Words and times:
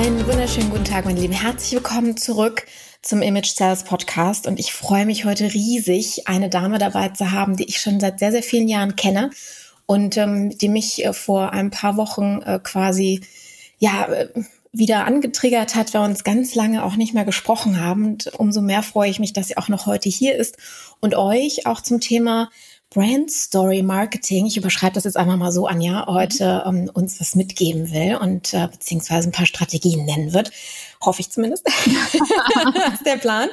Einen 0.00 0.26
wunderschönen 0.26 0.70
guten 0.70 0.86
Tag, 0.86 1.04
meine 1.04 1.20
Lieben. 1.20 1.34
Herzlich 1.34 1.72
willkommen 1.72 2.16
zurück 2.16 2.64
zum 3.02 3.20
Image 3.20 3.48
Sales 3.50 3.84
Podcast. 3.84 4.46
Und 4.46 4.58
ich 4.58 4.72
freue 4.72 5.04
mich 5.04 5.26
heute 5.26 5.52
riesig, 5.52 6.26
eine 6.26 6.48
Dame 6.48 6.78
dabei 6.78 7.10
zu 7.10 7.32
haben, 7.32 7.58
die 7.58 7.64
ich 7.64 7.82
schon 7.82 8.00
seit 8.00 8.18
sehr, 8.18 8.32
sehr 8.32 8.42
vielen 8.42 8.66
Jahren 8.66 8.96
kenne 8.96 9.28
und 9.84 10.16
ähm, 10.16 10.56
die 10.56 10.70
mich 10.70 11.04
äh, 11.04 11.12
vor 11.12 11.52
ein 11.52 11.70
paar 11.70 11.98
Wochen 11.98 12.40
äh, 12.40 12.58
quasi, 12.62 13.20
ja, 13.78 14.06
äh, 14.06 14.28
wieder 14.72 15.04
angetriggert 15.04 15.74
hat, 15.74 15.92
weil 15.92 16.00
wir 16.00 16.06
uns 16.06 16.24
ganz 16.24 16.54
lange 16.54 16.82
auch 16.82 16.96
nicht 16.96 17.12
mehr 17.12 17.26
gesprochen 17.26 17.78
haben. 17.78 18.06
Und 18.06 18.32
umso 18.38 18.62
mehr 18.62 18.82
freue 18.82 19.10
ich 19.10 19.20
mich, 19.20 19.34
dass 19.34 19.48
sie 19.48 19.58
auch 19.58 19.68
noch 19.68 19.84
heute 19.84 20.08
hier 20.08 20.34
ist 20.34 20.56
und 21.00 21.14
euch 21.14 21.66
auch 21.66 21.82
zum 21.82 22.00
Thema 22.00 22.48
Brand 22.92 23.30
Story 23.30 23.84
Marketing, 23.84 24.46
ich 24.46 24.56
überschreibe 24.56 24.94
das 24.94 25.04
jetzt 25.04 25.16
einfach 25.16 25.36
mal 25.36 25.52
so, 25.52 25.68
Anja, 25.68 26.06
heute 26.08 26.64
mhm. 26.66 26.76
ähm, 26.76 26.90
uns 26.92 27.20
was 27.20 27.36
mitgeben 27.36 27.92
will 27.92 28.16
und 28.16 28.52
äh, 28.52 28.66
beziehungsweise 28.66 29.28
ein 29.28 29.32
paar 29.32 29.46
Strategien 29.46 30.04
nennen 30.04 30.32
wird. 30.32 30.50
Hoffe 31.00 31.20
ich 31.20 31.30
zumindest. 31.30 31.64
das 32.74 32.94
ist 32.94 33.06
der 33.06 33.18
Plan. 33.18 33.48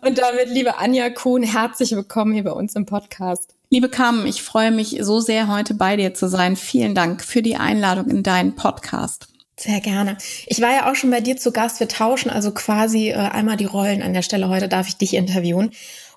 Und 0.00 0.18
damit, 0.18 0.48
liebe 0.48 0.78
Anja 0.78 1.10
Kuhn, 1.10 1.44
herzlich 1.44 1.92
willkommen 1.92 2.32
hier 2.32 2.42
bei 2.42 2.50
uns 2.50 2.74
im 2.74 2.84
Podcast. 2.84 3.54
Liebe 3.70 3.88
Carmen, 3.88 4.26
ich 4.26 4.42
freue 4.42 4.72
mich 4.72 4.98
so 5.00 5.20
sehr, 5.20 5.46
heute 5.46 5.74
bei 5.74 5.94
dir 5.94 6.12
zu 6.12 6.28
sein. 6.28 6.56
Vielen 6.56 6.96
Dank 6.96 7.22
für 7.22 7.40
die 7.40 7.54
Einladung 7.54 8.10
in 8.10 8.24
deinen 8.24 8.56
Podcast. 8.56 9.28
Sehr 9.56 9.80
gerne. 9.80 10.18
Ich 10.46 10.60
war 10.60 10.72
ja 10.72 10.90
auch 10.90 10.96
schon 10.96 11.12
bei 11.12 11.20
dir 11.20 11.36
zu 11.36 11.52
Gast. 11.52 11.78
Wir 11.78 11.86
tauschen 11.86 12.30
also 12.30 12.50
quasi 12.50 13.10
äh, 13.10 13.14
einmal 13.14 13.56
die 13.56 13.64
Rollen 13.64 14.02
an 14.02 14.12
der 14.12 14.22
Stelle. 14.22 14.48
Heute 14.48 14.68
darf 14.68 14.88
ich 14.88 14.96
dich 14.96 15.14
interviewen. 15.14 15.70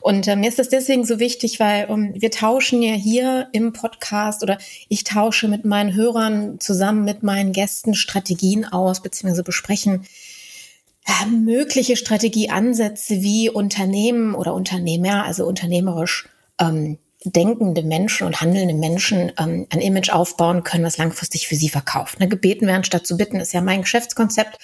Und 0.06 0.28
äh, 0.28 0.36
mir 0.36 0.50
ist 0.50 0.60
das 0.60 0.70
deswegen 0.70 1.04
so 1.04 1.18
wichtig, 1.18 1.60
weil 1.60 1.88
ähm, 1.90 2.14
wir 2.16 2.30
tauschen 2.30 2.84
ja 2.84 2.94
hier 2.94 3.48
im 3.54 3.74
Podcast 3.74 4.44
oder 4.44 4.60
ich 4.88 5.04
tausche 5.04 5.48
mit 5.48 5.66
meinen 5.66 5.96
Hörern 5.96 6.60
zusammen 6.60 7.06
mit 7.06 7.24
meinen 7.24 7.54
Gästen 7.54 7.96
Strategien 7.96 8.66
aus, 8.66 9.02
beziehungsweise 9.02 9.42
besprechen 9.42 10.06
äh, 11.08 11.26
mögliche 11.26 11.96
Strategieansätze, 11.96 13.24
wie 13.24 13.50
Unternehmen 13.50 14.36
oder 14.36 14.54
Unternehmer, 14.54 15.26
also 15.26 15.48
unternehmerisch 15.48 16.30
ähm, 16.62 17.00
denkende 17.24 17.82
Menschen 17.82 18.28
und 18.28 18.42
handelnde 18.42 18.76
Menschen 18.76 19.32
ähm, 19.40 19.66
ein 19.72 19.82
Image 19.82 20.12
aufbauen 20.12 20.62
können, 20.62 20.84
was 20.84 21.00
langfristig 21.00 21.48
für 21.48 21.56
sie 21.56 21.70
verkauft. 21.70 22.20
Ne, 22.20 22.28
gebeten 22.28 22.68
werden 22.68 22.84
statt 22.84 23.08
zu 23.08 23.18
bitten 23.18 23.40
ist 23.40 23.54
ja 23.54 23.62
mein 23.62 23.82
Geschäftskonzept 23.82 24.60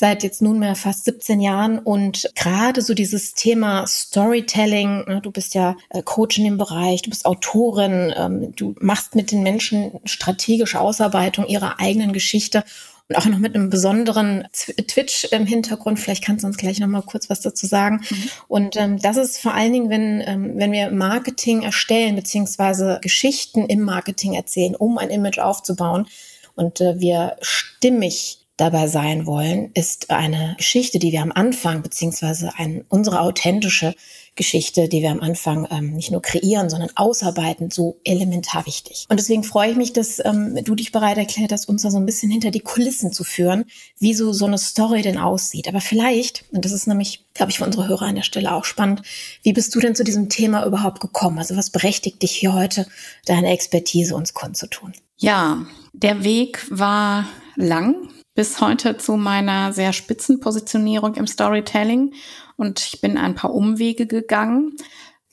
seit 0.00 0.22
jetzt 0.22 0.40
nunmehr 0.40 0.74
fast 0.76 1.04
17 1.04 1.40
Jahren 1.40 1.78
und 1.78 2.30
gerade 2.34 2.80
so 2.80 2.94
dieses 2.94 3.34
Thema 3.34 3.86
Storytelling, 3.86 5.04
ne, 5.06 5.20
du 5.22 5.30
bist 5.30 5.54
ja 5.54 5.76
äh, 5.90 6.02
Coach 6.02 6.38
in 6.38 6.44
dem 6.44 6.56
Bereich, 6.56 7.02
du 7.02 7.10
bist 7.10 7.26
Autorin, 7.26 8.12
ähm, 8.16 8.56
du 8.56 8.74
machst 8.80 9.14
mit 9.14 9.30
den 9.30 9.42
Menschen 9.42 10.00
strategische 10.06 10.80
Ausarbeitung 10.80 11.46
ihrer 11.46 11.80
eigenen 11.80 12.14
Geschichte 12.14 12.64
und 13.10 13.16
auch 13.16 13.26
noch 13.26 13.38
mit 13.38 13.54
einem 13.54 13.68
besonderen 13.68 14.48
Twitch 14.54 15.24
im 15.32 15.44
Hintergrund. 15.44 16.00
Vielleicht 16.00 16.24
kannst 16.24 16.44
du 16.44 16.46
uns 16.46 16.56
gleich 16.56 16.80
noch 16.80 16.88
mal 16.88 17.02
kurz 17.02 17.28
was 17.28 17.42
dazu 17.42 17.66
sagen. 17.66 18.00
Mhm. 18.08 18.30
Und 18.48 18.76
ähm, 18.76 18.98
das 18.98 19.18
ist 19.18 19.38
vor 19.38 19.52
allen 19.52 19.72
Dingen, 19.72 19.90
wenn, 19.90 20.22
ähm, 20.24 20.52
wenn 20.54 20.72
wir 20.72 20.90
Marketing 20.92 21.62
erstellen, 21.62 22.16
beziehungsweise 22.16 23.00
Geschichten 23.02 23.66
im 23.66 23.82
Marketing 23.82 24.32
erzählen, 24.32 24.74
um 24.76 24.96
ein 24.96 25.10
Image 25.10 25.40
aufzubauen. 25.40 26.06
Und 26.54 26.80
äh, 26.80 26.98
wir 27.00 27.36
stimmig 27.42 28.39
dabei 28.60 28.88
sein 28.88 29.26
wollen, 29.26 29.70
ist 29.74 30.10
eine 30.10 30.54
Geschichte, 30.58 30.98
die 30.98 31.12
wir 31.12 31.22
am 31.22 31.32
Anfang, 31.32 31.82
beziehungsweise 31.82 32.52
ein, 32.56 32.84
unsere 32.88 33.20
authentische 33.20 33.94
Geschichte, 34.36 34.88
die 34.88 35.02
wir 35.02 35.10
am 35.10 35.20
Anfang 35.20 35.66
ähm, 35.70 35.92
nicht 35.92 36.10
nur 36.10 36.22
kreieren, 36.22 36.70
sondern 36.70 36.90
ausarbeiten, 36.94 37.70
so 37.70 37.98
elementar 38.04 38.64
wichtig. 38.66 39.06
Und 39.08 39.18
deswegen 39.18 39.44
freue 39.44 39.72
ich 39.72 39.76
mich, 39.76 39.92
dass 39.92 40.24
ähm, 40.24 40.58
du 40.64 40.74
dich 40.74 40.92
bereit 40.92 41.18
erklärt 41.18 41.52
hast, 41.52 41.68
uns 41.68 41.82
da 41.82 41.90
so 41.90 41.98
ein 41.98 42.06
bisschen 42.06 42.30
hinter 42.30 42.50
die 42.50 42.60
Kulissen 42.60 43.12
zu 43.12 43.24
führen, 43.24 43.64
wie 43.98 44.14
so, 44.14 44.32
so 44.32 44.46
eine 44.46 44.58
Story 44.58 45.02
denn 45.02 45.18
aussieht. 45.18 45.68
Aber 45.68 45.80
vielleicht, 45.80 46.44
und 46.52 46.64
das 46.64 46.72
ist 46.72 46.86
nämlich, 46.86 47.26
glaube 47.34 47.50
ich, 47.50 47.58
für 47.58 47.64
unsere 47.64 47.88
Hörer 47.88 48.06
an 48.06 48.14
der 48.14 48.22
Stelle 48.22 48.54
auch 48.54 48.64
spannend, 48.64 49.02
wie 49.42 49.52
bist 49.52 49.74
du 49.74 49.80
denn 49.80 49.94
zu 49.94 50.04
diesem 50.04 50.28
Thema 50.28 50.64
überhaupt 50.64 51.00
gekommen? 51.00 51.38
Also 51.38 51.56
was 51.56 51.70
berechtigt 51.70 52.22
dich 52.22 52.32
hier 52.32 52.54
heute, 52.54 52.86
deine 53.26 53.50
Expertise 53.50 54.14
uns 54.14 54.32
kundzutun? 54.32 54.92
Ja, 55.18 55.66
der 55.92 56.24
Weg 56.24 56.66
war 56.70 57.26
lang 57.56 58.08
bis 58.34 58.60
heute 58.60 58.96
zu 58.96 59.16
meiner 59.16 59.72
sehr 59.72 59.92
spitzen 59.92 60.40
Positionierung 60.40 61.14
im 61.14 61.26
Storytelling 61.26 62.14
und 62.56 62.80
ich 62.80 63.00
bin 63.00 63.18
ein 63.18 63.34
paar 63.34 63.52
Umwege 63.52 64.06
gegangen. 64.06 64.76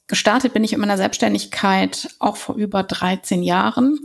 Gestartet 0.08 0.54
bin 0.54 0.64
ich 0.64 0.74
in 0.74 0.80
meiner 0.80 0.98
Selbstständigkeit 0.98 2.16
auch 2.20 2.38
vor 2.38 2.56
über 2.56 2.84
13 2.84 3.44
Jahren. 3.44 4.00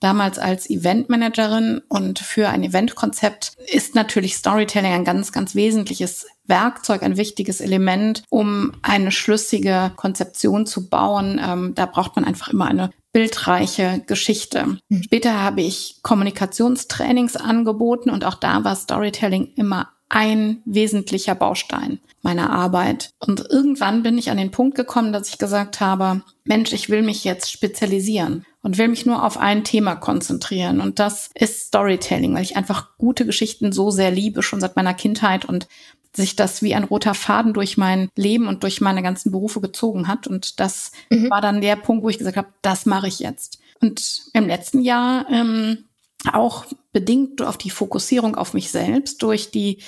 Damals 0.00 0.38
als 0.38 0.68
Eventmanagerin 0.68 1.80
und 1.88 2.18
für 2.18 2.48
ein 2.48 2.62
Eventkonzept 2.64 3.56
ist 3.72 3.94
natürlich 3.94 4.34
Storytelling 4.34 4.92
ein 4.92 5.04
ganz, 5.04 5.32
ganz 5.32 5.54
wesentliches 5.54 6.26
Werkzeug, 6.46 7.02
ein 7.02 7.16
wichtiges 7.16 7.60
Element, 7.60 8.22
um 8.30 8.72
eine 8.82 9.10
schlüssige 9.10 9.92
Konzeption 9.96 10.66
zu 10.66 10.88
bauen. 10.88 11.40
Ähm, 11.42 11.74
da 11.74 11.86
braucht 11.86 12.16
man 12.16 12.24
einfach 12.24 12.48
immer 12.48 12.66
eine 12.66 12.90
bildreiche 13.12 14.02
Geschichte. 14.06 14.78
Mhm. 14.88 15.02
Später 15.02 15.42
habe 15.42 15.62
ich 15.62 16.00
Kommunikationstrainings 16.02 17.36
angeboten 17.36 18.10
und 18.10 18.24
auch 18.24 18.34
da 18.34 18.64
war 18.64 18.76
Storytelling 18.76 19.52
immer 19.56 19.88
ein 20.08 20.62
wesentlicher 20.64 21.34
Baustein 21.34 21.98
meiner 22.22 22.50
Arbeit. 22.50 23.10
Und 23.18 23.44
irgendwann 23.50 24.02
bin 24.02 24.18
ich 24.18 24.30
an 24.30 24.36
den 24.36 24.50
Punkt 24.50 24.76
gekommen, 24.76 25.12
dass 25.12 25.28
ich 25.28 25.38
gesagt 25.38 25.80
habe, 25.80 26.22
Mensch, 26.44 26.72
ich 26.72 26.88
will 26.88 27.02
mich 27.02 27.24
jetzt 27.24 27.50
spezialisieren 27.50 28.44
und 28.62 28.78
will 28.78 28.88
mich 28.88 29.06
nur 29.06 29.24
auf 29.24 29.38
ein 29.38 29.64
Thema 29.64 29.96
konzentrieren. 29.96 30.80
Und 30.80 30.98
das 30.98 31.30
ist 31.34 31.66
Storytelling, 31.66 32.34
weil 32.34 32.42
ich 32.42 32.56
einfach 32.56 32.96
gute 32.98 33.26
Geschichten 33.26 33.72
so 33.72 33.90
sehr 33.90 34.10
liebe, 34.10 34.42
schon 34.42 34.60
seit 34.60 34.76
meiner 34.76 34.94
Kindheit 34.94 35.44
und 35.44 35.66
sich 36.14 36.36
das 36.36 36.62
wie 36.62 36.74
ein 36.74 36.84
roter 36.84 37.14
Faden 37.14 37.52
durch 37.52 37.76
mein 37.76 38.08
Leben 38.16 38.46
und 38.46 38.62
durch 38.62 38.80
meine 38.80 39.02
ganzen 39.02 39.32
Berufe 39.32 39.60
gezogen 39.60 40.08
hat. 40.08 40.26
Und 40.26 40.60
das 40.60 40.92
mhm. 41.10 41.30
war 41.30 41.40
dann 41.40 41.60
der 41.60 41.76
Punkt, 41.76 42.04
wo 42.04 42.08
ich 42.08 42.18
gesagt 42.18 42.36
habe, 42.36 42.48
das 42.62 42.86
mache 42.86 43.08
ich 43.08 43.18
jetzt. 43.18 43.58
Und 43.80 44.24
im 44.32 44.46
letzten 44.46 44.80
Jahr 44.80 45.26
ähm, 45.30 45.84
auch 46.32 46.66
bedingt 46.92 47.42
auf 47.42 47.58
die 47.58 47.70
Fokussierung 47.70 48.36
auf 48.36 48.54
mich 48.54 48.70
selbst 48.70 49.22
durch 49.22 49.50
die 49.50 49.82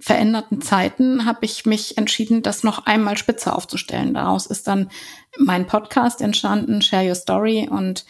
veränderten 0.00 0.62
Zeiten 0.62 1.24
habe 1.24 1.44
ich 1.44 1.66
mich 1.66 1.98
entschieden, 1.98 2.42
das 2.42 2.62
noch 2.62 2.86
einmal 2.86 3.18
spitze 3.18 3.52
aufzustellen. 3.52 4.14
Daraus 4.14 4.46
ist 4.46 4.68
dann 4.68 4.90
mein 5.36 5.66
Podcast 5.66 6.20
entstanden, 6.20 6.82
Share 6.82 7.08
Your 7.08 7.16
Story. 7.16 7.68
Und 7.68 8.06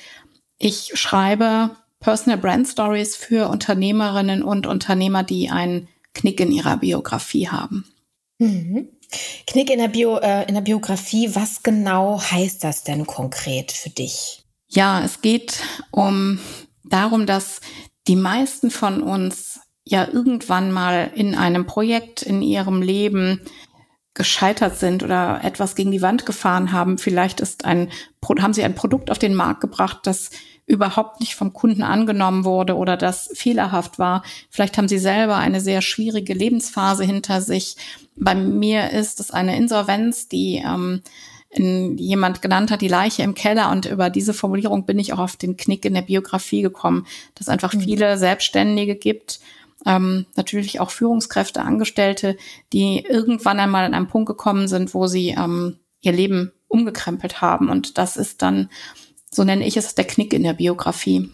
ich 0.58 0.92
schreibe 0.94 1.70
Personal 2.00 2.38
Brand 2.38 2.68
Stories 2.68 3.16
für 3.16 3.48
Unternehmerinnen 3.48 4.42
und 4.42 4.66
Unternehmer, 4.66 5.22
die 5.22 5.50
einen 5.50 5.88
Knick 6.18 6.40
in 6.40 6.52
ihrer 6.52 6.76
Biografie 6.76 7.48
haben. 7.48 7.84
Mhm. 8.38 8.88
Knick 9.46 9.70
in 9.70 9.78
der, 9.78 9.88
Bio, 9.88 10.18
äh, 10.18 10.46
in 10.48 10.54
der 10.54 10.60
Biografie, 10.60 11.34
was 11.34 11.62
genau 11.62 12.20
heißt 12.20 12.62
das 12.62 12.84
denn 12.84 13.06
konkret 13.06 13.72
für 13.72 13.90
dich? 13.90 14.44
Ja, 14.68 15.02
es 15.02 15.22
geht 15.22 15.62
um 15.90 16.38
darum, 16.84 17.26
dass 17.26 17.60
die 18.06 18.16
meisten 18.16 18.70
von 18.70 19.02
uns 19.02 19.60
ja 19.84 20.06
irgendwann 20.06 20.72
mal 20.72 21.10
in 21.14 21.34
einem 21.34 21.66
Projekt 21.66 22.22
in 22.22 22.42
ihrem 22.42 22.82
Leben 22.82 23.40
gescheitert 24.12 24.76
sind 24.76 25.02
oder 25.02 25.40
etwas 25.42 25.74
gegen 25.74 25.92
die 25.92 26.02
Wand 26.02 26.26
gefahren 26.26 26.72
haben. 26.72 26.98
Vielleicht 26.98 27.40
ist 27.40 27.64
ein, 27.64 27.90
haben 28.40 28.52
sie 28.52 28.64
ein 28.64 28.74
Produkt 28.74 29.10
auf 29.10 29.18
den 29.18 29.34
Markt 29.34 29.60
gebracht, 29.60 30.00
das 30.02 30.30
überhaupt 30.68 31.20
nicht 31.20 31.34
vom 31.34 31.52
Kunden 31.52 31.82
angenommen 31.82 32.44
wurde 32.44 32.76
oder 32.76 32.96
das 32.96 33.30
fehlerhaft 33.34 33.98
war. 33.98 34.22
Vielleicht 34.50 34.76
haben 34.76 34.86
sie 34.86 34.98
selber 34.98 35.36
eine 35.36 35.60
sehr 35.60 35.82
schwierige 35.82 36.34
Lebensphase 36.34 37.04
hinter 37.04 37.40
sich. 37.40 37.76
Bei 38.16 38.34
mir 38.34 38.90
ist 38.90 39.18
es 39.18 39.30
eine 39.30 39.56
Insolvenz, 39.56 40.28
die 40.28 40.62
ähm, 40.64 41.00
in, 41.50 41.96
jemand 41.96 42.42
genannt 42.42 42.70
hat, 42.70 42.82
die 42.82 42.88
Leiche 42.88 43.22
im 43.22 43.34
Keller. 43.34 43.70
Und 43.70 43.86
über 43.86 44.10
diese 44.10 44.34
Formulierung 44.34 44.84
bin 44.84 44.98
ich 44.98 45.12
auch 45.14 45.18
auf 45.18 45.36
den 45.36 45.56
Knick 45.56 45.86
in 45.86 45.94
der 45.94 46.02
Biografie 46.02 46.62
gekommen, 46.62 47.06
dass 47.34 47.46
es 47.46 47.52
einfach 47.52 47.72
mhm. 47.72 47.80
viele 47.80 48.18
Selbstständige 48.18 48.94
gibt, 48.94 49.40
ähm, 49.86 50.26
natürlich 50.36 50.80
auch 50.80 50.90
Führungskräfte, 50.90 51.62
Angestellte, 51.62 52.36
die 52.72 53.04
irgendwann 53.08 53.60
einmal 53.60 53.84
an 53.84 53.94
einem 53.94 54.08
Punkt 54.08 54.28
gekommen 54.28 54.68
sind, 54.68 54.92
wo 54.92 55.06
sie 55.06 55.30
ähm, 55.30 55.78
ihr 56.00 56.12
Leben 56.12 56.52
umgekrempelt 56.68 57.40
haben. 57.40 57.70
Und 57.70 57.96
das 57.96 58.16
ist 58.16 58.42
dann, 58.42 58.68
so 59.30 59.44
nenne 59.44 59.66
ich 59.66 59.76
es, 59.76 59.94
der 59.94 60.06
Knick 60.06 60.32
in 60.32 60.42
der 60.42 60.54
Biografie. 60.54 61.30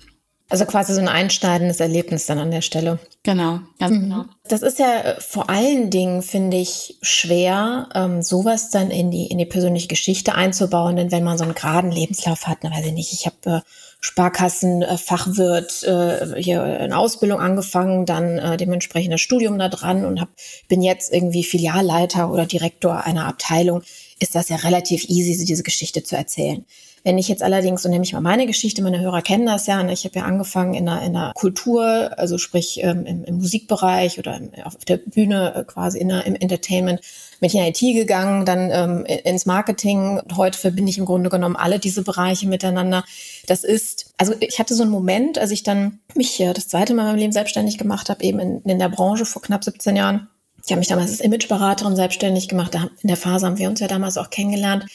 Also 0.50 0.66
quasi 0.66 0.92
so 0.92 1.00
ein 1.00 1.08
einschneidendes 1.08 1.80
Erlebnis 1.80 2.26
dann 2.26 2.38
an 2.38 2.50
der 2.50 2.60
Stelle. 2.60 2.98
Genau, 3.22 3.60
ganz 3.78 3.96
mhm. 3.96 4.00
genau. 4.02 4.24
Das 4.46 4.60
ist 4.60 4.78
ja 4.78 5.00
äh, 5.00 5.20
vor 5.20 5.48
allen 5.48 5.88
Dingen, 5.90 6.22
finde 6.22 6.58
ich, 6.58 6.98
schwer, 7.00 7.88
ähm, 7.94 8.20
sowas 8.22 8.68
dann 8.70 8.90
in 8.90 9.10
die, 9.10 9.26
in 9.26 9.38
die 9.38 9.46
persönliche 9.46 9.88
Geschichte 9.88 10.34
einzubauen. 10.34 10.96
Denn 10.96 11.10
wenn 11.10 11.24
man 11.24 11.38
so 11.38 11.44
einen 11.44 11.54
geraden 11.54 11.90
Lebenslauf 11.90 12.46
hat, 12.46 12.58
na 12.62 12.70
weiß 12.70 12.84
ich 12.84 12.92
nicht, 12.92 13.12
ich 13.14 13.24
habe 13.24 13.36
äh, 13.46 13.60
Sparkassenfachwirt, 14.00 15.82
äh, 15.84 16.42
hier 16.42 16.62
eine 16.62 16.98
Ausbildung 16.98 17.40
angefangen, 17.40 18.04
dann 18.04 18.38
äh, 18.38 18.58
dementsprechend 18.58 19.14
das 19.14 19.22
Studium 19.22 19.58
da 19.58 19.70
dran 19.70 20.04
und 20.04 20.20
hab, 20.20 20.28
bin 20.68 20.82
jetzt 20.82 21.10
irgendwie 21.10 21.42
Filialleiter 21.42 22.30
oder 22.30 22.44
Direktor 22.44 23.04
einer 23.04 23.26
Abteilung, 23.26 23.82
ist 24.20 24.34
das 24.34 24.50
ja 24.50 24.56
relativ 24.56 25.08
easy, 25.08 25.46
diese 25.46 25.62
Geschichte 25.62 26.02
zu 26.02 26.16
erzählen. 26.16 26.66
Wenn 27.04 27.18
ich 27.18 27.28
jetzt 27.28 27.42
allerdings, 27.42 27.84
und 27.84 27.90
nehme 27.90 28.02
ich 28.02 28.14
mal 28.14 28.22
meine 28.22 28.46
Geschichte, 28.46 28.82
meine 28.82 28.98
Hörer 28.98 29.20
kennen 29.20 29.44
das 29.44 29.66
ja, 29.66 29.82
ne, 29.82 29.92
ich 29.92 30.06
habe 30.06 30.18
ja 30.18 30.24
angefangen 30.24 30.72
in 30.72 30.86
der, 30.86 31.02
in 31.02 31.12
der 31.12 31.32
Kultur, 31.34 32.10
also 32.16 32.38
sprich 32.38 32.82
ähm, 32.82 33.04
im, 33.04 33.24
im, 33.24 33.36
Musikbereich 33.36 34.18
oder 34.18 34.38
im, 34.38 34.50
auf 34.64 34.76
der 34.76 34.96
Bühne 34.96 35.54
äh, 35.54 35.64
quasi 35.64 35.98
in 35.98 36.08
der, 36.08 36.24
im 36.24 36.34
Entertainment, 36.34 37.02
bin 37.40 37.48
ich 37.48 37.54
in 37.54 37.62
IT 37.62 37.78
gegangen, 37.78 38.46
dann 38.46 38.70
ähm, 38.70 39.04
ins 39.04 39.44
Marketing. 39.44 40.22
Heute 40.34 40.58
verbinde 40.58 40.88
ich 40.88 40.96
im 40.96 41.04
Grunde 41.04 41.28
genommen 41.28 41.56
alle 41.56 41.78
diese 41.78 42.02
Bereiche 42.02 42.48
miteinander. 42.48 43.04
Das 43.46 43.64
ist, 43.64 44.14
also 44.16 44.32
ich 44.40 44.58
hatte 44.58 44.74
so 44.74 44.82
einen 44.82 44.92
Moment, 44.92 45.38
als 45.38 45.50
ich 45.50 45.62
dann 45.62 45.98
mich 46.14 46.40
äh, 46.40 46.54
das 46.54 46.68
zweite 46.68 46.94
Mal 46.94 47.02
in 47.02 47.08
meinem 47.08 47.18
Leben 47.18 47.32
selbstständig 47.32 47.76
gemacht 47.76 48.08
habe, 48.08 48.24
eben 48.24 48.38
in, 48.38 48.62
in 48.62 48.78
der 48.78 48.88
Branche 48.88 49.26
vor 49.26 49.42
knapp 49.42 49.62
17 49.62 49.94
Jahren. 49.94 50.28
Ich 50.64 50.72
habe 50.72 50.78
mich 50.78 50.88
damals 50.88 51.10
als 51.10 51.20
Imageberaterin 51.20 51.96
selbstständig 51.96 52.48
gemacht. 52.48 52.74
In 52.74 53.08
der 53.08 53.18
Phase 53.18 53.44
haben 53.44 53.58
wir 53.58 53.68
uns 53.68 53.80
ja 53.80 53.88
damals 53.88 54.16
auch 54.16 54.30
kennengelernt 54.30 54.86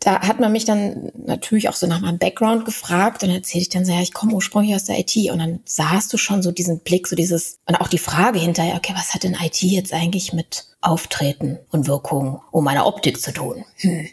da 0.00 0.20
hat 0.20 0.38
man 0.38 0.52
mich 0.52 0.64
dann 0.64 1.10
natürlich 1.26 1.68
auch 1.68 1.74
so 1.74 1.86
nach 1.86 2.00
meinem 2.00 2.18
Background 2.18 2.64
gefragt 2.64 3.24
und 3.24 3.30
erzählte 3.30 3.62
ich 3.62 3.68
dann 3.68 3.84
so, 3.84 3.92
ja, 3.92 4.00
ich 4.00 4.12
komme 4.12 4.34
ursprünglich 4.34 4.74
aus 4.74 4.84
der 4.84 4.98
IT 4.98 5.16
und 5.30 5.38
dann 5.38 5.60
sahst 5.64 6.12
du 6.12 6.16
schon 6.16 6.42
so 6.42 6.52
diesen 6.52 6.80
Blick, 6.80 7.08
so 7.08 7.16
dieses 7.16 7.58
und 7.66 7.74
auch 7.76 7.88
die 7.88 7.98
Frage 7.98 8.38
hinterher, 8.38 8.76
okay, 8.76 8.92
was 8.94 9.14
hat 9.14 9.24
denn 9.24 9.36
IT 9.40 9.60
jetzt 9.62 9.92
eigentlich 9.92 10.32
mit 10.32 10.66
Auftreten 10.80 11.58
und 11.70 11.88
Wirkung 11.88 12.40
um 12.52 12.64
meine 12.64 12.86
Optik 12.86 13.20
zu 13.20 13.32
tun? 13.32 13.64
Hm. 13.78 14.08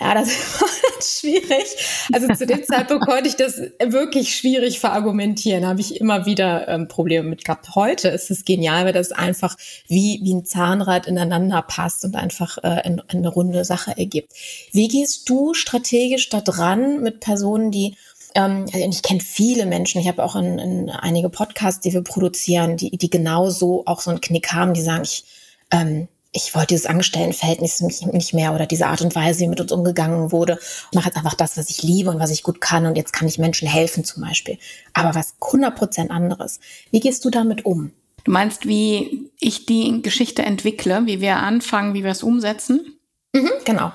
Ja, 0.00 0.14
das 0.14 0.28
war 0.60 0.68
schwierig. 1.02 1.76
Also 2.12 2.28
zu 2.28 2.46
dem 2.46 2.64
Zeitpunkt 2.64 3.06
konnte 3.06 3.28
ich 3.28 3.36
das 3.36 3.60
wirklich 3.82 4.34
schwierig 4.36 4.80
verargumentieren. 4.80 5.66
Habe 5.66 5.80
ich 5.80 6.00
immer 6.00 6.26
wieder 6.26 6.68
ähm, 6.68 6.88
Probleme 6.88 7.28
mit 7.28 7.44
gehabt. 7.44 7.74
Heute 7.74 8.08
ist 8.08 8.30
es 8.30 8.44
genial, 8.44 8.86
weil 8.86 8.92
das 8.92 9.12
einfach 9.12 9.56
wie, 9.88 10.20
wie 10.22 10.34
ein 10.34 10.44
Zahnrad 10.44 11.06
ineinander 11.06 11.62
passt 11.62 12.04
und 12.04 12.16
einfach 12.16 12.58
äh, 12.58 12.68
eine, 12.68 13.04
eine 13.08 13.28
runde 13.28 13.64
Sache 13.64 13.96
ergibt. 13.96 14.32
Wie 14.72 14.88
gehst 14.88 15.28
du 15.28 15.54
strategisch 15.54 16.28
da 16.28 16.40
dran 16.40 17.02
mit 17.02 17.20
Personen, 17.20 17.70
die 17.70 17.96
ähm, 18.34 18.66
also 18.72 18.86
ich 18.88 19.02
kenne 19.02 19.20
viele 19.20 19.66
Menschen, 19.66 20.00
ich 20.00 20.08
habe 20.08 20.22
auch 20.22 20.36
in, 20.36 20.58
in 20.58 20.90
einige 20.90 21.28
Podcasts, 21.28 21.80
die 21.80 21.92
wir 21.92 22.02
produzieren, 22.02 22.76
die, 22.76 22.90
die 22.90 23.10
genau 23.10 23.50
so 23.50 23.82
auch 23.86 24.00
so 24.00 24.10
einen 24.10 24.20
Knick 24.20 24.52
haben, 24.52 24.74
die 24.74 24.82
sagen, 24.82 25.02
ich 25.04 25.24
ähm, 25.70 26.08
ich 26.32 26.54
wollte 26.54 26.68
dieses 26.68 26.86
Angestelltenverhältnis 26.86 27.80
nicht 27.80 28.34
mehr 28.34 28.54
oder 28.54 28.66
diese 28.66 28.86
Art 28.86 29.02
und 29.02 29.14
Weise, 29.16 29.40
wie 29.40 29.48
mit 29.48 29.60
uns 29.60 29.72
umgegangen 29.72 30.30
wurde. 30.30 30.58
Ich 30.90 30.94
mache 30.94 31.06
jetzt 31.06 31.16
einfach 31.16 31.34
das, 31.34 31.56
was 31.56 31.70
ich 31.70 31.82
liebe 31.82 32.10
und 32.10 32.20
was 32.20 32.30
ich 32.30 32.44
gut 32.44 32.60
kann 32.60 32.86
und 32.86 32.96
jetzt 32.96 33.12
kann 33.12 33.26
ich 33.26 33.38
Menschen 33.38 33.66
helfen 33.66 34.04
zum 34.04 34.22
Beispiel. 34.22 34.58
Aber 34.92 35.14
was 35.16 35.34
100 35.40 35.74
Prozent 35.74 36.10
anderes. 36.12 36.60
Wie 36.92 37.00
gehst 37.00 37.24
du 37.24 37.30
damit 37.30 37.64
um? 37.64 37.90
Du 38.22 38.30
meinst, 38.30 38.66
wie 38.66 39.30
ich 39.40 39.66
die 39.66 40.02
Geschichte 40.02 40.42
entwickle, 40.42 41.06
wie 41.06 41.20
wir 41.20 41.38
anfangen, 41.38 41.94
wie 41.94 42.04
wir 42.04 42.12
es 42.12 42.22
umsetzen? 42.22 42.98
Mhm, 43.32 43.50
genau. 43.64 43.92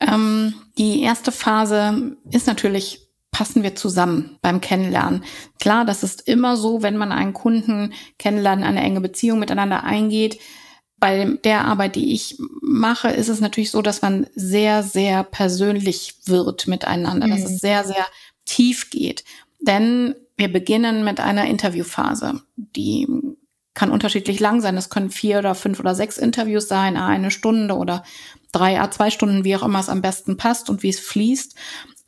Ähm, 0.00 0.54
die 0.78 1.02
erste 1.02 1.32
Phase 1.32 2.16
ist 2.30 2.46
natürlich 2.46 3.00
passen 3.34 3.64
wir 3.64 3.74
zusammen 3.74 4.38
beim 4.42 4.60
Kennenlernen. 4.60 5.24
Klar, 5.58 5.84
das 5.84 6.04
ist 6.04 6.28
immer 6.28 6.56
so, 6.56 6.82
wenn 6.82 6.96
man 6.96 7.10
einen 7.10 7.32
Kunden 7.32 7.92
kennenlernt, 8.16 8.62
eine 8.62 8.80
enge 8.80 9.00
Beziehung 9.00 9.40
miteinander 9.40 9.82
eingeht, 9.82 10.38
bei 11.04 11.36
der 11.44 11.66
Arbeit, 11.66 11.96
die 11.96 12.14
ich 12.14 12.38
mache, 12.62 13.10
ist 13.10 13.28
es 13.28 13.38
natürlich 13.38 13.70
so, 13.70 13.82
dass 13.82 14.00
man 14.00 14.26
sehr, 14.34 14.82
sehr 14.82 15.22
persönlich 15.22 16.14
wird 16.24 16.66
miteinander, 16.66 17.26
mhm. 17.26 17.30
dass 17.30 17.44
es 17.44 17.60
sehr, 17.60 17.84
sehr 17.84 18.06
tief 18.46 18.88
geht. 18.88 19.22
Denn 19.60 20.14
wir 20.38 20.50
beginnen 20.50 21.04
mit 21.04 21.20
einer 21.20 21.44
Interviewphase, 21.44 22.40
die 22.56 23.06
kann 23.74 23.90
unterschiedlich 23.90 24.40
lang 24.40 24.62
sein. 24.62 24.78
Es 24.78 24.88
können 24.88 25.10
vier 25.10 25.40
oder 25.40 25.54
fünf 25.54 25.78
oder 25.78 25.94
sechs 25.94 26.16
Interviews 26.16 26.68
sein, 26.68 26.96
eine 26.96 27.30
Stunde 27.30 27.76
oder 27.76 28.02
drei, 28.50 28.80
zwei 28.86 29.10
Stunden, 29.10 29.44
wie 29.44 29.56
auch 29.56 29.62
immer 29.62 29.80
es 29.80 29.90
am 29.90 30.00
besten 30.00 30.38
passt 30.38 30.70
und 30.70 30.82
wie 30.82 30.88
es 30.88 31.00
fließt. 31.00 31.54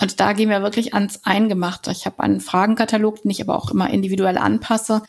Und 0.01 0.21
da 0.21 0.33
gehen 0.33 0.49
wir 0.49 0.63
wirklich 0.63 0.95
ans 0.95 1.21
Eingemachte. 1.23 1.91
Ich 1.91 2.07
habe 2.07 2.21
einen 2.21 2.41
Fragenkatalog, 2.41 3.21
den 3.21 3.31
ich 3.31 3.43
aber 3.43 3.59
auch 3.59 3.71
immer 3.71 3.91
individuell 3.91 4.39
anpasse 4.39 5.03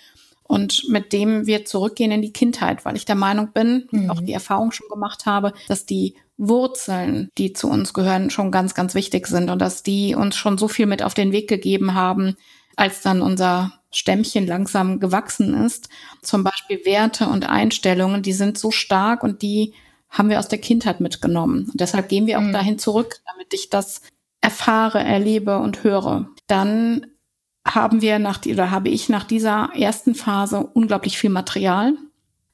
und 0.47 0.85
mit 0.89 1.13
dem 1.13 1.45
wir 1.45 1.65
zurückgehen 1.65 2.11
in 2.11 2.21
die 2.21 2.33
Kindheit, 2.33 2.85
weil 2.85 2.95
ich 2.95 3.05
der 3.05 3.15
Meinung 3.15 3.51
bin, 3.53 3.87
mhm. 3.91 4.09
auch 4.09 4.21
die 4.21 4.33
Erfahrung 4.33 4.71
schon 4.71 4.87
gemacht 4.89 5.25
habe, 5.25 5.53
dass 5.67 5.85
die 5.85 6.15
Wurzeln, 6.37 7.29
die 7.37 7.53
zu 7.53 7.69
uns 7.69 7.93
gehören, 7.93 8.29
schon 8.29 8.51
ganz, 8.51 8.73
ganz 8.73 8.95
wichtig 8.95 9.27
sind 9.27 9.49
und 9.49 9.59
dass 9.59 9.83
die 9.83 10.15
uns 10.15 10.35
schon 10.35 10.57
so 10.57 10.67
viel 10.67 10.85
mit 10.85 11.03
auf 11.03 11.13
den 11.13 11.31
Weg 11.31 11.49
gegeben 11.49 11.93
haben, 11.93 12.37
als 12.75 13.01
dann 13.01 13.21
unser 13.21 13.73
Stämmchen 13.91 14.45
langsam 14.45 14.99
gewachsen 14.99 15.53
ist. 15.65 15.89
Zum 16.21 16.43
Beispiel 16.43 16.85
Werte 16.85 17.27
und 17.27 17.49
Einstellungen, 17.49 18.21
die 18.21 18.33
sind 18.33 18.57
so 18.57 18.71
stark 18.71 19.23
und 19.23 19.41
die 19.41 19.73
haben 20.09 20.29
wir 20.29 20.39
aus 20.39 20.47
der 20.47 20.59
Kindheit 20.59 21.01
mitgenommen. 21.01 21.69
Und 21.71 21.81
deshalb 21.81 22.07
gehen 22.07 22.27
wir 22.27 22.37
auch 22.37 22.43
mhm. 22.43 22.53
dahin 22.53 22.79
zurück, 22.79 23.19
damit 23.25 23.53
ich 23.53 23.69
das 23.69 24.01
erfahre, 24.39 24.99
erlebe 24.99 25.57
und 25.57 25.83
höre. 25.83 26.29
Dann 26.45 27.07
haben 27.67 28.01
wir 28.01 28.19
nach, 28.19 28.45
oder 28.45 28.71
habe 28.71 28.89
ich 28.89 29.09
nach 29.09 29.23
dieser 29.23 29.69
ersten 29.75 30.15
Phase 30.15 30.59
unglaublich 30.73 31.17
viel 31.17 31.29
Material. 31.29 31.93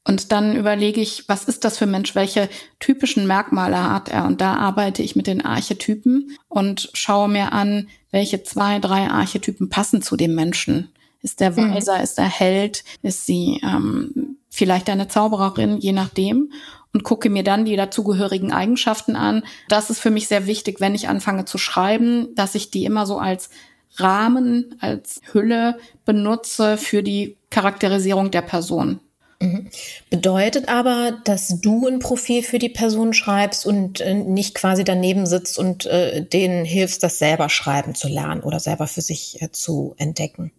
Und 0.05 0.34
dann 0.34 0.55
überlege 0.55 1.00
ich, 1.00 1.29
was 1.29 1.46
ist 1.46 1.63
das 1.63 1.77
für 1.77 1.86
ein 1.86 1.91
Mensch? 1.91 2.13
Welche 2.13 2.50
typischen 2.79 3.25
Merkmale 3.25 3.89
hat 3.89 4.10
er? 4.10 4.25
Und 4.25 4.41
da 4.41 4.55
arbeite 4.55 5.01
ich 5.01 5.15
mit 5.15 5.27
den 5.27 5.46
Archetypen 5.46 6.38
und 6.50 6.89
schaue 6.93 7.29
mir 7.29 7.53
an, 7.53 7.88
welche 8.12 8.43
zwei, 8.43 8.79
drei 8.79 9.10
Archetypen 9.10 9.70
passen 9.70 10.01
zu 10.01 10.17
dem 10.17 10.36
Menschen. 10.36 10.89
Ist 11.22 11.39
der 11.39 11.51
mhm. 11.51 11.74
Weiser, 11.74 11.98
mhm. 11.98 12.03
ist 12.03 12.17
der 12.17 12.25
Held, 12.25 12.84
ist 13.01 13.25
sie 13.25 13.62
ähm, 13.63 14.38
vielleicht 14.50 14.89
eine 14.89 15.08
Zaubererin, 15.08 15.77
je 15.77 15.93
nachdem. 15.93 16.51
Und 16.91 17.03
gucke 17.03 17.29
mir 17.29 17.43
dann 17.43 17.65
die 17.65 17.75
dazugehörigen 17.75 18.51
Eigenschaften 18.51 19.15
an. 19.15 19.43
Das 19.67 19.89
ist 19.89 20.00
für 20.00 20.12
mich 20.12 20.27
sehr 20.27 20.46
wichtig, 20.46 20.79
wenn 20.79 20.93
ich 20.93 21.08
anfange 21.08 21.46
zu 21.46 21.58
schreiben, 21.58 22.36
dass 22.36 22.53
ich 22.53 22.70
die 22.70 22.86
immer 22.86 23.08
so 23.08 23.17
als 23.17 23.50
Rahmen, 23.96 24.76
als 24.80 25.22
Hülle 25.32 25.78
benutze 26.06 26.78
für 26.78 27.04
die 27.04 27.38
Charakterisierung 27.50 28.32
der 28.32 28.42
Person. 28.42 29.00
Mhm. 29.44 29.70
Bedeutet 30.10 30.70
aber, 30.70 31.20
dass 31.26 31.60
du 31.60 31.88
ein 31.88 32.00
Profil 32.00 32.44
für 32.44 32.60
die 32.60 32.70
Person 32.70 33.14
schreibst 33.14 33.66
und 33.66 34.00
äh, 34.00 34.14
nicht 34.14 34.56
quasi 34.56 34.84
daneben 34.84 35.26
sitzt 35.26 35.60
und 35.60 35.86
äh, 35.86 36.26
denen 36.26 36.64
hilfst, 36.64 37.04
das 37.04 37.20
selber 37.20 37.50
schreiben 37.50 37.94
zu 37.94 38.08
lernen 38.08 38.42
oder 38.42 38.60
selber 38.60 38.88
für 38.88 39.02
sich 39.02 39.42
äh, 39.42 39.52
zu 39.52 39.96
entdecken. 39.98 40.54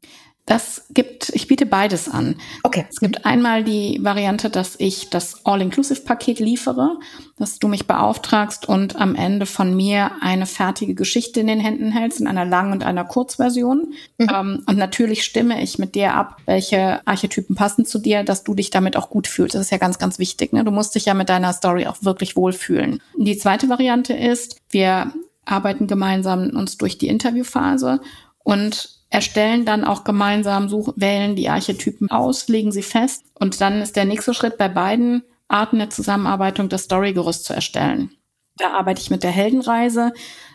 Das 0.46 0.84
gibt, 0.90 1.30
ich 1.30 1.48
biete 1.48 1.64
beides 1.64 2.06
an. 2.06 2.36
Okay. 2.64 2.84
Es 2.90 3.00
gibt 3.00 3.24
einmal 3.24 3.64
die 3.64 3.98
Variante, 4.02 4.50
dass 4.50 4.74
ich 4.78 5.08
das 5.08 5.46
All-Inclusive-Paket 5.46 6.38
liefere, 6.38 6.98
dass 7.38 7.58
du 7.58 7.66
mich 7.66 7.86
beauftragst 7.86 8.68
und 8.68 8.96
am 8.96 9.14
Ende 9.14 9.46
von 9.46 9.74
mir 9.74 10.12
eine 10.20 10.44
fertige 10.44 10.94
Geschichte 10.94 11.40
in 11.40 11.46
den 11.46 11.60
Händen 11.60 11.92
hältst, 11.92 12.20
in 12.20 12.26
einer 12.26 12.44
langen 12.44 12.72
und 12.72 12.84
einer 12.84 13.04
Kurzversion. 13.04 13.94
Mhm. 14.18 14.28
Ähm, 14.30 14.62
und 14.66 14.76
natürlich 14.76 15.24
stimme 15.24 15.62
ich 15.62 15.78
mit 15.78 15.94
dir 15.94 16.12
ab, 16.12 16.36
welche 16.44 17.00
Archetypen 17.06 17.56
passen 17.56 17.86
zu 17.86 17.98
dir, 17.98 18.22
dass 18.22 18.44
du 18.44 18.54
dich 18.54 18.68
damit 18.68 18.98
auch 18.98 19.08
gut 19.08 19.26
fühlst. 19.26 19.54
Das 19.54 19.62
ist 19.62 19.70
ja 19.70 19.78
ganz, 19.78 19.98
ganz 19.98 20.18
wichtig. 20.18 20.52
Ne? 20.52 20.62
Du 20.62 20.72
musst 20.72 20.94
dich 20.94 21.06
ja 21.06 21.14
mit 21.14 21.30
deiner 21.30 21.54
Story 21.54 21.86
auch 21.86 21.96
wirklich 22.02 22.36
wohlfühlen. 22.36 23.00
Die 23.16 23.38
zweite 23.38 23.70
Variante 23.70 24.12
ist, 24.12 24.58
wir 24.68 25.10
arbeiten 25.46 25.86
gemeinsam 25.86 26.50
uns 26.50 26.76
durch 26.76 26.98
die 26.98 27.08
Interviewphase 27.08 28.00
und 28.42 28.93
erstellen 29.14 29.64
dann 29.64 29.85
auch 29.85 30.04
gemeinsam, 30.04 30.68
such, 30.68 30.92
wählen 30.97 31.37
die 31.37 31.49
Archetypen 31.49 32.11
aus, 32.11 32.49
legen 32.49 32.73
sie 32.73 32.83
fest 32.83 33.25
und 33.35 33.61
dann 33.61 33.80
ist 33.80 33.97
der 33.97 34.04
nächste 34.04 34.35
Schritt 34.35 34.59
bei 34.59 34.68
beiden 34.68 35.23
Arten 35.49 35.78
der 35.78 35.88
Zusammenarbeitung 35.88 36.68
das 36.68 36.85
Storygerüst 36.85 37.44
zu 37.44 37.54
erstellen. 37.54 38.11
Da 38.56 38.73
arbeite 38.73 39.00
ich 39.00 39.11
mit 39.11 39.23
der 39.23 39.30
Heldenreise. 39.30 40.12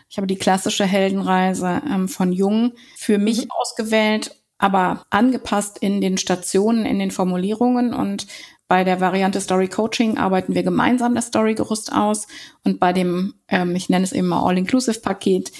Ich 0.08 0.18
habe 0.18 0.26
die 0.26 0.36
klassische 0.36 0.84
Heldenreise 0.84 1.82
ähm, 1.90 2.08
von 2.08 2.32
Jung 2.32 2.72
für 2.96 3.18
mich 3.18 3.44
mhm. 3.44 3.50
ausgewählt, 3.50 4.36
aber 4.58 5.04
angepasst 5.10 5.78
in 5.78 6.00
den 6.00 6.18
Stationen, 6.18 6.84
in 6.84 6.98
den 6.98 7.10
Formulierungen 7.10 7.94
und 7.94 8.26
bei 8.68 8.84
der 8.84 9.00
Variante 9.00 9.40
Story 9.40 9.68
Coaching 9.68 10.18
arbeiten 10.18 10.54
wir 10.54 10.62
gemeinsam 10.62 11.14
das 11.14 11.26
Storygerüst 11.26 11.92
aus 11.92 12.26
und 12.64 12.78
bei 12.78 12.92
dem, 12.92 13.34
ähm, 13.48 13.74
ich 13.74 13.88
nenne 13.88 14.04
es 14.04 14.12
eben 14.12 14.28
mal 14.28 14.46
All-Inclusive-Paket, 14.46 15.50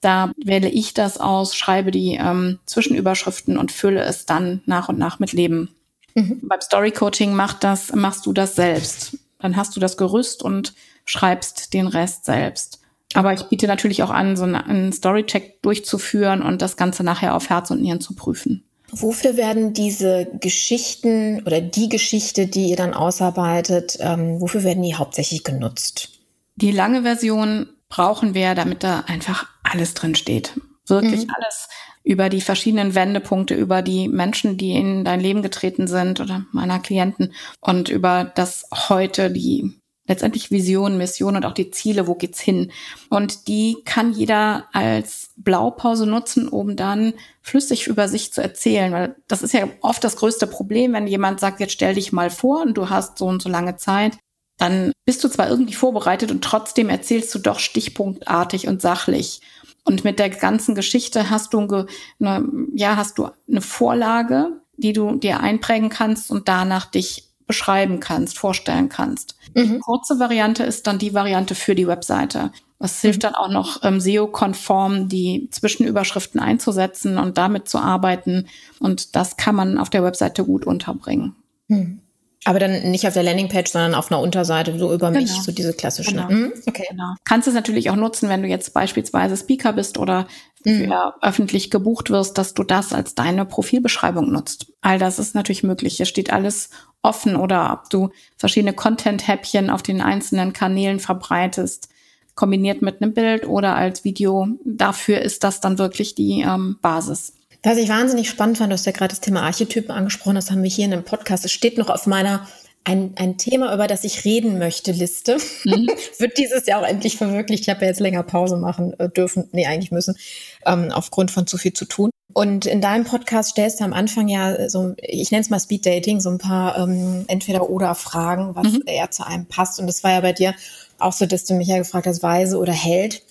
da 0.00 0.32
wähle 0.42 0.68
ich 0.68 0.94
das 0.94 1.18
aus, 1.18 1.54
schreibe 1.54 1.90
die 1.90 2.14
ähm, 2.14 2.58
Zwischenüberschriften 2.66 3.58
und 3.58 3.72
fülle 3.72 4.02
es 4.02 4.26
dann 4.26 4.62
nach 4.66 4.88
und 4.88 4.98
nach 4.98 5.18
mit 5.18 5.32
Leben. 5.32 5.74
Mhm. 6.14 6.40
Beim 6.42 6.60
Story 6.60 6.90
Coaching 6.90 7.34
macht 7.34 7.64
das, 7.64 7.94
machst 7.94 8.26
du 8.26 8.32
das 8.32 8.56
selbst. 8.56 9.18
Dann 9.38 9.56
hast 9.56 9.76
du 9.76 9.80
das 9.80 9.96
Gerüst 9.96 10.42
und 10.42 10.74
schreibst 11.04 11.74
den 11.74 11.86
Rest 11.86 12.24
selbst. 12.24 12.80
Aber 13.14 13.32
ich 13.32 13.42
biete 13.44 13.66
natürlich 13.66 14.02
auch 14.02 14.10
an, 14.10 14.36
so 14.36 14.44
einen 14.44 14.92
Storycheck 14.92 15.62
durchzuführen 15.62 16.42
und 16.42 16.62
das 16.62 16.76
Ganze 16.76 17.02
nachher 17.02 17.34
auf 17.34 17.50
Herz 17.50 17.70
und 17.70 17.82
Nieren 17.82 18.00
zu 18.00 18.14
prüfen. 18.14 18.64
Wofür 18.92 19.36
werden 19.36 19.72
diese 19.72 20.28
Geschichten 20.40 21.42
oder 21.46 21.60
die 21.60 21.88
Geschichte, 21.88 22.46
die 22.46 22.70
ihr 22.70 22.76
dann 22.76 22.94
ausarbeitet, 22.94 23.98
ähm, 24.00 24.40
wofür 24.40 24.64
werden 24.64 24.82
die 24.82 24.94
hauptsächlich 24.94 25.44
genutzt? 25.44 26.10
Die 26.56 26.72
lange 26.72 27.02
Version 27.02 27.68
brauchen 27.90 28.32
wir, 28.32 28.54
damit 28.54 28.82
da 28.82 29.00
einfach 29.00 29.46
alles 29.62 29.92
drin 29.92 30.14
steht. 30.14 30.58
Wirklich 30.86 31.26
mhm. 31.26 31.32
alles 31.36 31.68
über 32.02 32.30
die 32.30 32.40
verschiedenen 32.40 32.94
Wendepunkte, 32.94 33.54
über 33.54 33.82
die 33.82 34.08
Menschen, 34.08 34.56
die 34.56 34.72
in 34.72 35.04
dein 35.04 35.20
Leben 35.20 35.42
getreten 35.42 35.86
sind 35.86 36.20
oder 36.20 36.46
meiner 36.52 36.78
Klienten 36.78 37.34
und 37.60 37.90
über 37.90 38.32
das 38.34 38.66
heute, 38.88 39.30
die 39.30 39.80
letztendlich 40.06 40.50
Vision, 40.50 40.98
Mission 40.98 41.36
und 41.36 41.44
auch 41.44 41.52
die 41.52 41.70
Ziele, 41.70 42.06
wo 42.06 42.14
geht's 42.14 42.40
hin? 42.40 42.72
Und 43.10 43.46
die 43.46 43.76
kann 43.84 44.12
jeder 44.12 44.64
als 44.72 45.30
Blaupause 45.36 46.06
nutzen, 46.06 46.48
um 46.48 46.74
dann 46.74 47.12
flüssig 47.42 47.86
über 47.86 48.08
sich 48.08 48.32
zu 48.32 48.42
erzählen, 48.42 48.92
weil 48.92 49.14
das 49.28 49.42
ist 49.42 49.54
ja 49.54 49.68
oft 49.82 50.02
das 50.02 50.16
größte 50.16 50.48
Problem, 50.48 50.94
wenn 50.94 51.06
jemand 51.06 51.38
sagt, 51.38 51.60
jetzt 51.60 51.74
stell 51.74 51.94
dich 51.94 52.12
mal 52.12 52.30
vor 52.30 52.62
und 52.62 52.74
du 52.74 52.88
hast 52.88 53.18
so 53.18 53.26
und 53.26 53.40
so 53.40 53.48
lange 53.48 53.76
Zeit 53.76 54.16
dann 54.60 54.92
bist 55.06 55.24
du 55.24 55.28
zwar 55.28 55.48
irgendwie 55.48 55.74
vorbereitet 55.74 56.30
und 56.30 56.44
trotzdem 56.44 56.88
erzählst 56.88 57.34
du 57.34 57.38
doch 57.38 57.58
stichpunktartig 57.58 58.68
und 58.68 58.82
sachlich. 58.82 59.40
Und 59.84 60.04
mit 60.04 60.18
der 60.18 60.28
ganzen 60.28 60.74
Geschichte 60.74 61.30
hast 61.30 61.54
du 61.54 61.86
eine, 62.20 62.48
ja, 62.74 62.96
hast 62.96 63.18
du 63.18 63.28
eine 63.48 63.62
Vorlage, 63.62 64.60
die 64.76 64.92
du 64.92 65.16
dir 65.16 65.40
einprägen 65.40 65.88
kannst 65.88 66.30
und 66.30 66.48
danach 66.48 66.86
dich 66.86 67.30
beschreiben 67.46 67.98
kannst, 67.98 68.38
vorstellen 68.38 68.88
kannst. 68.88 69.36
Mhm. 69.54 69.74
Die 69.74 69.78
kurze 69.80 70.20
Variante 70.20 70.62
ist 70.62 70.86
dann 70.86 70.98
die 70.98 71.14
Variante 71.14 71.54
für 71.54 71.74
die 71.74 71.88
Webseite. 71.88 72.52
Das 72.78 73.00
hilft 73.00 73.18
mhm. 73.18 73.22
dann 73.22 73.34
auch 73.34 73.48
noch 73.48 73.82
ähm, 73.82 74.00
SEO-konform 74.00 75.08
die 75.08 75.48
Zwischenüberschriften 75.50 76.40
einzusetzen 76.40 77.18
und 77.18 77.38
damit 77.38 77.68
zu 77.68 77.78
arbeiten. 77.78 78.46
Und 78.78 79.16
das 79.16 79.36
kann 79.36 79.54
man 79.54 79.78
auf 79.78 79.90
der 79.90 80.04
Webseite 80.04 80.44
gut 80.44 80.66
unterbringen. 80.66 81.34
Mhm. 81.68 82.00
Aber 82.44 82.58
dann 82.58 82.90
nicht 82.90 83.06
auf 83.06 83.12
der 83.12 83.22
Landingpage, 83.22 83.70
sondern 83.70 83.94
auf 83.94 84.10
einer 84.10 84.20
Unterseite, 84.20 84.78
so 84.78 84.92
über 84.92 85.08
genau. 85.08 85.20
mich, 85.20 85.30
so 85.30 85.52
diese 85.52 85.74
klassischen. 85.74 86.16
Genau. 86.16 86.30
Mhm. 86.30 86.52
Okay. 86.66 86.86
Genau. 86.90 87.14
Kannst 87.24 87.46
es 87.48 87.54
natürlich 87.54 87.90
auch 87.90 87.96
nutzen, 87.96 88.30
wenn 88.30 88.42
du 88.42 88.48
jetzt 88.48 88.72
beispielsweise 88.72 89.36
Speaker 89.36 89.74
bist 89.74 89.98
oder 89.98 90.26
mhm. 90.64 90.92
öffentlich 91.20 91.70
gebucht 91.70 92.08
wirst, 92.08 92.38
dass 92.38 92.54
du 92.54 92.64
das 92.64 92.94
als 92.94 93.14
deine 93.14 93.44
Profilbeschreibung 93.44 94.32
nutzt. 94.32 94.72
All 94.80 94.98
das 94.98 95.18
ist 95.18 95.34
natürlich 95.34 95.62
möglich. 95.62 95.98
Hier 95.98 96.06
steht 96.06 96.32
alles 96.32 96.70
offen 97.02 97.36
oder 97.36 97.72
ob 97.72 97.90
du 97.90 98.10
verschiedene 98.36 98.72
Content-Häppchen 98.72 99.68
auf 99.68 99.82
den 99.82 100.00
einzelnen 100.00 100.52
Kanälen 100.52 101.00
verbreitest, 101.00 101.88
kombiniert 102.34 102.80
mit 102.80 103.02
einem 103.02 103.12
Bild 103.12 103.46
oder 103.46 103.76
als 103.76 104.04
Video. 104.04 104.48
Dafür 104.64 105.20
ist 105.20 105.44
das 105.44 105.60
dann 105.60 105.78
wirklich 105.78 106.14
die 106.14 106.40
ähm, 106.40 106.78
Basis. 106.80 107.34
Was 107.62 107.76
ich 107.76 107.88
wahnsinnig 107.88 108.30
spannend 108.30 108.58
fand, 108.58 108.70
du 108.70 108.74
hast 108.74 108.86
ja 108.86 108.92
gerade 108.92 109.10
das 109.10 109.20
Thema 109.20 109.42
Archetypen 109.42 109.90
angesprochen, 109.90 110.36
das 110.36 110.50
haben 110.50 110.62
wir 110.62 110.70
hier 110.70 110.86
in 110.86 110.92
dem 110.92 111.04
Podcast. 111.04 111.44
Es 111.44 111.52
steht 111.52 111.76
noch 111.76 111.90
auf 111.90 112.06
meiner 112.06 112.46
ein, 112.84 113.12
ein 113.16 113.36
Thema, 113.36 113.74
über 113.74 113.86
das 113.86 114.04
ich 114.04 114.24
reden 114.24 114.58
möchte, 114.58 114.92
Liste. 114.92 115.36
Mhm. 115.64 115.88
Wird 116.18 116.38
dieses 116.38 116.66
Jahr 116.66 116.80
auch 116.80 116.86
endlich 116.86 117.16
verwirklicht. 117.16 117.64
Ich 117.64 117.68
habe 117.68 117.82
ja 117.82 117.88
jetzt 117.88 118.00
länger 118.00 118.22
Pause 118.22 118.56
machen 118.56 118.98
äh, 118.98 119.10
dürfen, 119.10 119.48
nee, 119.52 119.66
eigentlich 119.66 119.90
müssen, 119.90 120.16
ähm, 120.64 120.90
aufgrund 120.90 121.30
von 121.30 121.46
zu 121.46 121.58
viel 121.58 121.74
zu 121.74 121.84
tun. 121.84 122.10
Und 122.32 122.64
in 122.64 122.80
deinem 122.80 123.04
Podcast 123.04 123.50
stellst 123.50 123.80
du 123.80 123.84
am 123.84 123.92
Anfang 123.92 124.28
ja 124.28 124.68
so, 124.68 124.94
ich 124.98 125.30
nenne 125.30 125.42
es 125.42 125.50
mal 125.50 125.60
Speed 125.60 125.84
Dating, 125.84 126.20
so 126.20 126.30
ein 126.30 126.38
paar 126.38 126.78
ähm, 126.78 127.24
Entweder-Oder-Fragen, 127.26 128.54
was 128.54 128.72
mhm. 128.72 128.82
eher 128.86 129.10
zu 129.10 129.26
einem 129.26 129.46
passt. 129.46 129.80
Und 129.80 129.86
das 129.86 130.02
war 130.04 130.12
ja 130.12 130.20
bei 130.20 130.32
dir 130.32 130.54
auch 130.98 131.12
so, 131.12 131.26
dass 131.26 131.44
du 131.44 131.54
mich 131.54 131.68
ja 131.68 131.78
gefragt 131.78 132.06
hast, 132.06 132.22
Weise 132.22 132.58
oder 132.58 132.72
Held. 132.72 133.22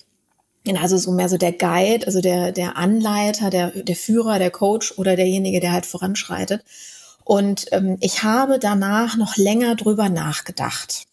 Also 0.78 0.98
so 0.98 1.10
mehr 1.12 1.28
so 1.28 1.38
der 1.38 1.52
Guide, 1.52 2.06
also 2.06 2.20
der, 2.20 2.52
der 2.52 2.76
Anleiter, 2.76 3.48
der, 3.50 3.70
der 3.70 3.96
Führer, 3.96 4.38
der 4.38 4.50
Coach 4.50 4.92
oder 4.98 5.16
derjenige, 5.16 5.60
der 5.60 5.72
halt 5.72 5.86
voranschreitet. 5.86 6.62
Und 7.24 7.66
ähm, 7.72 7.96
ich 8.00 8.22
habe 8.24 8.58
danach 8.58 9.16
noch 9.16 9.36
länger 9.36 9.74
drüber 9.76 10.08
nachgedacht. 10.08 11.04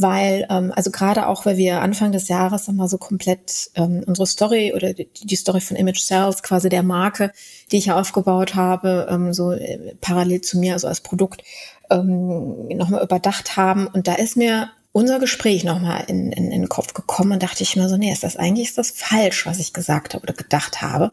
Weil, 0.00 0.46
ähm, 0.48 0.72
also 0.74 0.92
gerade 0.92 1.26
auch, 1.26 1.44
weil 1.44 1.56
wir 1.56 1.80
Anfang 1.82 2.12
des 2.12 2.28
Jahres 2.28 2.68
nochmal 2.68 2.88
so 2.88 2.98
komplett 2.98 3.70
ähm, 3.74 4.04
unsere 4.06 4.28
Story 4.28 4.72
oder 4.74 4.94
die, 4.94 5.08
die 5.12 5.36
Story 5.36 5.60
von 5.60 5.76
Image 5.76 6.00
Sales, 6.00 6.44
quasi 6.44 6.68
der 6.68 6.84
Marke, 6.84 7.32
die 7.72 7.78
ich 7.78 7.86
ja 7.86 7.98
aufgebaut 7.98 8.54
habe, 8.54 9.08
ähm, 9.10 9.32
so 9.32 9.50
äh, 9.50 9.96
parallel 10.00 10.40
zu 10.40 10.58
mir, 10.58 10.74
also 10.74 10.86
als 10.86 11.00
Produkt, 11.00 11.42
ähm, 11.90 12.68
nochmal 12.68 13.02
überdacht 13.02 13.56
haben. 13.56 13.88
Und 13.88 14.06
da 14.06 14.14
ist 14.14 14.36
mir 14.36 14.70
unser 14.98 15.20
Gespräch 15.20 15.62
nochmal 15.62 16.04
in, 16.08 16.32
in, 16.32 16.50
in 16.50 16.62
den 16.62 16.68
Kopf 16.68 16.92
gekommen 16.92 17.30
und 17.30 17.42
dachte 17.44 17.62
ich 17.62 17.76
mir 17.76 17.88
so, 17.88 17.96
nee, 17.96 18.12
ist 18.12 18.24
das 18.24 18.36
eigentlich 18.36 18.70
ist 18.70 18.78
das 18.78 18.90
falsch, 18.90 19.46
was 19.46 19.60
ich 19.60 19.72
gesagt 19.72 20.12
habe 20.12 20.24
oder 20.24 20.34
gedacht 20.34 20.82
habe. 20.82 21.12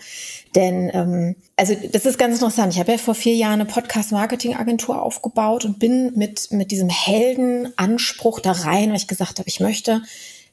Denn, 0.56 0.89
ähm, 0.92 1.36
also 1.56 1.75
das 1.92 2.08
ist 2.08 2.18
ganz 2.18 2.34
interessant. 2.34 2.74
Ich 2.74 2.80
habe 2.80 2.94
ja 2.94 2.98
vor 2.98 3.13
vier 3.13 3.36
Jahren 3.36 3.62
eine 3.62 3.65
Podcast-Marketing-Agentur 3.65 5.00
aufgebaut 5.00 5.65
und 5.65 5.77
bin 5.77 6.13
mit, 6.15 6.51
mit 6.51 6.72
diesem 6.72 6.89
Heldenanspruch 6.89 8.39
da 8.39 8.54
rein, 8.54 8.89
weil 8.89 8.98
ich 8.98 9.08
gesagt 9.08 9.38
habe, 9.38 9.48
ich 9.48 9.60
möchte, 9.60 10.01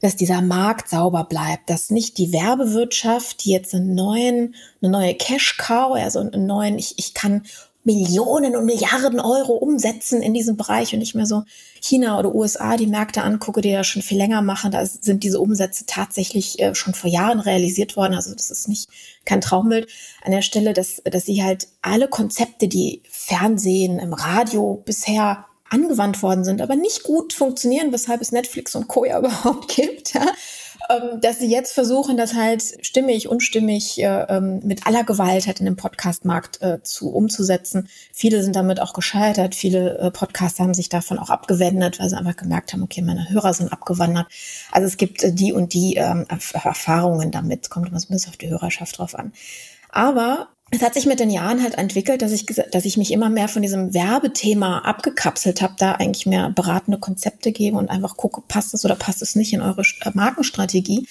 dass 0.02 0.14
dieser 0.14 0.42
Markt 0.42 0.90
sauber 0.90 1.24
bleibt, 1.24 1.70
dass 1.70 1.88
nicht 1.88 2.18
die 2.18 2.34
Werbewirtschaft, 2.34 3.46
die 3.46 3.52
jetzt 3.52 3.74
einen 3.74 3.94
neuen, 3.94 4.56
eine 4.82 4.90
neue 4.90 5.14
Cash-Cow, 5.14 5.94
also 5.94 6.18
einen 6.18 6.44
neuen, 6.44 6.78
ich, 6.78 6.98
ich 6.98 7.14
kann 7.14 7.46
Millionen 7.84 8.56
und 8.56 8.66
Milliarden 8.66 9.20
Euro 9.20 9.54
umsetzen 9.54 10.20
in 10.20 10.34
diesem 10.34 10.58
Bereich 10.58 10.92
und 10.92 10.98
nicht 10.98 11.14
mehr 11.14 11.26
so 11.26 11.44
China 11.82 12.18
oder 12.18 12.34
USA 12.34 12.76
die 12.76 12.86
Märkte 12.86 13.22
angucke, 13.22 13.60
die 13.60 13.70
ja 13.70 13.82
schon 13.82 14.02
viel 14.02 14.16
länger 14.16 14.40
machen. 14.40 14.70
Da 14.70 14.86
sind 14.86 15.24
diese 15.24 15.40
Umsätze 15.40 15.84
tatsächlich 15.84 16.60
äh, 16.60 16.74
schon 16.74 16.94
vor 16.94 17.10
Jahren 17.10 17.40
realisiert 17.40 17.96
worden. 17.96 18.14
Also 18.14 18.34
das 18.34 18.50
ist 18.50 18.68
nicht 18.68 18.88
kein 19.24 19.40
Traumbild 19.40 19.88
an 20.24 20.30
der 20.30 20.42
Stelle, 20.42 20.72
dass, 20.72 21.02
dass 21.04 21.26
sie 21.26 21.42
halt 21.42 21.68
alle 21.82 22.08
Konzepte, 22.08 22.68
die 22.68 23.02
Fernsehen, 23.10 23.98
im 23.98 24.12
Radio 24.12 24.82
bisher 24.84 25.44
angewandt 25.68 26.22
worden 26.22 26.44
sind, 26.44 26.60
aber 26.60 26.76
nicht 26.76 27.02
gut 27.02 27.32
funktionieren, 27.32 27.92
weshalb 27.92 28.20
es 28.20 28.30
Netflix 28.30 28.74
und 28.76 28.88
Co. 28.88 29.04
ja 29.04 29.18
überhaupt 29.20 29.74
gibt, 29.74 30.14
ja, 30.14 30.26
ähm, 30.88 31.20
dass 31.20 31.38
sie 31.38 31.50
jetzt 31.50 31.72
versuchen, 31.72 32.16
das 32.16 32.34
halt 32.34 32.62
stimmig, 32.80 33.28
unstimmig 33.28 34.00
äh, 34.02 34.26
ähm, 34.28 34.60
mit 34.64 34.86
aller 34.86 35.04
Gewalt 35.04 35.46
halt 35.46 35.60
in 35.60 35.66
den 35.66 35.76
Podcast-Markt 35.76 36.62
äh, 36.62 36.82
zu 36.82 37.10
umzusetzen. 37.12 37.88
Viele 38.12 38.42
sind 38.42 38.56
damit 38.56 38.80
auch 38.80 38.92
gescheitert. 38.92 39.54
Viele 39.54 39.98
äh, 39.98 40.10
Podcaster 40.10 40.64
haben 40.64 40.74
sich 40.74 40.88
davon 40.88 41.18
auch 41.18 41.30
abgewendet, 41.30 42.00
weil 42.00 42.08
sie 42.08 42.16
einfach 42.16 42.36
gemerkt 42.36 42.72
haben, 42.72 42.82
okay, 42.82 43.02
meine 43.02 43.30
Hörer 43.30 43.54
sind 43.54 43.72
abgewandert. 43.72 44.26
Also 44.70 44.86
es 44.86 44.96
gibt 44.96 45.22
äh, 45.22 45.32
die 45.32 45.52
und 45.52 45.74
die 45.74 45.96
ähm, 45.96 46.26
Erfahrungen 46.28 47.30
damit. 47.30 47.70
Kommt 47.70 47.88
immer 47.88 48.00
so 48.00 48.08
ein 48.08 48.14
bisschen 48.14 48.30
auf 48.30 48.36
die 48.36 48.50
Hörerschaft 48.50 48.98
drauf 48.98 49.14
an. 49.14 49.32
Aber 49.90 50.48
es 50.74 50.80
hat 50.80 50.94
sich 50.94 51.04
mit 51.04 51.20
den 51.20 51.28
Jahren 51.28 51.62
halt 51.62 51.74
entwickelt, 51.74 52.22
dass 52.22 52.32
ich, 52.32 52.46
dass 52.46 52.86
ich 52.86 52.96
mich 52.96 53.12
immer 53.12 53.28
mehr 53.28 53.48
von 53.48 53.60
diesem 53.60 53.92
Werbethema 53.92 54.78
abgekapselt 54.78 55.60
habe, 55.60 55.74
da 55.78 55.92
eigentlich 55.92 56.24
mehr 56.24 56.48
beratende 56.48 56.98
Konzepte 56.98 57.52
gebe 57.52 57.76
und 57.76 57.90
einfach 57.90 58.16
gucke, 58.16 58.42
passt 58.48 58.72
es 58.72 58.82
oder 58.82 58.96
passt 58.96 59.20
es 59.20 59.36
nicht 59.36 59.52
in 59.52 59.60
eure 59.60 59.82
Markenstrategie. 60.14 61.06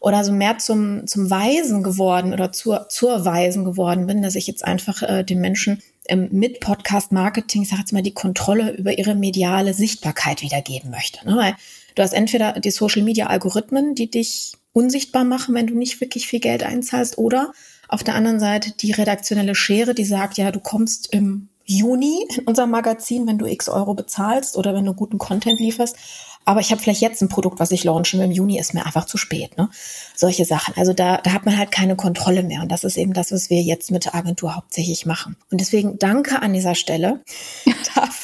Oder 0.00 0.24
so 0.24 0.32
mehr 0.32 0.58
zum, 0.58 1.06
zum 1.06 1.30
Weisen 1.30 1.84
geworden 1.84 2.32
oder 2.32 2.52
zur, 2.52 2.88
zur 2.90 3.24
Weisen 3.24 3.64
geworden 3.64 4.06
bin, 4.06 4.20
dass 4.20 4.34
ich 4.34 4.48
jetzt 4.48 4.64
einfach 4.64 5.02
äh, 5.02 5.22
den 5.22 5.40
Menschen 5.40 5.80
ähm, 6.08 6.28
mit 6.32 6.58
Podcast-Marketing, 6.60 7.64
sag 7.64 7.78
jetzt 7.78 7.92
mal, 7.92 8.02
die 8.02 8.12
Kontrolle 8.12 8.72
über 8.72 8.98
ihre 8.98 9.14
mediale 9.14 9.74
Sichtbarkeit 9.74 10.42
wiedergeben 10.42 10.90
möchte. 10.90 11.26
Ne? 11.26 11.36
Weil 11.36 11.54
du 11.94 12.02
hast 12.02 12.12
entweder 12.12 12.60
die 12.60 12.72
Social-Media-Algorithmen, 12.72 13.94
die 13.94 14.10
dich 14.10 14.54
unsichtbar 14.72 15.24
machen, 15.24 15.54
wenn 15.54 15.68
du 15.68 15.78
nicht 15.78 16.00
wirklich 16.00 16.26
viel 16.26 16.40
Geld 16.40 16.64
einzahlst, 16.64 17.16
oder 17.16 17.52
auf 17.94 18.04
der 18.04 18.16
anderen 18.16 18.40
Seite 18.40 18.72
die 18.72 18.92
redaktionelle 18.92 19.54
Schere, 19.54 19.94
die 19.94 20.04
sagt, 20.04 20.36
ja, 20.36 20.50
du 20.50 20.60
kommst 20.60 21.12
im 21.12 21.48
Juni 21.64 22.26
in 22.36 22.44
unser 22.44 22.66
Magazin, 22.66 23.26
wenn 23.26 23.38
du 23.38 23.46
x 23.46 23.68
Euro 23.68 23.94
bezahlst 23.94 24.56
oder 24.56 24.74
wenn 24.74 24.84
du 24.84 24.92
guten 24.92 25.16
Content 25.16 25.60
lieferst 25.60 25.96
aber 26.44 26.60
ich 26.60 26.70
habe 26.70 26.80
vielleicht 26.80 27.00
jetzt 27.00 27.22
ein 27.22 27.28
Produkt, 27.28 27.58
was 27.58 27.70
ich 27.70 27.84
launchen 27.84 28.20
will. 28.20 28.26
Im 28.26 28.32
Juni 28.32 28.58
ist 28.58 28.74
mir 28.74 28.84
einfach 28.84 29.06
zu 29.06 29.16
spät. 29.16 29.56
Ne? 29.56 29.70
Solche 30.14 30.44
Sachen. 30.44 30.74
Also 30.76 30.92
da, 30.92 31.18
da 31.18 31.32
hat 31.32 31.46
man 31.46 31.56
halt 31.56 31.70
keine 31.70 31.96
Kontrolle 31.96 32.42
mehr. 32.42 32.60
Und 32.60 32.70
das 32.70 32.84
ist 32.84 32.96
eben 32.96 33.14
das, 33.14 33.32
was 33.32 33.50
wir 33.50 33.62
jetzt 33.62 33.90
mit 33.90 34.04
der 34.04 34.14
Agentur 34.14 34.54
hauptsächlich 34.54 35.06
machen. 35.06 35.36
Und 35.50 35.60
deswegen 35.60 35.98
danke 35.98 36.42
an 36.42 36.52
dieser 36.52 36.74
Stelle 36.74 37.22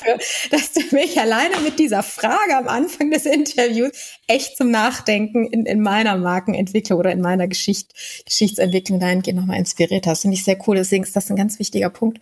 dafür, 0.01 0.19
dass 0.51 0.73
du 0.73 0.81
mich 0.95 1.19
alleine 1.21 1.59
mit 1.61 1.79
dieser 1.79 2.03
Frage 2.03 2.57
am 2.57 2.69
Anfang 2.69 3.11
des 3.11 3.27
Interviews 3.27 3.91
echt 4.27 4.57
zum 4.57 4.71
Nachdenken 4.71 5.47
in, 5.47 5.67
in 5.67 5.81
meiner 5.81 6.17
Markenentwicklung 6.17 6.99
oder 6.99 7.13
in 7.13 7.21
meiner 7.21 7.49
Geschicht, 7.49 7.93
Geschichtsentwicklung 8.25 9.01
dahingehend 9.01 9.41
nochmal 9.41 9.59
inspiriert 9.59 10.07
hast. 10.07 10.23
Finde 10.23 10.37
ich 10.37 10.45
sehr 10.45 10.59
cool. 10.67 10.77
Deswegen 10.77 11.05
ist 11.05 11.17
das 11.17 11.31
ein 11.31 11.37
ganz 11.37 11.59
wichtiger 11.59 11.91
Punkt 11.91 12.19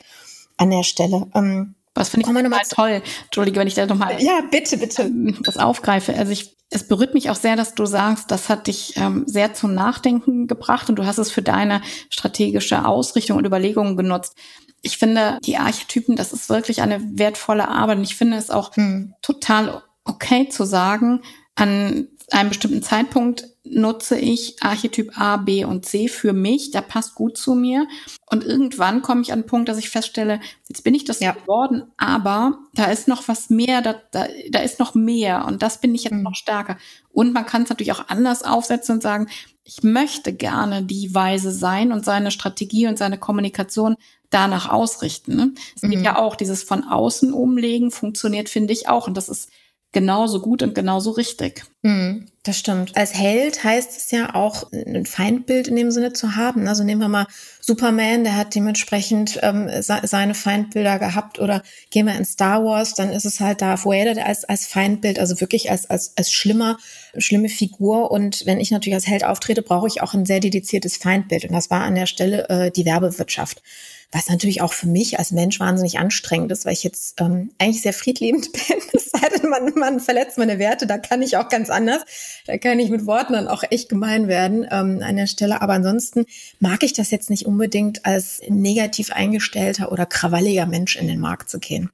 an 0.56 0.70
der 0.70 0.82
Stelle. 0.82 1.26
Ähm, 1.34 1.74
was 1.94 2.10
finde 2.10 2.26
ich 2.28 2.32
total 2.32 2.60
toll. 2.68 3.02
Entschuldige, 3.24 3.58
wenn 3.58 3.66
ich 3.66 3.74
da 3.74 3.86
nochmal 3.86 4.22
ja, 4.22 4.40
bitte, 4.50 4.76
bitte. 4.76 5.02
Ähm, 5.02 5.36
das 5.42 5.56
aufgreife. 5.56 6.14
Also 6.14 6.30
ich, 6.30 6.54
es 6.70 6.86
berührt 6.86 7.14
mich 7.14 7.28
auch 7.30 7.34
sehr, 7.34 7.56
dass 7.56 7.74
du 7.74 7.86
sagst, 7.86 8.30
das 8.30 8.48
hat 8.48 8.68
dich 8.68 8.94
ähm, 8.96 9.24
sehr 9.26 9.54
zum 9.54 9.74
Nachdenken 9.74 10.46
gebracht 10.46 10.88
und 10.88 10.96
du 10.96 11.06
hast 11.06 11.18
es 11.18 11.30
für 11.30 11.42
deine 11.42 11.82
strategische 12.08 12.84
Ausrichtung 12.84 13.38
und 13.38 13.46
Überlegungen 13.46 13.96
genutzt. 13.96 14.36
Ich 14.82 14.98
finde, 14.98 15.38
die 15.44 15.56
Archetypen, 15.56 16.16
das 16.16 16.32
ist 16.32 16.48
wirklich 16.48 16.82
eine 16.82 17.00
wertvolle 17.18 17.68
Arbeit 17.68 17.98
und 17.98 18.04
ich 18.04 18.16
finde 18.16 18.36
es 18.36 18.50
auch 18.50 18.76
hm. 18.76 19.14
total 19.22 19.82
okay 20.04 20.48
zu 20.48 20.64
sagen, 20.64 21.22
an 21.54 22.08
einem 22.30 22.48
bestimmten 22.50 22.82
Zeitpunkt 22.82 23.48
nutze 23.64 24.18
ich 24.18 24.56
Archetyp 24.62 25.18
A, 25.18 25.36
B 25.36 25.64
und 25.64 25.84
C 25.84 26.08
für 26.08 26.32
mich. 26.32 26.70
Der 26.70 26.82
passt 26.82 27.14
gut 27.14 27.36
zu 27.36 27.54
mir. 27.54 27.86
Und 28.30 28.44
irgendwann 28.44 29.02
komme 29.02 29.22
ich 29.22 29.32
an 29.32 29.40
den 29.40 29.46
Punkt, 29.46 29.68
dass 29.68 29.78
ich 29.78 29.90
feststelle, 29.90 30.40
jetzt 30.68 30.84
bin 30.84 30.94
ich 30.94 31.04
das 31.04 31.20
ja. 31.20 31.32
geworden, 31.32 31.84
aber 31.96 32.58
da 32.74 32.86
ist 32.86 33.08
noch 33.08 33.28
was 33.28 33.50
mehr, 33.50 33.80
da, 33.80 33.94
da, 34.10 34.26
da 34.50 34.60
ist 34.60 34.78
noch 34.78 34.94
mehr 34.94 35.46
und 35.46 35.62
das 35.62 35.80
bin 35.80 35.94
ich 35.94 36.04
jetzt 36.04 36.14
mhm. 36.14 36.22
noch 36.22 36.34
stärker. 36.34 36.76
Und 37.10 37.32
man 37.32 37.46
kann 37.46 37.62
es 37.62 37.70
natürlich 37.70 37.92
auch 37.92 38.08
anders 38.08 38.42
aufsetzen 38.42 38.96
und 38.96 39.02
sagen, 39.02 39.28
ich 39.68 39.82
möchte 39.82 40.32
gerne 40.32 40.82
die 40.82 41.14
Weise 41.14 41.52
sein 41.52 41.92
und 41.92 42.02
seine 42.02 42.30
Strategie 42.30 42.86
und 42.86 42.96
seine 42.96 43.18
Kommunikation 43.18 43.96
danach 44.30 44.70
ausrichten. 44.70 45.36
Ne? 45.36 45.52
Es 45.76 45.82
mhm. 45.82 45.90
gibt 45.90 46.06
ja 46.06 46.18
auch 46.18 46.36
dieses 46.36 46.62
von 46.62 46.84
außen 46.84 47.34
umlegen, 47.34 47.90
funktioniert, 47.90 48.48
finde 48.48 48.72
ich 48.72 48.88
auch. 48.88 49.06
Und 49.06 49.18
das 49.18 49.28
ist 49.28 49.50
genauso 49.92 50.40
gut 50.40 50.62
und 50.62 50.74
genauso 50.74 51.12
richtig. 51.12 51.64
Mm, 51.82 52.26
das 52.42 52.58
stimmt. 52.58 52.96
Als 52.96 53.14
Held 53.14 53.64
heißt 53.64 53.96
es 53.96 54.10
ja 54.10 54.34
auch, 54.34 54.70
ein 54.72 55.06
Feindbild 55.06 55.68
in 55.68 55.76
dem 55.76 55.90
Sinne 55.90 56.12
zu 56.12 56.36
haben. 56.36 56.68
Also 56.68 56.84
nehmen 56.84 57.00
wir 57.00 57.08
mal 57.08 57.26
Superman, 57.60 58.24
der 58.24 58.36
hat 58.36 58.54
dementsprechend 58.54 59.38
ähm, 59.42 59.70
seine 59.80 60.34
Feindbilder 60.34 60.98
gehabt. 60.98 61.38
Oder 61.38 61.62
gehen 61.90 62.06
wir 62.06 62.16
in 62.16 62.26
Star 62.26 62.64
Wars, 62.64 62.94
dann 62.94 63.10
ist 63.10 63.24
es 63.24 63.40
halt 63.40 63.62
Darth 63.62 63.86
Vader 63.86 64.24
als, 64.26 64.44
als 64.44 64.66
Feindbild, 64.66 65.18
also 65.18 65.40
wirklich 65.40 65.70
als, 65.70 65.88
als, 65.88 66.12
als 66.16 66.32
schlimmer, 66.32 66.78
schlimme 67.16 67.48
Figur. 67.48 68.10
Und 68.10 68.44
wenn 68.44 68.60
ich 68.60 68.70
natürlich 68.70 68.96
als 68.96 69.06
Held 69.06 69.24
auftrete, 69.24 69.62
brauche 69.62 69.86
ich 69.86 70.02
auch 70.02 70.12
ein 70.12 70.26
sehr 70.26 70.40
dediziertes 70.40 70.98
Feindbild. 70.98 71.44
Und 71.44 71.52
das 71.52 71.70
war 71.70 71.82
an 71.82 71.94
der 71.94 72.06
Stelle 72.06 72.48
äh, 72.50 72.70
die 72.70 72.84
Werbewirtschaft 72.84 73.62
was 74.10 74.28
natürlich 74.28 74.62
auch 74.62 74.72
für 74.72 74.86
mich 74.86 75.18
als 75.18 75.32
Mensch 75.32 75.60
wahnsinnig 75.60 75.98
anstrengend 75.98 76.50
ist, 76.50 76.64
weil 76.64 76.72
ich 76.72 76.82
jetzt 76.82 77.20
ähm, 77.20 77.50
eigentlich 77.58 77.82
sehr 77.82 77.92
friedliebend 77.92 78.52
bin. 78.68 78.78
Es 78.94 79.10
sei 79.10 79.28
denn, 79.28 79.50
man, 79.50 79.74
man 79.74 80.00
verletzt 80.00 80.38
meine 80.38 80.58
Werte, 80.58 80.86
da 80.86 80.96
kann 80.96 81.20
ich 81.20 81.36
auch 81.36 81.48
ganz 81.48 81.68
anders. 81.68 82.02
Da 82.46 82.56
kann 82.56 82.78
ich 82.78 82.88
mit 82.88 83.06
Worten 83.06 83.34
dann 83.34 83.48
auch 83.48 83.62
echt 83.70 83.88
gemein 83.88 84.26
werden 84.26 84.66
ähm, 84.70 85.02
an 85.02 85.16
der 85.16 85.26
Stelle. 85.26 85.60
Aber 85.60 85.74
ansonsten 85.74 86.24
mag 86.58 86.82
ich 86.82 86.94
das 86.94 87.10
jetzt 87.10 87.28
nicht 87.28 87.44
unbedingt 87.44 88.06
als 88.06 88.40
negativ 88.48 89.12
eingestellter 89.12 89.92
oder 89.92 90.06
krawalliger 90.06 90.66
Mensch 90.66 90.96
in 90.96 91.06
den 91.06 91.20
Markt 91.20 91.50
zu 91.50 91.58
gehen. 91.58 91.90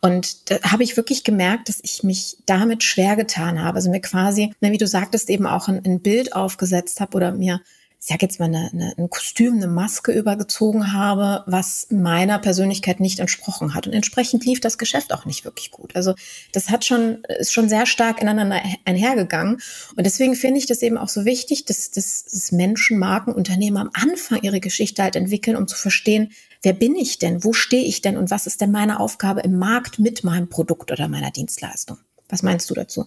Und 0.00 0.50
da 0.50 0.62
habe 0.62 0.84
ich 0.84 0.96
wirklich 0.96 1.24
gemerkt, 1.24 1.68
dass 1.68 1.80
ich 1.82 2.04
mich 2.04 2.36
damit 2.46 2.84
schwer 2.84 3.16
getan 3.16 3.62
habe. 3.62 3.76
Also 3.76 3.90
mir 3.90 4.00
quasi, 4.00 4.54
wie 4.60 4.78
du 4.78 4.86
sagtest, 4.86 5.28
eben 5.28 5.46
auch 5.46 5.66
ein, 5.66 5.84
ein 5.84 6.00
Bild 6.00 6.34
aufgesetzt 6.34 7.00
habe 7.00 7.16
oder 7.16 7.32
mir 7.32 7.60
ich 8.00 8.06
sag 8.06 8.22
jetzt 8.22 8.38
mal, 8.38 8.46
eine, 8.46 8.70
eine, 8.72 8.94
ein 8.96 9.10
Kostüm, 9.10 9.54
eine 9.54 9.66
Maske 9.66 10.12
übergezogen 10.12 10.92
habe, 10.92 11.42
was 11.46 11.88
meiner 11.90 12.38
Persönlichkeit 12.38 13.00
nicht 13.00 13.18
entsprochen 13.18 13.74
hat. 13.74 13.88
Und 13.88 13.92
entsprechend 13.92 14.44
lief 14.44 14.60
das 14.60 14.78
Geschäft 14.78 15.12
auch 15.12 15.24
nicht 15.24 15.44
wirklich 15.44 15.72
gut. 15.72 15.96
Also 15.96 16.14
das 16.52 16.70
hat 16.70 16.84
schon, 16.84 17.24
ist 17.40 17.52
schon 17.52 17.68
sehr 17.68 17.86
stark 17.86 18.22
ineinander 18.22 18.62
einhergegangen. 18.84 19.60
Und 19.96 20.06
deswegen 20.06 20.36
finde 20.36 20.58
ich 20.58 20.66
das 20.66 20.82
eben 20.82 20.96
auch 20.96 21.08
so 21.08 21.24
wichtig, 21.24 21.64
dass, 21.64 21.90
dass, 21.90 22.24
dass 22.24 22.52
Menschen, 22.52 22.98
Marken, 22.98 23.32
Unternehmen 23.32 23.78
am 23.78 23.90
Anfang 23.94 24.42
ihre 24.42 24.60
Geschichte 24.60 25.02
halt 25.02 25.16
entwickeln, 25.16 25.56
um 25.56 25.66
zu 25.66 25.76
verstehen, 25.76 26.30
wer 26.62 26.74
bin 26.74 26.94
ich 26.94 27.18
denn? 27.18 27.42
Wo 27.42 27.52
stehe 27.52 27.84
ich 27.84 28.00
denn? 28.00 28.16
Und 28.16 28.30
was 28.30 28.46
ist 28.46 28.60
denn 28.60 28.70
meine 28.70 29.00
Aufgabe 29.00 29.40
im 29.40 29.58
Markt 29.58 29.98
mit 29.98 30.22
meinem 30.22 30.48
Produkt 30.48 30.92
oder 30.92 31.08
meiner 31.08 31.32
Dienstleistung? 31.32 31.98
Was 32.28 32.44
meinst 32.44 32.70
du 32.70 32.74
dazu? 32.74 33.06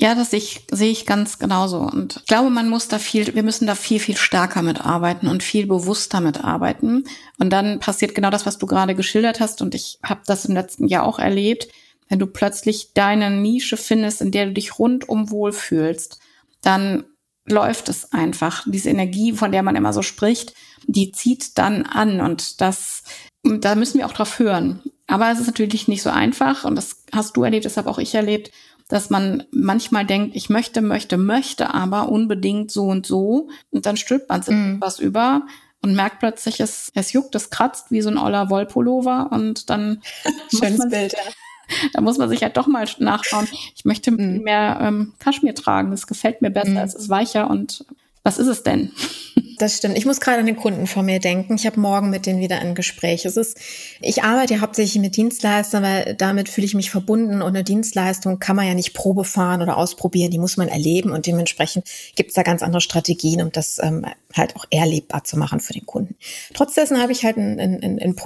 Ja, 0.00 0.14
das 0.14 0.30
sehe 0.30 0.38
ich, 0.38 0.62
sehe 0.70 0.90
ich 0.90 1.04
ganz 1.04 1.38
genauso. 1.38 1.80
Und 1.80 2.16
ich 2.16 2.26
glaube, 2.26 2.48
man 2.48 2.70
muss 2.70 2.88
da 2.88 2.98
viel, 2.98 3.34
wir 3.34 3.42
müssen 3.42 3.66
da 3.66 3.74
viel, 3.74 4.00
viel 4.00 4.16
stärker 4.16 4.62
mitarbeiten 4.62 5.28
und 5.28 5.42
viel 5.42 5.66
bewusster 5.66 6.22
mitarbeiten. 6.22 7.04
Und 7.38 7.50
dann 7.50 7.80
passiert 7.80 8.14
genau 8.14 8.30
das, 8.30 8.46
was 8.46 8.56
du 8.56 8.66
gerade 8.66 8.94
geschildert 8.94 9.40
hast. 9.40 9.60
Und 9.60 9.74
ich 9.74 9.98
habe 10.02 10.22
das 10.24 10.46
im 10.46 10.54
letzten 10.54 10.88
Jahr 10.88 11.04
auch 11.04 11.18
erlebt. 11.18 11.68
Wenn 12.08 12.18
du 12.18 12.26
plötzlich 12.26 12.94
deine 12.94 13.30
Nische 13.30 13.76
findest, 13.76 14.22
in 14.22 14.30
der 14.30 14.46
du 14.46 14.54
dich 14.54 14.78
rundum 14.78 15.30
wohlfühlst, 15.30 16.18
dann 16.62 17.04
läuft 17.46 17.90
es 17.90 18.10
einfach. 18.10 18.64
Diese 18.66 18.88
Energie, 18.88 19.34
von 19.34 19.52
der 19.52 19.62
man 19.62 19.76
immer 19.76 19.92
so 19.92 20.00
spricht, 20.00 20.54
die 20.86 21.12
zieht 21.12 21.58
dann 21.58 21.84
an. 21.84 22.22
Und 22.22 22.62
das, 22.62 23.02
da 23.42 23.74
müssen 23.74 23.98
wir 23.98 24.06
auch 24.06 24.14
drauf 24.14 24.38
hören. 24.38 24.80
Aber 25.06 25.30
es 25.30 25.40
ist 25.40 25.46
natürlich 25.46 25.88
nicht 25.88 26.02
so 26.02 26.08
einfach. 26.08 26.64
Und 26.64 26.76
das 26.76 27.04
hast 27.12 27.36
du 27.36 27.42
erlebt, 27.42 27.66
das 27.66 27.76
habe 27.76 27.90
auch 27.90 27.98
ich 27.98 28.14
erlebt 28.14 28.50
dass 28.90 29.08
man 29.08 29.44
manchmal 29.52 30.04
denkt, 30.04 30.34
ich 30.34 30.50
möchte, 30.50 30.82
möchte, 30.82 31.16
möchte, 31.16 31.72
aber 31.72 32.08
unbedingt 32.08 32.72
so 32.72 32.86
und 32.86 33.06
so. 33.06 33.48
Und 33.70 33.86
dann 33.86 33.96
stülpt 33.96 34.28
man 34.28 34.42
sich 34.42 34.54
mm. 34.54 34.80
was 34.80 34.98
über 34.98 35.42
und 35.80 35.94
merkt 35.94 36.18
plötzlich, 36.18 36.60
es, 36.60 36.90
es 36.94 37.12
juckt, 37.12 37.34
es 37.36 37.50
kratzt 37.50 37.90
wie 37.90 38.02
so 38.02 38.10
ein 38.10 38.18
oller 38.18 38.50
Wollpullover 38.50 39.28
und 39.30 39.70
dann 39.70 40.02
schönes 40.50 40.88
Bild. 40.90 41.12
Ja. 41.12 41.18
Da 41.92 42.00
muss 42.00 42.18
man 42.18 42.28
sich 42.28 42.42
halt 42.42 42.56
doch 42.56 42.66
mal 42.66 42.84
nachschauen. 42.98 43.46
Ich 43.76 43.84
möchte 43.84 44.10
mm. 44.10 44.42
mehr 44.42 44.78
ähm, 44.82 45.12
Kaschmir 45.20 45.54
tragen. 45.54 45.92
Das 45.92 46.08
gefällt 46.08 46.42
mir 46.42 46.50
besser. 46.50 46.72
Mm. 46.72 46.78
Es 46.78 46.96
ist 46.96 47.08
weicher 47.08 47.48
und 47.48 47.84
was 48.24 48.38
ist 48.38 48.48
es 48.48 48.64
denn? 48.64 48.90
Das 49.60 49.76
stimmt. 49.76 49.98
Ich 49.98 50.06
muss 50.06 50.20
gerade 50.20 50.38
an 50.38 50.46
den 50.46 50.56
Kunden 50.56 50.86
vor 50.86 51.02
mir 51.02 51.20
denken. 51.20 51.54
Ich 51.54 51.66
habe 51.66 51.78
morgen 51.78 52.08
mit 52.08 52.24
denen 52.24 52.40
wieder 52.40 52.60
ein 52.60 52.74
Gespräch. 52.74 53.26
Es 53.26 53.36
ist, 53.36 53.58
ich 54.00 54.22
arbeite 54.22 54.54
ja 54.54 54.60
hauptsächlich 54.60 55.02
mit 55.02 55.16
Dienstleistern, 55.16 55.82
weil 55.82 56.14
damit 56.14 56.48
fühle 56.48 56.64
ich 56.64 56.72
mich 56.72 56.90
verbunden 56.90 57.42
und 57.42 57.48
eine 57.48 57.62
Dienstleistung 57.62 58.38
kann 58.38 58.56
man 58.56 58.66
ja 58.66 58.72
nicht 58.72 58.94
Probe 58.94 59.22
fahren 59.22 59.60
oder 59.60 59.76
ausprobieren, 59.76 60.30
die 60.30 60.38
muss 60.38 60.56
man 60.56 60.68
erleben 60.68 61.10
und 61.10 61.26
dementsprechend 61.26 61.86
gibt 62.14 62.30
es 62.30 62.36
da 62.36 62.42
ganz 62.42 62.62
andere 62.62 62.80
Strategien, 62.80 63.42
um 63.42 63.52
das 63.52 63.78
ähm, 63.82 64.06
halt 64.32 64.56
auch 64.56 64.64
erlebbar 64.70 65.24
zu 65.24 65.36
machen 65.36 65.60
für 65.60 65.74
den 65.74 65.84
Kunden. 65.84 66.16
Trotz 66.54 66.72
dessen 66.72 67.02
habe 67.02 67.12
ich 67.12 67.26
halt 67.26 67.36
ein, 67.36 67.60
ein, 67.60 67.82
ein 68.00 68.16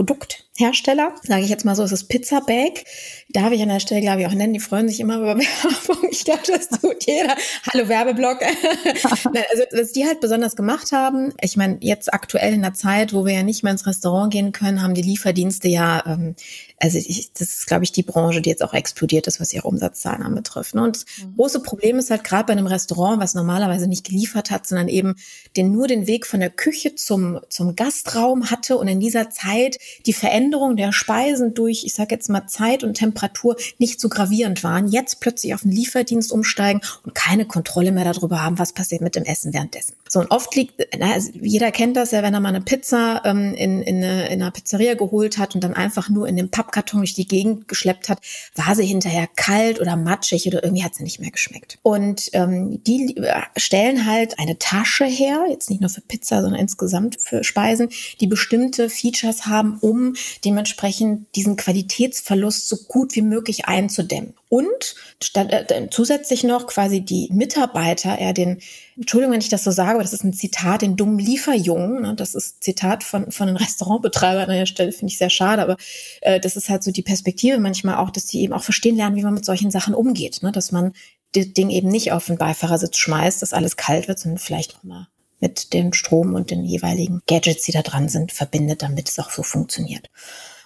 Produkthersteller, 0.57 1.14
sage 1.23 1.43
ich 1.43 1.49
jetzt 1.49 1.64
mal 1.64 1.75
so, 1.75 1.83
es 1.83 1.90
ist 1.90 2.05
Pizza 2.05 2.40
Bag. 2.40 2.85
Darf 3.31 3.51
ich 3.51 3.61
an 3.61 3.71
der 3.71 3.81
Stelle, 3.81 4.01
glaube 4.01 4.21
ich, 4.21 4.27
auch 4.29 4.33
nennen. 4.33 4.53
Die 4.53 4.61
freuen 4.61 4.88
sich 4.88 5.01
immer 5.01 5.17
über 5.17 5.37
Werbung. 5.38 6.09
Ich 6.11 6.25
glaube, 6.25 6.43
das 6.47 6.69
tut 6.69 7.05
jeder. 7.07 7.35
Hallo 7.73 7.88
Werbeblock. 7.88 8.40
also, 8.43 9.64
was 9.73 9.93
die 9.93 10.07
halt 10.07 10.21
besonders 10.21 10.55
gemacht 10.55 10.93
haben, 10.93 11.33
ich 11.40 11.57
meine, 11.57 11.79
jetzt 11.81 12.12
aktuell 12.14 12.55
in 12.55 12.62
der 12.62 12.75
Zeit, 12.75 13.12
wo 13.12 13.27
wir 13.27 13.33
ja 13.33 13.43
nicht 13.43 13.64
mehr 13.64 13.73
ins 13.73 13.87
Restaurant 13.87 14.33
gehen 14.33 14.53
können, 14.53 14.81
haben 14.81 14.95
die 14.95 15.03
Lieferdienste 15.03 15.67
ja 15.67 16.05
ähm, 16.07 16.37
also 16.85 16.99
ich, 16.99 17.33
das 17.33 17.49
ist, 17.49 17.67
glaube 17.67 17.85
ich, 17.85 17.93
die 17.93 18.03
Branche, 18.03 18.43
die 18.43 18.51
jetzt 18.51 18.62
auch 18.62 18.75
explodiert 18.75 19.27
ist, 19.27 19.40
was 19.40 19.55
ihre 19.55 19.67
Umsatzzahlen 19.67 20.23
anbetrifft. 20.23 20.75
Ne? 20.75 20.83
Und 20.83 20.97
das 20.97 21.07
mhm. 21.19 21.37
große 21.37 21.61
Problem 21.61 21.99
ist 21.99 22.11
halt 22.11 22.25
gerade 22.25 22.45
bei 22.45 22.53
einem 22.53 22.67
Restaurant, 22.67 23.21
was 23.21 23.35
normalerweise 23.35 23.87
nicht 23.87 24.05
geliefert 24.05 24.51
hat, 24.51 24.67
sondern 24.67 24.88
eben 24.88 25.14
den, 25.57 25.73
nur 25.73 25.87
den 25.87 26.07
Weg 26.07 26.27
von 26.27 26.40
der 26.40 26.51
Küche 26.51 26.95
zum, 26.95 27.40
zum 27.49 27.75
Gastraum 27.75 28.51
hatte 28.51 28.77
und 28.77 28.88
in 28.88 29.01
dieser 29.01 29.31
Zeit 29.31 29.79
die 30.05 30.12
Veränderung 30.45 30.77
der 30.77 30.93
Speisen 30.93 31.55
durch, 31.55 31.85
ich 31.85 31.95
sage 31.95 32.15
jetzt 32.15 32.29
mal, 32.29 32.47
Zeit 32.47 32.85
und 32.85 32.95
Temperatur 32.95 33.57
nicht 33.79 33.99
so 33.99 34.11
gravierend 34.11 34.63
waren, 34.63 34.89
jetzt 34.89 35.21
plötzlich 35.21 35.55
auf 35.55 35.63
den 35.63 35.73
Lieferdienst 35.73 36.31
umsteigen 36.33 36.83
und 37.03 37.15
keine 37.15 37.47
Kontrolle 37.47 37.93
mehr 37.93 38.05
darüber 38.05 38.43
haben, 38.43 38.59
was 38.59 38.75
passiert 38.75 39.01
mit 39.01 39.17
dem 39.17 39.25
Essen 39.25 39.55
währenddessen. 39.55 39.95
So, 40.14 40.20
und 40.20 40.31
oft 40.31 40.55
liegt, 40.55 40.74
na, 40.96 41.12
also 41.12 41.33
jeder 41.35 41.72
kennt 41.72 41.96
das 41.96 42.12
ja, 42.12 42.22
wenn 42.22 42.35
er 42.35 42.38
mal 42.38 42.50
eine 42.50 42.61
Pizza 42.61 43.20
ähm, 43.24 43.53
in, 43.55 43.83
in, 43.83 43.96
eine, 43.96 44.29
in 44.29 44.40
einer 44.40 44.53
Pizzeria 44.53 44.94
geholt 44.94 45.38
hat 45.38 45.57
und 45.57 45.64
dann 45.64 45.74
einfach 45.74 46.09
nur 46.09 46.29
in 46.29 46.37
dem 46.37 46.50
Pappkarton 46.50 47.00
durch 47.00 47.14
die 47.14 47.27
Gegend 47.27 47.66
geschleppt 47.66 48.09
hat, 48.09 48.20
war 48.55 48.77
sie 48.77 48.87
hinterher 48.87 49.27
kalt 49.35 49.81
oder 49.81 49.96
matschig 49.96 50.46
oder 50.46 50.62
irgendwie 50.62 50.85
hat 50.85 50.94
sie 50.94 51.03
nicht 51.03 51.18
mehr 51.18 51.33
geschmeckt. 51.33 51.81
Und 51.83 52.31
ähm, 52.33 52.81
die 52.85 53.16
äh, 53.16 53.42
stellen 53.57 54.07
halt 54.07 54.38
eine 54.38 54.57
Tasche 54.57 55.05
her, 55.05 55.46
jetzt 55.50 55.68
nicht 55.68 55.81
nur 55.81 55.90
für 55.90 56.00
Pizza, 56.00 56.42
sondern 56.42 56.61
insgesamt 56.61 57.20
für 57.20 57.42
Speisen, 57.42 57.88
die 58.20 58.29
bestimmte 58.29 58.90
Features 58.90 59.46
haben, 59.46 59.79
um 59.81 60.14
dementsprechend 60.44 61.27
diesen 61.35 61.57
Qualitätsverlust 61.57 62.68
so 62.68 62.77
gut 62.87 63.16
wie 63.16 63.22
möglich 63.22 63.64
einzudämmen. 63.64 64.35
Und 64.48 64.94
statt, 65.20 65.48
äh, 65.50 65.88
zusätzlich 65.90 66.44
noch 66.44 66.68
quasi 66.68 67.00
die 67.00 67.29
Mitarbeiter, 67.33 68.16
eher 68.16 68.33
den, 68.33 68.61
Entschuldigung, 68.97 69.33
wenn 69.33 69.41
ich 69.41 69.49
das 69.49 69.65
so 69.65 69.71
sage, 69.71 69.93
aber 69.93 70.03
das 70.03 70.13
ist 70.13 70.25
ein 70.25 70.33
Zitat, 70.33 70.83
den 70.83 70.97
dummen 70.97 71.19
Lieferjungen, 71.19 72.03
ne, 72.03 72.15
das 72.15 72.35
ist 72.35 72.63
Zitat 72.63 73.03
von, 73.03 73.31
von 73.33 73.49
einem 73.49 73.57
Restaurantbetreiber 73.65 74.43
an 74.43 74.49
der 74.49 74.67
Stelle, 74.67 74.93
finde 74.93 75.13
ich 75.13 75.19
sehr 75.19 75.31
schade, 75.31 75.63
aber 75.63 75.77
äh, 76.21 76.39
das 76.39 76.57
ist 76.57 76.69
halt 76.69 76.85
so 76.85 76.93
die 76.93 77.03
Perspektive 77.03 77.59
manchmal 77.59 77.97
auch, 77.97 78.11
dass 78.11 78.27
die 78.27 78.43
eben 78.43 78.53
auch 78.53 78.63
verstehen 78.63 78.97
lernen, 78.97 79.17
wie 79.17 79.23
man 79.23 79.35
mit 79.35 79.45
solchen 79.45 79.71
Sachen 79.71 79.95
umgeht, 79.95 80.43
ne, 80.43 80.53
dass 80.53 80.71
man 80.71 80.93
das 81.33 81.53
Ding 81.53 81.71
eben 81.71 81.89
nicht 81.89 82.13
auf 82.13 82.27
den 82.27 82.39
Beifahrersitz 82.39 82.97
schmeißt, 82.99 83.43
dass 83.43 83.53
alles 83.53 83.77
kalt 83.77 84.07
wird, 84.07 84.21
sondern 84.21 84.39
vielleicht 84.39 84.77
auch 84.77 84.85
mal 84.85 85.09
mit 85.41 85.75
dem 85.75 85.93
Strom 85.93 86.35
und 86.35 86.51
den 86.51 86.65
jeweiligen 86.65 87.21
Gadgets, 87.27 87.65
die 87.65 87.73
da 87.73 87.83
dran 87.83 88.09
sind, 88.09 88.33
verbindet, 88.33 88.83
damit 88.83 89.09
es 89.09 89.19
auch 89.19 89.31
so 89.31 89.43
funktioniert. 89.43 90.09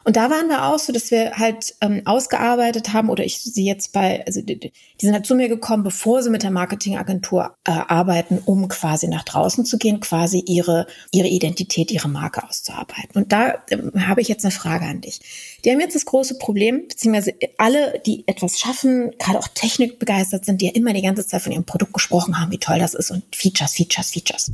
Und 0.09 0.17
da 0.17 0.31
waren 0.31 0.49
wir 0.49 0.65
auch 0.65 0.79
so, 0.79 0.91
dass 0.91 1.11
wir 1.11 1.33
halt 1.33 1.75
ähm, 1.83 2.01
ausgearbeitet 2.07 2.95
haben 2.95 3.11
oder 3.11 3.27
ich 3.27 3.43
sie 3.43 3.67
jetzt 3.67 3.93
bei, 3.93 4.25
also 4.25 4.41
die, 4.41 4.59
die 4.59 4.73
sind 4.99 5.13
halt 5.13 5.27
zu 5.27 5.35
mir 5.35 5.51
gekommen, 5.51 5.83
bevor 5.83 6.23
sie 6.23 6.31
mit 6.31 6.43
der 6.43 6.51
Marketingagentur 6.51 7.55
äh, 7.65 7.73
arbeiten, 7.73 8.41
um 8.43 8.69
quasi 8.69 9.07
nach 9.07 9.23
draußen 9.25 9.67
zu 9.67 9.77
gehen, 9.77 10.01
quasi 10.01 10.43
ihre, 10.47 10.87
ihre 11.13 11.29
Identität, 11.29 11.91
ihre 11.91 12.09
Marke 12.09 12.43
auszuarbeiten. 12.43 13.11
Und 13.17 13.33
da 13.33 13.57
ähm, 13.69 14.09
habe 14.09 14.23
ich 14.23 14.29
jetzt 14.29 14.47
eine 14.47 14.51
Frage 14.51 14.87
an 14.87 15.03
dich. 15.03 15.21
Die 15.63 15.71
haben 15.71 15.81
jetzt 15.81 15.95
das 15.95 16.07
große 16.07 16.39
Problem, 16.39 16.89
beziehungsweise 16.89 17.35
alle, 17.59 18.01
die 18.07 18.27
etwas 18.27 18.59
schaffen, 18.59 19.11
gerade 19.19 19.39
auch 19.39 19.49
Technik 19.49 19.99
begeistert 19.99 20.47
sind, 20.47 20.63
die 20.63 20.69
ja 20.69 20.73
immer 20.73 20.95
die 20.95 21.03
ganze 21.03 21.27
Zeit 21.27 21.43
von 21.43 21.53
ihrem 21.53 21.67
Produkt 21.67 21.93
gesprochen 21.93 22.41
haben, 22.41 22.51
wie 22.51 22.57
toll 22.57 22.79
das 22.79 22.95
ist 22.95 23.11
und 23.11 23.25
Features, 23.37 23.75
Features, 23.75 24.13
Features. 24.13 24.53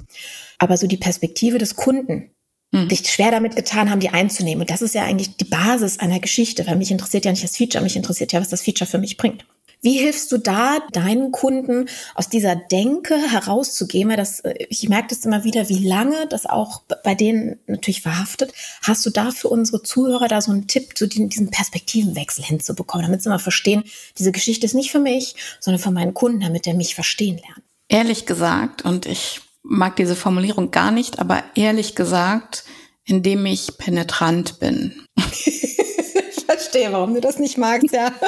Aber 0.58 0.76
so 0.76 0.88
die 0.88 0.96
Perspektive 0.96 1.58
des 1.58 1.76
Kunden, 1.76 2.33
hm. 2.74 2.90
sich 2.90 3.08
schwer 3.08 3.30
damit 3.30 3.56
getan 3.56 3.90
haben, 3.90 4.00
die 4.00 4.10
einzunehmen. 4.10 4.62
Und 4.62 4.70
das 4.70 4.82
ist 4.82 4.94
ja 4.94 5.04
eigentlich 5.04 5.36
die 5.36 5.44
Basis 5.44 6.00
einer 6.00 6.18
Geschichte, 6.18 6.66
weil 6.66 6.76
mich 6.76 6.90
interessiert 6.90 7.24
ja 7.24 7.30
nicht 7.30 7.44
das 7.44 7.56
Feature, 7.56 7.84
mich 7.84 7.96
interessiert 7.96 8.32
ja, 8.32 8.40
was 8.40 8.48
das 8.48 8.62
Feature 8.62 8.90
für 8.90 8.98
mich 8.98 9.16
bringt. 9.16 9.44
Wie 9.84 9.98
hilfst 9.98 10.32
du 10.32 10.38
da 10.38 10.78
deinen 10.92 11.30
Kunden 11.30 11.90
aus 12.14 12.30
dieser 12.30 12.56
Denke 12.56 13.16
herauszugehen? 13.16 14.08
Weil 14.08 14.16
das, 14.16 14.40
äh, 14.40 14.54
ich 14.70 14.88
merke 14.88 15.08
das 15.10 15.26
immer 15.26 15.44
wieder, 15.44 15.68
wie 15.68 15.86
lange 15.86 16.26
das 16.26 16.46
auch 16.46 16.82
bei 17.04 17.14
denen 17.14 17.58
natürlich 17.66 18.00
verhaftet. 18.00 18.54
Hast 18.82 19.04
du 19.04 19.10
da 19.10 19.30
für 19.30 19.48
unsere 19.48 19.82
Zuhörer 19.82 20.26
da 20.26 20.40
so 20.40 20.52
einen 20.52 20.66
Tipp, 20.66 20.96
zu 20.96 21.06
diesen 21.06 21.50
Perspektivenwechsel 21.50 22.42
hinzubekommen, 22.42 23.06
damit 23.06 23.22
sie 23.22 23.28
mal 23.28 23.38
verstehen, 23.38 23.84
diese 24.18 24.32
Geschichte 24.32 24.64
ist 24.64 24.74
nicht 24.74 24.90
für 24.90 25.00
mich, 25.00 25.36
sondern 25.60 25.82
für 25.82 25.90
meinen 25.90 26.14
Kunden, 26.14 26.40
damit 26.40 26.66
er 26.66 26.74
mich 26.74 26.94
verstehen 26.94 27.36
lernt? 27.36 27.62
Ehrlich 27.88 28.24
gesagt, 28.24 28.82
und 28.86 29.04
ich 29.04 29.42
mag 29.64 29.96
diese 29.96 30.14
Formulierung 30.14 30.70
gar 30.70 30.90
nicht, 30.90 31.18
aber 31.18 31.42
ehrlich 31.54 31.96
gesagt, 31.96 32.64
indem 33.04 33.44
ich 33.46 33.76
penetrant 33.78 34.60
bin. 34.60 34.92
ich 35.16 36.44
verstehe, 36.46 36.92
warum 36.92 37.14
du 37.14 37.20
das 37.20 37.38
nicht 37.38 37.58
magst, 37.58 37.92
ja. 37.92 38.12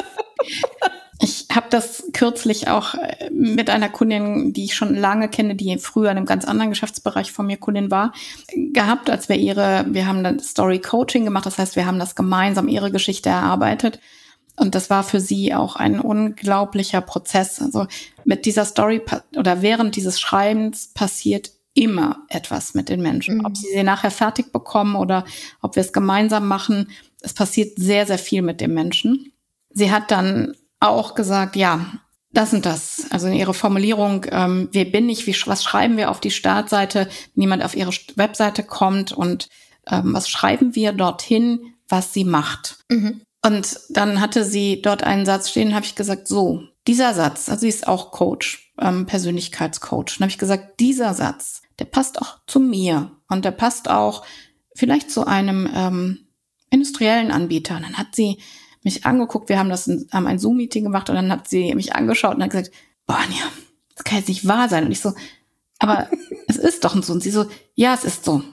Ich 1.19 1.47
habe 1.51 1.65
das 1.71 2.03
kürzlich 2.13 2.67
auch 2.67 2.93
äh, 2.93 3.31
mit 3.31 3.71
einer 3.71 3.89
Kundin, 3.89 4.53
die 4.53 4.65
ich 4.65 4.75
schon 4.75 4.93
lange 4.93 5.29
kenne, 5.29 5.55
die 5.55 5.75
früher 5.79 6.11
in 6.11 6.17
einem 6.17 6.27
ganz 6.27 6.45
anderen 6.45 6.69
Geschäftsbereich 6.69 7.31
von 7.31 7.47
mir 7.47 7.57
Kundin 7.57 7.89
war, 7.89 8.13
gehabt, 8.53 9.09
als 9.09 9.27
wir 9.27 9.35
ihre, 9.35 9.87
wir 9.89 10.05
haben 10.05 10.23
dann 10.23 10.39
Story 10.39 10.79
Coaching 10.79 11.25
gemacht, 11.25 11.47
das 11.47 11.57
heißt, 11.57 11.75
wir 11.75 11.87
haben 11.87 11.97
das 11.97 12.13
gemeinsam 12.13 12.67
ihre 12.67 12.91
Geschichte 12.91 13.29
erarbeitet 13.29 13.99
und 14.57 14.75
das 14.75 14.89
war 14.89 15.03
für 15.03 15.19
sie 15.19 15.53
auch 15.53 15.75
ein 15.75 15.99
unglaublicher 15.99 17.01
Prozess. 17.01 17.61
Also 17.61 17.87
mit 18.25 18.45
dieser 18.45 18.65
Story 18.65 19.01
oder 19.37 19.61
während 19.61 19.95
dieses 19.95 20.19
Schreibens 20.19 20.87
passiert 20.93 21.51
immer 21.73 22.25
etwas 22.27 22.73
mit 22.73 22.89
den 22.89 23.01
Menschen. 23.01 23.37
Mhm. 23.37 23.45
Ob 23.45 23.55
sie 23.55 23.67
sie 23.67 23.83
nachher 23.83 24.09
fertig 24.09 24.51
bekommen 24.51 24.95
oder 24.95 25.25
ob 25.61 25.75
wir 25.75 25.81
es 25.81 25.93
gemeinsam 25.93 26.47
machen, 26.47 26.89
es 27.21 27.33
passiert 27.33 27.77
sehr, 27.77 28.07
sehr 28.07 28.17
viel 28.17 28.41
mit 28.41 28.59
dem 28.59 28.73
Menschen. 28.73 29.31
Sie 29.69 29.91
hat 29.91 30.09
dann 30.09 30.55
auch 30.79 31.13
gesagt, 31.13 31.55
ja, 31.55 31.85
das 32.33 32.53
und 32.53 32.65
das. 32.65 33.05
Also 33.11 33.27
in 33.27 33.33
ihrer 33.33 33.53
Formulierung, 33.53 34.25
ähm, 34.31 34.69
wer 34.71 34.85
bin 34.85 35.07
ich, 35.07 35.27
wie, 35.27 35.35
was 35.45 35.63
schreiben 35.63 35.97
wir 35.97 36.09
auf 36.09 36.19
die 36.19 36.31
Startseite, 36.31 37.09
wenn 37.35 37.41
jemand 37.41 37.63
auf 37.63 37.75
ihre 37.75 37.91
Webseite 38.15 38.63
kommt 38.63 39.11
und 39.11 39.47
ähm, 39.89 40.13
was 40.13 40.29
schreiben 40.29 40.73
wir 40.73 40.93
dorthin, 40.93 41.73
was 41.87 42.11
sie 42.11 42.25
macht. 42.25 42.79
Mhm. 42.89 43.21
Und 43.47 43.79
dann 43.89 44.19
hatte 44.19 44.43
sie 44.43 44.81
dort 44.81 45.03
einen 45.03 45.25
Satz 45.25 45.49
stehen, 45.49 45.73
habe 45.73 45.85
ich 45.85 45.95
gesagt, 45.95 46.27
so, 46.27 46.63
dieser 46.85 47.13
Satz, 47.13 47.47
also 47.47 47.61
sie 47.61 47.69
ist 47.69 47.87
auch 47.87 48.11
Coach, 48.11 48.73
ähm, 48.77 49.05
Persönlichkeitscoach. 49.05 50.17
Und 50.17 50.19
habe 50.19 50.29
ich 50.29 50.37
gesagt, 50.37 50.81
dieser 50.81 51.13
Satz, 51.13 51.61
der 51.79 51.85
passt 51.85 52.21
auch 52.21 52.39
zu 52.45 52.59
mir 52.59 53.11
und 53.29 53.45
der 53.45 53.51
passt 53.51 53.89
auch 53.89 54.25
vielleicht 54.75 55.11
zu 55.11 55.25
einem 55.25 55.69
ähm, 55.73 56.27
industriellen 56.71 57.31
Anbieter. 57.31 57.77
Und 57.77 57.83
dann 57.83 57.97
hat 57.97 58.15
sie 58.15 58.37
mich 58.83 59.05
angeguckt, 59.05 59.47
wir 59.47 59.59
haben 59.59 59.69
das 59.69 59.87
in, 59.87 60.09
haben 60.11 60.27
ein 60.27 60.39
Zoom-Meeting 60.39 60.83
gemacht 60.83 61.09
und 61.09 61.15
dann 61.15 61.31
hat 61.31 61.47
sie 61.47 61.73
mich 61.73 61.95
angeschaut 61.95 62.35
und 62.35 62.43
hat 62.43 62.49
gesagt, 62.49 62.71
boah, 63.05 63.17
Anja, 63.17 63.43
das 63.95 64.03
kann 64.03 64.17
jetzt 64.17 64.27
nicht 64.27 64.45
wahr 64.45 64.67
sein. 64.67 64.83
Und 64.83 64.91
ich 64.91 64.99
so, 64.99 65.13
aber 65.79 66.09
es 66.49 66.57
ist 66.57 66.83
doch 66.83 67.01
so. 67.01 67.13
Und 67.13 67.23
sie 67.23 67.31
so, 67.31 67.45
ja, 67.75 67.93
es 67.93 68.03
ist 68.03 68.25
so. 68.25 68.43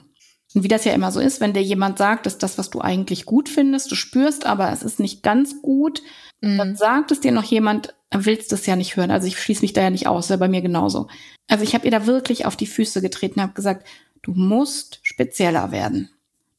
Und 0.55 0.63
wie 0.63 0.69
das 0.69 0.85
ja 0.85 0.93
immer 0.93 1.11
so 1.11 1.19
ist, 1.19 1.41
wenn 1.41 1.53
dir 1.53 1.61
jemand 1.61 1.97
sagt, 1.97 2.25
dass 2.25 2.37
das, 2.37 2.57
was 2.57 2.69
du 2.69 2.79
eigentlich 2.79 3.25
gut 3.25 3.49
findest, 3.49 3.91
du 3.91 3.95
spürst, 3.95 4.45
aber 4.45 4.71
es 4.71 4.83
ist 4.83 5.01
nicht 5.01 5.21
ganz 5.21 5.61
gut, 5.61 6.01
mhm. 6.39 6.57
dann 6.57 6.75
sagt 6.77 7.11
es 7.11 7.19
dir 7.19 7.33
noch 7.33 7.43
jemand, 7.43 7.93
willst 8.09 8.51
du 8.51 8.55
es 8.55 8.65
ja 8.65 8.77
nicht 8.77 8.95
hören. 8.95 9.11
Also 9.11 9.27
ich 9.27 9.37
schließe 9.37 9.61
mich 9.61 9.73
da 9.73 9.81
ja 9.81 9.89
nicht 9.89 10.07
aus, 10.07 10.29
wäre 10.29 10.39
bei 10.39 10.47
mir 10.47 10.61
genauso. 10.61 11.07
Also 11.49 11.63
ich 11.65 11.75
habe 11.75 11.85
ihr 11.85 11.91
da 11.91 12.07
wirklich 12.07 12.45
auf 12.45 12.55
die 12.55 12.67
Füße 12.67 13.01
getreten, 13.01 13.41
habe 13.41 13.53
gesagt, 13.53 13.85
du 14.21 14.31
musst 14.31 14.99
spezieller 15.03 15.71
werden. 15.71 16.09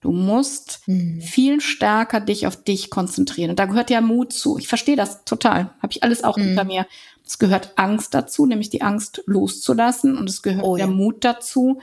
Du 0.01 0.13
musst 0.13 0.83
mhm. 0.87 1.21
viel 1.21 1.61
stärker 1.61 2.21
dich 2.21 2.47
auf 2.47 2.63
dich 2.63 2.91
konzentrieren. 2.91 3.51
Und 3.51 3.59
da 3.59 3.65
gehört 3.65 3.91
ja 3.91 4.01
Mut 4.01 4.33
zu. 4.33 4.59
Ich 4.59 4.69
verstehe 4.69 4.95
das 4.95 5.25
total. 5.25 5.75
Habe 5.81 5.93
ich 5.93 6.03
alles 6.03 6.23
auch 6.23 6.37
mhm. 6.37 6.43
hinter 6.43 6.65
mir. 6.65 6.87
Es 7.27 7.39
gehört 7.39 7.73
Angst 7.77 8.15
dazu, 8.15 8.47
nämlich 8.47 8.71
die 8.71 8.83
Angst 8.83 9.23
loszulassen. 9.27 10.17
Und 10.17 10.29
es 10.29 10.43
gehört 10.43 10.65
oh, 10.65 10.77
der 10.77 10.87
ja. 10.87 10.93
Mut 10.93 11.25
dazu, 11.25 11.81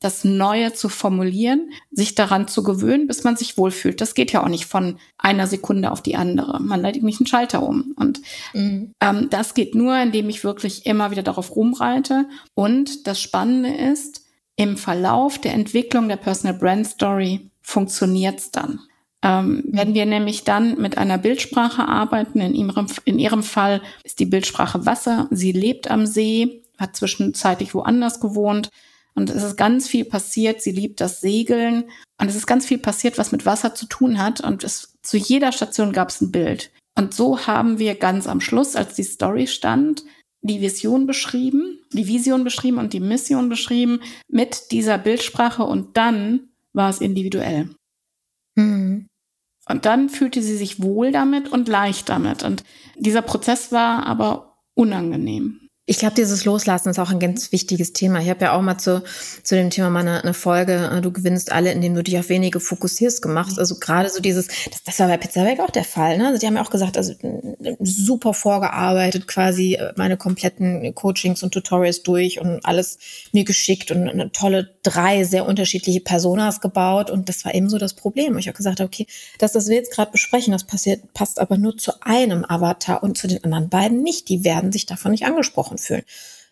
das 0.00 0.24
Neue 0.24 0.72
zu 0.74 0.88
formulieren, 0.88 1.70
sich 1.90 2.14
daran 2.14 2.48
zu 2.48 2.62
gewöhnen, 2.62 3.06
bis 3.06 3.24
man 3.24 3.36
sich 3.36 3.56
wohlfühlt. 3.56 4.00
Das 4.00 4.14
geht 4.14 4.30
ja 4.30 4.42
auch 4.42 4.48
nicht 4.48 4.66
von 4.66 4.98
einer 5.16 5.46
Sekunde 5.46 5.90
auf 5.90 6.02
die 6.02 6.16
andere. 6.16 6.60
Man 6.60 6.82
leitet 6.82 7.02
nicht 7.02 7.20
einen 7.20 7.26
Schalter 7.26 7.62
um. 7.62 7.94
Und 7.96 8.20
mhm. 8.52 8.92
ähm, 9.00 9.28
das 9.30 9.54
geht 9.54 9.74
nur, 9.74 9.96
indem 9.98 10.28
ich 10.28 10.44
wirklich 10.44 10.84
immer 10.84 11.10
wieder 11.10 11.22
darauf 11.22 11.56
rumreite. 11.56 12.28
Und 12.54 13.06
das 13.06 13.20
Spannende 13.20 13.74
ist, 13.74 14.26
im 14.56 14.76
Verlauf 14.76 15.38
der 15.38 15.54
Entwicklung 15.54 16.08
der 16.08 16.16
Personal 16.16 16.58
Brand 16.58 16.86
Story 16.86 17.50
funktioniert's 17.62 18.50
dann. 18.50 18.80
Ähm. 19.22 19.64
Wenn 19.66 19.94
wir 19.94 20.06
nämlich 20.06 20.44
dann 20.44 20.80
mit 20.80 20.98
einer 20.98 21.18
Bildsprache 21.18 21.86
arbeiten, 21.86 22.40
in 22.40 22.54
ihrem, 22.54 22.86
in 23.04 23.18
ihrem 23.18 23.42
Fall 23.42 23.82
ist 24.04 24.18
die 24.18 24.26
Bildsprache 24.26 24.86
Wasser, 24.86 25.28
sie 25.30 25.52
lebt 25.52 25.90
am 25.90 26.06
See, 26.06 26.62
hat 26.78 26.96
zwischenzeitlich 26.96 27.74
woanders 27.74 28.20
gewohnt, 28.20 28.70
und 29.16 29.30
es 29.30 29.42
ist 29.42 29.56
ganz 29.56 29.88
viel 29.88 30.04
passiert. 30.04 30.60
Sie 30.62 30.72
liebt 30.72 31.00
das 31.00 31.20
Segeln. 31.20 31.84
Und 32.20 32.28
es 32.28 32.36
ist 32.36 32.46
ganz 32.46 32.66
viel 32.66 32.78
passiert, 32.78 33.18
was 33.18 33.32
mit 33.32 33.46
Wasser 33.46 33.74
zu 33.74 33.86
tun 33.86 34.22
hat. 34.22 34.40
Und 34.40 34.62
es, 34.62 34.94
zu 35.02 35.16
jeder 35.16 35.52
Station 35.52 35.92
gab 35.92 36.10
es 36.10 36.20
ein 36.20 36.30
Bild. 36.30 36.70
Und 36.96 37.14
so 37.14 37.46
haben 37.46 37.78
wir 37.78 37.94
ganz 37.94 38.26
am 38.26 38.40
Schluss, 38.40 38.76
als 38.76 38.94
die 38.94 39.02
Story 39.02 39.46
stand, 39.46 40.04
die 40.42 40.60
Vision 40.60 41.06
beschrieben, 41.06 41.80
die 41.92 42.06
Vision 42.06 42.44
beschrieben 42.44 42.78
und 42.78 42.92
die 42.92 43.00
Mission 43.00 43.48
beschrieben 43.48 44.00
mit 44.28 44.70
dieser 44.70 44.98
Bildsprache. 44.98 45.64
Und 45.64 45.96
dann 45.96 46.50
war 46.74 46.90
es 46.90 47.00
individuell. 47.00 47.70
Mhm. 48.54 49.08
Und 49.68 49.86
dann 49.86 50.10
fühlte 50.10 50.42
sie 50.42 50.56
sich 50.56 50.82
wohl 50.82 51.10
damit 51.10 51.50
und 51.50 51.68
leicht 51.68 52.10
damit. 52.10 52.42
Und 52.44 52.64
dieser 52.96 53.22
Prozess 53.22 53.72
war 53.72 54.06
aber 54.06 54.58
unangenehm. 54.74 55.65
Ich 55.88 55.98
glaube, 55.98 56.16
dieses 56.16 56.44
Loslassen 56.44 56.88
ist 56.88 56.98
auch 56.98 57.12
ein 57.12 57.20
ganz 57.20 57.52
wichtiges 57.52 57.92
Thema. 57.92 58.20
Ich 58.20 58.28
habe 58.28 58.46
ja 58.46 58.56
auch 58.56 58.60
mal 58.60 58.76
zu, 58.76 59.04
zu 59.44 59.54
dem 59.54 59.70
Thema 59.70 59.88
mal 59.88 60.00
eine, 60.00 60.20
eine, 60.20 60.34
Folge, 60.34 60.90
äh, 60.92 61.00
du 61.00 61.12
gewinnst 61.12 61.52
alle, 61.52 61.70
indem 61.70 61.94
du 61.94 62.02
dich 62.02 62.18
auf 62.18 62.28
wenige 62.28 62.58
fokussierst 62.58 63.22
gemacht. 63.22 63.56
Also 63.56 63.76
gerade 63.78 64.08
so 64.08 64.20
dieses, 64.20 64.48
das, 64.48 64.82
das 64.84 64.98
war 64.98 65.06
bei 65.06 65.16
Pizzabag 65.16 65.60
auch 65.60 65.70
der 65.70 65.84
Fall. 65.84 66.18
Ne? 66.18 66.26
Also 66.26 66.40
die 66.40 66.46
haben 66.48 66.56
ja 66.56 66.64
auch 66.64 66.70
gesagt, 66.70 66.96
also 66.96 67.14
super 67.78 68.34
vorgearbeitet, 68.34 69.28
quasi 69.28 69.74
äh, 69.74 69.92
meine 69.94 70.16
kompletten 70.16 70.92
Coachings 70.96 71.44
und 71.44 71.54
Tutorials 71.54 72.02
durch 72.02 72.40
und 72.40 72.66
alles 72.66 72.98
mir 73.30 73.44
geschickt 73.44 73.92
und 73.92 74.08
eine 74.08 74.32
tolle 74.32 74.74
drei 74.82 75.22
sehr 75.22 75.46
unterschiedliche 75.46 76.00
Personas 76.00 76.60
gebaut. 76.60 77.12
Und 77.12 77.28
das 77.28 77.44
war 77.44 77.54
eben 77.54 77.68
so 77.68 77.78
das 77.78 77.94
Problem. 77.94 78.36
Ich 78.38 78.48
habe 78.48 78.56
gesagt, 78.56 78.80
okay, 78.80 79.06
das, 79.38 79.54
was 79.54 79.68
wir 79.68 79.76
jetzt 79.76 79.92
gerade 79.92 80.10
besprechen, 80.10 80.50
das 80.50 80.64
passiert, 80.64 81.14
passt 81.14 81.38
aber 81.38 81.56
nur 81.56 81.76
zu 81.78 81.92
einem 82.02 82.44
Avatar 82.44 83.04
und 83.04 83.16
zu 83.16 83.28
den 83.28 83.44
anderen 83.44 83.68
beiden 83.68 84.02
nicht. 84.02 84.28
Die 84.28 84.42
werden 84.42 84.72
sich 84.72 84.84
davon 84.86 85.12
nicht 85.12 85.26
angesprochen 85.26 85.75
fühlen. 85.78 86.04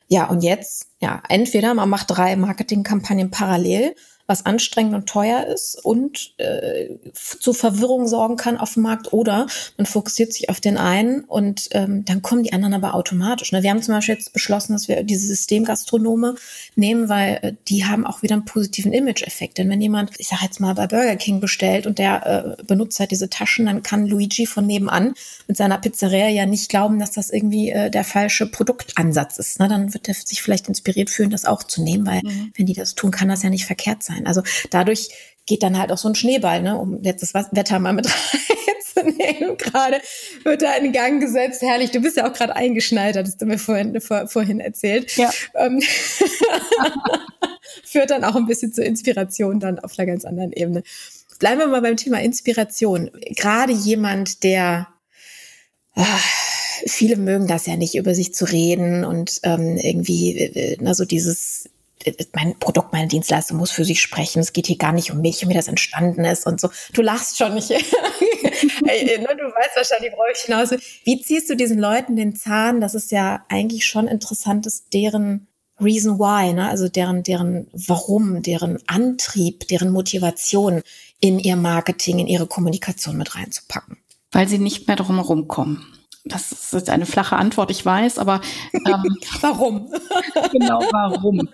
Ja, 0.08 0.26
und 0.26 0.42
jetzt 0.42 0.88
ja, 1.00 1.22
entweder 1.28 1.74
man 1.74 1.88
macht 1.88 2.10
drei 2.10 2.36
Marketingkampagnen 2.36 3.30
parallel 3.30 3.94
was 4.26 4.46
anstrengend 4.46 4.94
und 4.94 5.06
teuer 5.06 5.46
ist 5.46 5.78
und 5.84 6.32
äh, 6.38 6.96
zu 7.12 7.52
Verwirrung 7.52 8.08
sorgen 8.08 8.36
kann 8.36 8.56
auf 8.56 8.74
dem 8.74 8.84
Markt 8.84 9.12
oder 9.12 9.46
man 9.76 9.84
fokussiert 9.84 10.32
sich 10.32 10.48
auf 10.48 10.60
den 10.60 10.78
einen 10.78 11.24
und 11.24 11.68
ähm, 11.72 12.06
dann 12.06 12.22
kommen 12.22 12.42
die 12.42 12.54
anderen 12.54 12.72
aber 12.72 12.94
automatisch. 12.94 13.52
Ne? 13.52 13.62
Wir 13.62 13.70
haben 13.70 13.82
zum 13.82 13.94
Beispiel 13.94 14.14
jetzt 14.14 14.32
beschlossen, 14.32 14.72
dass 14.72 14.88
wir 14.88 15.02
diese 15.02 15.26
Systemgastronome 15.26 16.36
nehmen, 16.74 17.10
weil 17.10 17.38
äh, 17.42 17.52
die 17.68 17.84
haben 17.84 18.06
auch 18.06 18.22
wieder 18.22 18.34
einen 18.34 18.46
positiven 18.46 18.94
Image-Effekt. 18.94 19.58
Denn 19.58 19.68
wenn 19.68 19.82
jemand, 19.82 20.12
ich 20.16 20.28
sage 20.28 20.44
jetzt 20.44 20.58
mal, 20.58 20.74
bei 20.74 20.86
Burger 20.86 21.16
King 21.16 21.40
bestellt 21.40 21.86
und 21.86 21.98
der 21.98 22.56
äh, 22.58 22.62
benutzt 22.64 22.98
halt 23.00 23.10
diese 23.10 23.28
Taschen, 23.28 23.66
dann 23.66 23.82
kann 23.82 24.06
Luigi 24.06 24.46
von 24.46 24.66
nebenan 24.66 25.14
mit 25.46 25.58
seiner 25.58 25.76
Pizzeria 25.76 26.28
ja 26.28 26.46
nicht 26.46 26.70
glauben, 26.70 26.98
dass 26.98 27.12
das 27.12 27.28
irgendwie 27.28 27.70
äh, 27.70 27.90
der 27.90 28.04
falsche 28.04 28.46
Produktansatz 28.46 29.38
ist. 29.38 29.60
Ne? 29.60 29.68
Dann 29.68 29.92
wird 29.92 30.08
er 30.08 30.14
sich 30.14 30.40
vielleicht 30.40 30.68
inspiriert 30.68 31.10
fühlen, 31.10 31.28
das 31.28 31.44
auch 31.44 31.62
zu 31.62 31.82
nehmen, 31.82 32.06
weil 32.06 32.22
mhm. 32.22 32.52
wenn 32.56 32.64
die 32.64 32.72
das 32.72 32.94
tun, 32.94 33.10
kann 33.10 33.28
das 33.28 33.42
ja 33.42 33.50
nicht 33.50 33.66
verkehrt 33.66 34.02
sein 34.02 34.13
sein. 34.14 34.26
Also 34.26 34.42
dadurch 34.70 35.08
geht 35.46 35.62
dann 35.62 35.78
halt 35.78 35.92
auch 35.92 35.98
so 35.98 36.08
ein 36.08 36.14
Schneeball, 36.14 36.62
ne, 36.62 36.78
um 36.78 37.02
jetzt 37.02 37.22
das 37.22 37.34
Wetter 37.34 37.78
mal 37.78 37.92
mit 37.92 38.06
reinzunehmen. 38.96 39.56
Gerade 39.58 40.00
wird 40.42 40.62
da 40.62 40.74
in 40.76 40.92
Gang 40.92 41.20
gesetzt. 41.20 41.62
Herrlich, 41.62 41.90
du 41.90 42.00
bist 42.00 42.16
ja 42.16 42.28
auch 42.28 42.32
gerade 42.32 42.56
eingeschneit, 42.56 43.16
hattest 43.16 43.40
du 43.42 43.46
mir 43.46 43.58
vorhin, 43.58 44.00
vor, 44.00 44.26
vorhin 44.28 44.60
erzählt. 44.60 45.16
Ja. 45.16 45.30
Ähm, 45.54 45.82
führt 47.84 48.10
dann 48.10 48.24
auch 48.24 48.36
ein 48.36 48.46
bisschen 48.46 48.72
zur 48.72 48.84
Inspiration 48.84 49.60
dann 49.60 49.78
auf 49.78 49.98
einer 49.98 50.06
ganz 50.06 50.24
anderen 50.24 50.52
Ebene. 50.52 50.82
Bleiben 51.38 51.60
wir 51.60 51.66
mal 51.66 51.82
beim 51.82 51.96
Thema 51.96 52.22
Inspiration. 52.22 53.10
Gerade 53.30 53.72
jemand, 53.72 54.44
der 54.44 54.88
ah, 55.94 56.20
viele 56.86 57.16
mögen 57.16 57.46
das 57.46 57.66
ja 57.66 57.76
nicht, 57.76 57.94
über 57.94 58.14
sich 58.14 58.34
zu 58.34 58.44
reden 58.44 59.04
und 59.04 59.40
ähm, 59.42 59.76
irgendwie, 59.76 60.38
äh, 60.38 60.76
na, 60.80 60.94
so 60.94 61.04
dieses 61.04 61.68
mein 62.34 62.58
Produkt, 62.58 62.92
meine 62.92 63.08
Dienstleistung 63.08 63.56
muss 63.56 63.70
für 63.70 63.84
sich 63.84 64.00
sprechen. 64.00 64.40
Es 64.40 64.52
geht 64.52 64.66
hier 64.66 64.78
gar 64.78 64.92
nicht 64.92 65.10
um 65.10 65.20
mich 65.20 65.42
und 65.42 65.50
wie 65.50 65.54
das 65.54 65.68
entstanden 65.68 66.24
ist 66.24 66.46
und 66.46 66.60
so. 66.60 66.68
Du 66.92 67.02
lachst 67.02 67.38
schon 67.38 67.54
nicht. 67.54 67.70
hey, 67.70 67.82
ne, 69.18 69.28
du 69.36 69.44
weißt 69.44 69.76
wahrscheinlich, 69.76 70.12
worauf 70.12 70.26
ich 70.34 70.42
hinaus. 70.42 70.70
Wie 71.04 71.20
ziehst 71.20 71.48
du 71.50 71.56
diesen 71.56 71.78
Leuten 71.78 72.16
den 72.16 72.34
Zahn? 72.34 72.80
Das 72.80 72.94
ist 72.94 73.12
ja 73.12 73.44
eigentlich 73.48 73.86
schon 73.86 74.08
interessant, 74.08 74.66
ist 74.66 74.92
deren 74.92 75.46
Reason 75.80 76.18
why, 76.18 76.52
ne? 76.52 76.68
also 76.68 76.88
deren, 76.88 77.22
deren 77.22 77.66
Warum, 77.72 78.42
deren 78.42 78.78
Antrieb, 78.86 79.66
deren 79.68 79.90
Motivation 79.90 80.82
in 81.20 81.38
ihr 81.38 81.56
Marketing, 81.56 82.20
in 82.20 82.28
ihre 82.28 82.46
Kommunikation 82.46 83.16
mit 83.16 83.34
reinzupacken. 83.34 83.98
Weil 84.30 84.48
sie 84.48 84.58
nicht 84.58 84.86
mehr 84.86 84.96
drum 84.96 85.48
kommen. 85.48 85.86
Das 86.24 86.52
ist 86.52 86.72
jetzt 86.72 86.90
eine 86.90 87.06
flache 87.06 87.36
Antwort, 87.36 87.70
ich 87.70 87.84
weiß, 87.84 88.18
aber 88.18 88.40
ähm, 88.72 89.18
warum? 89.40 89.92
genau, 90.52 90.80
warum? 90.90 91.48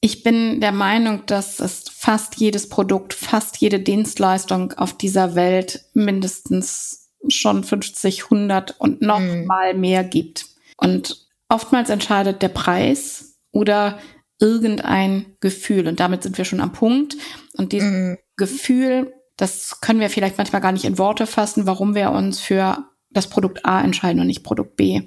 Ich 0.00 0.22
bin 0.22 0.60
der 0.60 0.72
Meinung, 0.72 1.24
dass 1.24 1.60
es 1.60 1.84
fast 1.90 2.36
jedes 2.36 2.68
Produkt, 2.68 3.14
fast 3.14 3.56
jede 3.56 3.80
Dienstleistung 3.80 4.72
auf 4.72 4.92
dieser 4.92 5.34
Welt 5.34 5.86
mindestens 5.94 7.10
schon 7.28 7.64
50, 7.64 8.24
100 8.24 8.78
und 8.78 9.00
noch 9.00 9.20
mm. 9.20 9.46
mal 9.46 9.72
mehr 9.72 10.04
gibt. 10.04 10.44
Und 10.76 11.26
oftmals 11.48 11.88
entscheidet 11.88 12.42
der 12.42 12.50
Preis 12.50 13.38
oder 13.50 13.98
irgendein 14.38 15.36
Gefühl. 15.40 15.88
Und 15.88 16.00
damit 16.00 16.22
sind 16.22 16.36
wir 16.36 16.44
schon 16.44 16.60
am 16.60 16.72
Punkt. 16.72 17.16
Und 17.54 17.72
dieses 17.72 17.90
mm. 17.90 18.14
Gefühl, 18.36 19.14
das 19.38 19.80
können 19.80 20.00
wir 20.00 20.10
vielleicht 20.10 20.36
manchmal 20.36 20.60
gar 20.60 20.72
nicht 20.72 20.84
in 20.84 20.98
Worte 20.98 21.26
fassen, 21.26 21.66
warum 21.66 21.94
wir 21.94 22.10
uns 22.10 22.40
für 22.40 22.84
das 23.14 23.28
Produkt 23.28 23.64
A 23.64 23.80
entscheiden 23.80 24.20
und 24.20 24.26
nicht 24.26 24.44
Produkt 24.44 24.76
B. 24.76 25.02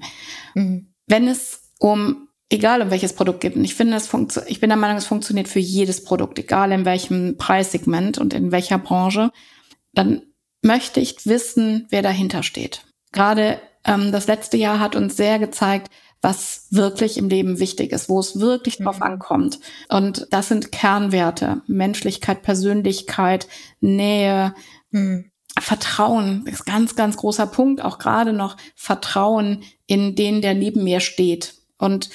Mhm. 0.54 0.92
Wenn 1.06 1.28
es 1.28 1.72
um, 1.78 2.28
egal 2.50 2.82
um 2.82 2.90
welches 2.90 3.12
Produkt 3.12 3.40
geht, 3.40 3.56
und 3.56 3.64
ich 3.64 3.74
finde, 3.74 3.96
es 3.96 4.10
ich 4.46 4.60
bin 4.60 4.70
der 4.70 4.76
Meinung, 4.76 4.96
es 4.96 5.06
funktioniert 5.06 5.48
für 5.48 5.60
jedes 5.60 6.02
Produkt, 6.02 6.38
egal 6.38 6.72
in 6.72 6.84
welchem 6.84 7.36
Preissegment 7.36 8.18
und 8.18 8.34
in 8.34 8.50
welcher 8.50 8.78
Branche, 8.78 9.30
dann 9.92 10.22
möchte 10.62 11.00
ich 11.00 11.24
wissen, 11.24 11.86
wer 11.90 12.02
dahinter 12.02 12.42
steht. 12.42 12.84
Gerade 13.12 13.60
ähm, 13.84 14.12
das 14.12 14.26
letzte 14.26 14.56
Jahr 14.56 14.80
hat 14.80 14.96
uns 14.96 15.16
sehr 15.16 15.38
gezeigt, 15.38 15.90
was 16.20 16.66
wirklich 16.70 17.16
im 17.16 17.28
Leben 17.28 17.60
wichtig 17.60 17.92
ist, 17.92 18.08
wo 18.08 18.18
es 18.18 18.40
wirklich 18.40 18.78
drauf 18.78 18.96
mhm. 18.96 19.04
ankommt. 19.04 19.60
Und 19.88 20.26
das 20.30 20.48
sind 20.48 20.72
Kernwerte. 20.72 21.62
Menschlichkeit, 21.66 22.42
Persönlichkeit, 22.42 23.46
Nähe, 23.80 24.54
mhm. 24.90 25.30
Vertrauen 25.60 26.46
ist 26.46 26.66
ganz, 26.66 26.96
ganz 26.96 27.16
großer 27.16 27.46
Punkt, 27.46 27.82
auch 27.82 27.98
gerade 27.98 28.32
noch 28.32 28.56
Vertrauen 28.74 29.62
in 29.86 30.14
den, 30.14 30.42
der 30.42 30.54
neben 30.54 30.84
mir 30.84 31.00
steht. 31.00 31.54
Und 31.78 32.10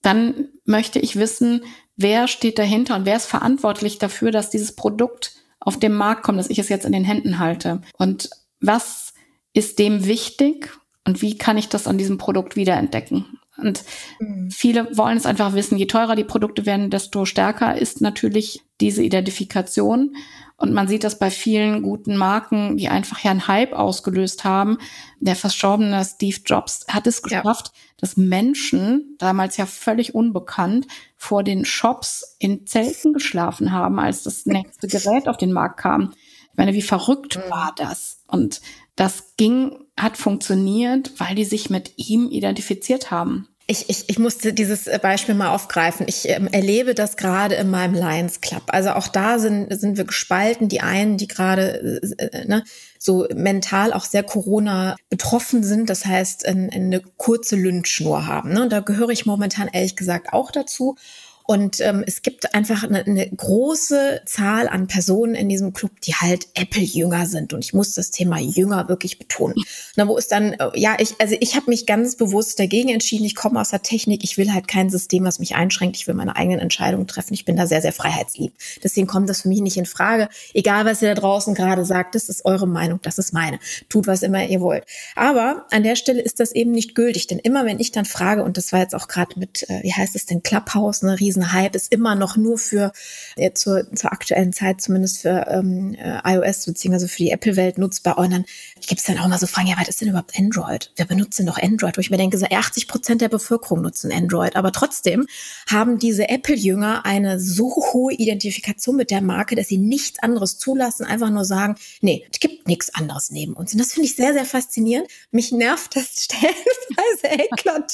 dann 0.00 0.48
möchte 0.64 0.98
ich 0.98 1.16
wissen, 1.16 1.62
wer 1.96 2.28
steht 2.28 2.58
dahinter 2.58 2.96
und 2.96 3.06
wer 3.06 3.16
ist 3.16 3.26
verantwortlich 3.26 3.98
dafür, 3.98 4.30
dass 4.30 4.50
dieses 4.50 4.74
Produkt 4.74 5.36
auf 5.60 5.78
den 5.78 5.94
Markt 5.94 6.24
kommt, 6.24 6.38
dass 6.38 6.50
ich 6.50 6.58
es 6.58 6.68
jetzt 6.68 6.84
in 6.84 6.92
den 6.92 7.04
Händen 7.04 7.38
halte. 7.38 7.82
Und 7.98 8.30
was 8.60 9.14
ist 9.52 9.78
dem 9.78 10.06
wichtig 10.06 10.70
und 11.06 11.22
wie 11.22 11.38
kann 11.38 11.58
ich 11.58 11.68
das 11.68 11.86
an 11.86 11.98
diesem 11.98 12.18
Produkt 12.18 12.56
wiederentdecken? 12.56 13.38
Und 13.62 13.84
mhm. 14.18 14.50
viele 14.50 14.96
wollen 14.96 15.16
es 15.16 15.26
einfach 15.26 15.54
wissen. 15.54 15.78
Je 15.78 15.86
teurer 15.86 16.16
die 16.16 16.24
Produkte 16.24 16.66
werden, 16.66 16.90
desto 16.90 17.24
stärker 17.24 17.76
ist 17.78 18.00
natürlich 18.00 18.62
diese 18.80 19.02
Identifikation. 19.02 20.16
Und 20.56 20.72
man 20.72 20.86
sieht 20.86 21.02
das 21.02 21.18
bei 21.18 21.30
vielen 21.30 21.82
guten 21.82 22.16
Marken, 22.16 22.76
die 22.76 22.88
einfach 22.88 23.18
ja 23.20 23.32
einen 23.32 23.48
Hype 23.48 23.72
ausgelöst 23.72 24.44
haben. 24.44 24.78
Der 25.18 25.34
verstorbene 25.34 26.04
Steve 26.04 26.36
Jobs 26.44 26.84
hat 26.88 27.06
es 27.08 27.22
geschafft, 27.22 27.72
ja. 27.74 27.80
dass 27.96 28.16
Menschen, 28.16 29.16
damals 29.18 29.56
ja 29.56 29.66
völlig 29.66 30.14
unbekannt, 30.14 30.86
vor 31.16 31.42
den 31.42 31.64
Shops 31.64 32.36
in 32.38 32.64
Zelten 32.66 33.12
geschlafen 33.12 33.72
haben, 33.72 33.98
als 33.98 34.22
das 34.22 34.46
nächste 34.46 34.86
Gerät 34.86 35.26
auf 35.26 35.36
den 35.36 35.52
Markt 35.52 35.80
kam. 35.80 36.12
Ich 36.52 36.58
meine, 36.58 36.74
wie 36.74 36.82
verrückt 36.82 37.38
mhm. 37.38 37.50
war 37.50 37.72
das? 37.76 38.22
Und 38.28 38.60
das 38.94 39.34
ging, 39.36 39.86
hat 39.98 40.16
funktioniert, 40.16 41.12
weil 41.18 41.34
die 41.34 41.44
sich 41.44 41.70
mit 41.70 41.94
ihm 41.96 42.30
identifiziert 42.30 43.10
haben. 43.10 43.48
Ich, 43.66 43.88
ich, 43.88 44.08
ich 44.08 44.18
musste 44.18 44.52
dieses 44.52 44.84
Beispiel 45.00 45.34
mal 45.34 45.54
aufgreifen. 45.54 46.06
Ich 46.08 46.28
ähm, 46.28 46.48
erlebe 46.48 46.94
das 46.94 47.16
gerade 47.16 47.54
in 47.54 47.70
meinem 47.70 47.94
Lions 47.94 48.40
Club. 48.40 48.64
Also 48.66 48.90
auch 48.90 49.08
da 49.08 49.38
sind, 49.38 49.72
sind 49.78 49.96
wir 49.96 50.04
gespalten. 50.04 50.68
Die 50.68 50.80
einen, 50.80 51.16
die 51.16 51.28
gerade 51.28 52.00
äh, 52.18 52.24
äh 52.24 52.44
ne, 52.46 52.64
so 52.98 53.26
mental 53.34 53.92
auch 53.92 54.04
sehr 54.04 54.22
Corona 54.22 54.96
betroffen 55.10 55.64
sind, 55.64 55.90
das 55.90 56.06
heißt 56.06 56.46
eine 56.46 57.00
kurze 57.16 57.56
Lynchschnur 57.56 58.26
haben. 58.26 58.52
Ne? 58.52 58.62
Und 58.62 58.72
da 58.72 58.80
gehöre 58.80 59.10
ich 59.10 59.26
momentan 59.26 59.68
ehrlich 59.68 59.96
gesagt 59.96 60.32
auch 60.32 60.50
dazu. 60.50 60.96
Und 61.44 61.80
ähm, 61.80 62.04
es 62.06 62.22
gibt 62.22 62.54
einfach 62.54 62.84
eine, 62.84 63.04
eine 63.04 63.28
große 63.28 64.22
Zahl 64.26 64.68
an 64.68 64.86
Personen 64.86 65.34
in 65.34 65.48
diesem 65.48 65.72
Club, 65.72 66.00
die 66.00 66.14
halt 66.14 66.48
Apple-Jünger 66.54 67.26
sind. 67.26 67.52
Und 67.52 67.64
ich 67.64 67.74
muss 67.74 67.94
das 67.94 68.10
Thema 68.10 68.38
Jünger 68.38 68.88
wirklich 68.88 69.18
betonen. 69.18 69.56
Na, 69.96 70.06
wo 70.06 70.16
ist 70.16 70.32
dann, 70.32 70.52
äh, 70.52 70.70
ja, 70.74 70.96
ich, 70.98 71.14
also 71.20 71.36
ich 71.40 71.56
habe 71.56 71.70
mich 71.70 71.86
ganz 71.86 72.16
bewusst 72.16 72.58
dagegen 72.58 72.90
entschieden. 72.90 73.24
Ich 73.24 73.34
komme 73.34 73.60
aus 73.60 73.70
der 73.70 73.82
Technik. 73.82 74.24
Ich 74.24 74.38
will 74.38 74.52
halt 74.52 74.68
kein 74.68 74.90
System, 74.90 75.24
was 75.24 75.38
mich 75.38 75.54
einschränkt. 75.54 75.96
Ich 75.96 76.06
will 76.06 76.14
meine 76.14 76.36
eigenen 76.36 76.60
Entscheidungen 76.60 77.06
treffen. 77.06 77.34
Ich 77.34 77.44
bin 77.44 77.56
da 77.56 77.66
sehr, 77.66 77.82
sehr 77.82 77.92
freiheitslieb. 77.92 78.54
Deswegen 78.82 79.06
kommt 79.06 79.28
das 79.28 79.42
für 79.42 79.48
mich 79.48 79.60
nicht 79.60 79.76
in 79.76 79.86
Frage. 79.86 80.28
Egal, 80.54 80.84
was 80.84 81.02
ihr 81.02 81.14
da 81.14 81.20
draußen 81.20 81.54
gerade 81.54 81.84
sagt, 81.84 82.14
das 82.14 82.28
ist 82.28 82.44
eure 82.44 82.66
Meinung, 82.66 83.00
das 83.02 83.18
ist 83.18 83.32
meine. 83.32 83.58
Tut, 83.88 84.06
was 84.06 84.22
immer 84.22 84.44
ihr 84.46 84.60
wollt. 84.60 84.84
Aber 85.16 85.66
an 85.70 85.82
der 85.82 85.96
Stelle 85.96 86.20
ist 86.20 86.40
das 86.40 86.52
eben 86.52 86.70
nicht 86.70 86.94
gültig. 86.94 87.26
Denn 87.26 87.38
immer, 87.38 87.64
wenn 87.64 87.80
ich 87.80 87.92
dann 87.92 88.04
frage, 88.04 88.44
und 88.44 88.56
das 88.56 88.72
war 88.72 88.80
jetzt 88.80 88.94
auch 88.94 89.08
gerade 89.08 89.38
mit, 89.38 89.68
äh, 89.68 89.82
wie 89.82 89.92
heißt 89.92 90.14
es 90.16 90.26
denn, 90.26 90.42
Clubhouse, 90.42 91.02
eine 91.02 91.20
Riesenhype, 91.32 91.76
ist 91.76 91.92
immer 91.92 92.14
noch 92.14 92.36
nur 92.36 92.58
für, 92.58 92.92
äh, 93.36 93.52
zur, 93.52 93.90
zur 93.94 94.12
aktuellen 94.12 94.52
Zeit 94.52 94.80
zumindest 94.80 95.22
für 95.22 95.46
ähm, 95.48 95.94
äh, 95.94 96.20
iOS 96.24 96.66
beziehungsweise 96.66 97.08
für 97.08 97.18
die 97.18 97.30
Apple-Welt 97.30 97.78
nutzbar. 97.78 98.18
Und 98.18 98.32
dann 98.32 98.44
gibt 98.86 99.00
es 99.00 99.06
dann 99.06 99.18
auch 99.18 99.28
mal 99.28 99.38
so 99.38 99.46
Fragen, 99.46 99.68
ja, 99.68 99.76
was 99.78 99.88
ist 99.88 100.00
denn 100.00 100.08
überhaupt 100.08 100.38
Android? 100.38 100.92
Wer 100.96 101.06
benutzt 101.06 101.38
denn 101.38 101.46
doch 101.46 101.58
Android? 101.58 101.96
Wo 101.96 102.00
ich 102.00 102.10
mir 102.10 102.16
denke, 102.16 102.38
so 102.38 102.46
80 102.46 102.88
Prozent 102.88 103.20
der 103.20 103.28
Bevölkerung 103.28 103.82
nutzen 103.82 104.12
Android. 104.12 104.56
Aber 104.56 104.72
trotzdem 104.72 105.26
haben 105.70 105.98
diese 105.98 106.28
Apple-Jünger 106.28 107.04
eine 107.04 107.40
so 107.40 107.70
hohe 107.92 108.12
Identifikation 108.12 108.96
mit 108.96 109.10
der 109.10 109.22
Marke, 109.22 109.56
dass 109.56 109.68
sie 109.68 109.78
nichts 109.78 110.18
anderes 110.20 110.58
zulassen, 110.58 111.04
einfach 111.04 111.30
nur 111.30 111.44
sagen, 111.44 111.76
nee, 112.00 112.26
es 112.30 112.40
gibt 112.40 112.68
nichts 112.68 112.94
anderes 112.94 113.30
neben 113.30 113.54
uns. 113.54 113.72
Und 113.72 113.80
das 113.80 113.92
finde 113.92 114.08
ich 114.08 114.16
sehr, 114.16 114.32
sehr 114.32 114.44
faszinierend. 114.44 115.08
Mich 115.30 115.52
nervt 115.52 115.96
das 115.96 116.08
stellenweise 116.24 117.44
eklatant. 117.44 117.92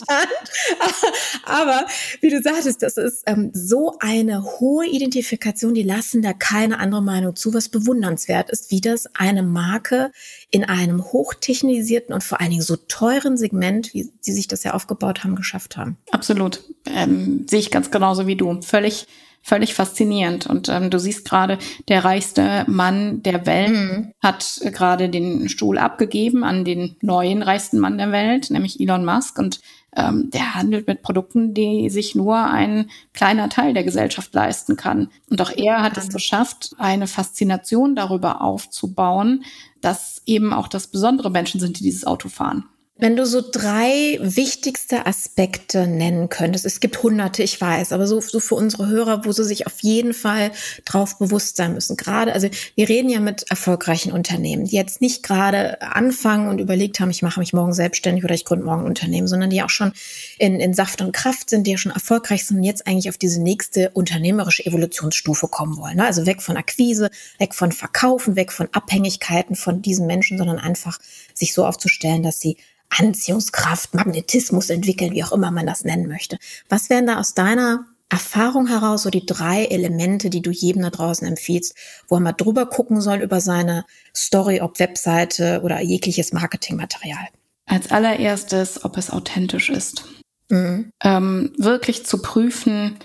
Aber 1.44 1.86
wie 2.20 2.30
du 2.30 2.42
sagtest, 2.42 2.82
das 2.82 2.96
ist 2.96 3.27
ähm, 3.28 3.50
so 3.52 3.96
eine 4.00 4.42
hohe 4.42 4.86
Identifikation, 4.86 5.74
die 5.74 5.82
lassen 5.82 6.22
da 6.22 6.32
keine 6.32 6.78
andere 6.78 7.02
Meinung 7.02 7.36
zu, 7.36 7.52
was 7.52 7.68
bewundernswert 7.68 8.48
ist, 8.48 8.70
wie 8.70 8.80
das 8.80 9.06
eine 9.14 9.42
Marke 9.42 10.10
in 10.50 10.64
einem 10.64 11.04
hochtechnisierten 11.04 12.14
und 12.14 12.24
vor 12.24 12.40
allen 12.40 12.50
Dingen 12.50 12.62
so 12.62 12.76
teuren 12.76 13.36
Segment, 13.36 13.92
wie 13.92 14.10
sie 14.20 14.32
sich 14.32 14.48
das 14.48 14.64
ja 14.64 14.72
aufgebaut 14.72 15.24
haben, 15.24 15.36
geschafft 15.36 15.76
haben. 15.76 15.98
Absolut. 16.10 16.62
Ähm, 16.86 17.46
sehe 17.48 17.60
ich 17.60 17.70
ganz 17.70 17.90
genauso 17.90 18.26
wie 18.26 18.36
du. 18.36 18.62
Völlig 18.62 19.06
völlig 19.40 19.72
faszinierend. 19.72 20.46
Und 20.46 20.68
ähm, 20.68 20.90
du 20.90 20.98
siehst 20.98 21.24
gerade, 21.24 21.58
der 21.88 22.04
reichste 22.04 22.64
Mann 22.66 23.22
der 23.22 23.46
Welt 23.46 23.70
mhm. 23.70 24.12
hat 24.20 24.60
gerade 24.62 25.08
den 25.08 25.48
Stuhl 25.48 25.78
abgegeben 25.78 26.44
an 26.44 26.64
den 26.64 26.96
neuen 27.00 27.42
reichsten 27.42 27.78
Mann 27.78 27.96
der 27.96 28.12
Welt, 28.12 28.50
nämlich 28.50 28.78
Elon 28.78 29.04
Musk. 29.04 29.38
Und 29.38 29.60
ähm, 29.98 30.30
der 30.30 30.54
handelt 30.54 30.86
mit 30.86 31.02
Produkten, 31.02 31.54
die 31.54 31.90
sich 31.90 32.14
nur 32.14 32.36
ein 32.38 32.88
kleiner 33.12 33.48
Teil 33.48 33.74
der 33.74 33.82
Gesellschaft 33.82 34.32
leisten 34.32 34.76
kann. 34.76 35.08
Und 35.28 35.40
auch 35.42 35.50
er 35.50 35.82
hat 35.82 35.96
es 35.96 36.08
geschafft, 36.08 36.76
eine 36.78 37.08
Faszination 37.08 37.96
darüber 37.96 38.40
aufzubauen, 38.40 39.44
dass 39.80 40.22
eben 40.24 40.52
auch 40.52 40.68
das 40.68 40.86
besondere 40.86 41.30
Menschen 41.30 41.60
sind, 41.60 41.78
die 41.80 41.82
dieses 41.82 42.06
Auto 42.06 42.28
fahren. 42.28 42.64
Wenn 43.00 43.14
du 43.14 43.26
so 43.26 43.40
drei 43.48 44.18
wichtigste 44.20 45.06
Aspekte 45.06 45.86
nennen 45.86 46.28
könntest, 46.28 46.66
es 46.66 46.80
gibt 46.80 47.00
hunderte, 47.00 47.44
ich 47.44 47.60
weiß, 47.60 47.92
aber 47.92 48.08
so, 48.08 48.20
so 48.20 48.40
für 48.40 48.56
unsere 48.56 48.88
Hörer, 48.88 49.24
wo 49.24 49.30
sie 49.30 49.44
sich 49.44 49.68
auf 49.68 49.78
jeden 49.82 50.12
Fall 50.12 50.50
drauf 50.84 51.16
bewusst 51.16 51.56
sein 51.56 51.74
müssen. 51.74 51.96
Gerade, 51.96 52.32
also 52.32 52.48
wir 52.74 52.88
reden 52.88 53.08
ja 53.08 53.20
mit 53.20 53.48
erfolgreichen 53.50 54.10
Unternehmen, 54.10 54.64
die 54.64 54.74
jetzt 54.74 55.00
nicht 55.00 55.22
gerade 55.22 55.80
anfangen 55.80 56.48
und 56.48 56.60
überlegt 56.60 56.98
haben, 56.98 57.10
ich 57.10 57.22
mache 57.22 57.38
mich 57.38 57.52
morgen 57.52 57.72
selbstständig 57.72 58.24
oder 58.24 58.34
ich 58.34 58.44
gründe 58.44 58.64
morgen 58.64 58.82
ein 58.82 58.88
Unternehmen, 58.88 59.28
sondern 59.28 59.50
die 59.50 59.62
auch 59.62 59.70
schon 59.70 59.92
in, 60.38 60.58
in 60.58 60.74
Saft 60.74 61.00
und 61.00 61.12
Kraft 61.12 61.50
sind, 61.50 61.68
die 61.68 61.70
ja 61.70 61.78
schon 61.78 61.92
erfolgreich 61.92 62.46
sind 62.46 62.56
und 62.56 62.64
jetzt 62.64 62.88
eigentlich 62.88 63.10
auf 63.10 63.18
diese 63.18 63.40
nächste 63.40 63.90
unternehmerische 63.90 64.66
Evolutionsstufe 64.66 65.46
kommen 65.46 65.76
wollen. 65.76 65.98
Ne? 65.98 66.04
Also 66.04 66.26
weg 66.26 66.42
von 66.42 66.56
Akquise, 66.56 67.10
weg 67.38 67.54
von 67.54 67.70
Verkaufen, 67.70 68.34
weg 68.34 68.50
von 68.50 68.68
Abhängigkeiten 68.72 69.54
von 69.54 69.82
diesen 69.82 70.08
Menschen, 70.08 70.36
sondern 70.36 70.58
einfach 70.58 70.98
sich 71.32 71.54
so 71.54 71.64
aufzustellen, 71.64 72.24
dass 72.24 72.40
sie 72.40 72.56
Anziehungskraft, 72.90 73.94
Magnetismus 73.94 74.70
entwickeln, 74.70 75.12
wie 75.12 75.24
auch 75.24 75.32
immer 75.32 75.50
man 75.50 75.66
das 75.66 75.84
nennen 75.84 76.08
möchte. 76.08 76.38
Was 76.68 76.90
wären 76.90 77.06
da 77.06 77.18
aus 77.18 77.34
deiner 77.34 77.86
Erfahrung 78.08 78.66
heraus 78.66 79.02
so 79.02 79.10
die 79.10 79.26
drei 79.26 79.66
Elemente, 79.66 80.30
die 80.30 80.40
du 80.40 80.50
jedem 80.50 80.82
da 80.82 80.90
draußen 80.90 81.26
empfiehlst, 81.26 81.74
wo 82.08 82.16
er 82.16 82.20
mal 82.20 82.32
drüber 82.32 82.66
gucken 82.66 83.00
soll 83.00 83.18
über 83.18 83.40
seine 83.40 83.84
Story, 84.16 84.60
ob 84.60 84.78
Webseite 84.78 85.60
oder 85.62 85.80
jegliches 85.80 86.32
Marketingmaterial? 86.32 87.28
Als 87.66 87.90
allererstes, 87.90 88.82
ob 88.84 88.96
es 88.96 89.10
authentisch 89.10 89.68
ist. 89.68 90.04
Mhm. 90.48 90.90
Ähm, 91.02 91.52
wirklich 91.58 92.06
zu 92.06 92.22
prüfen, 92.22 92.96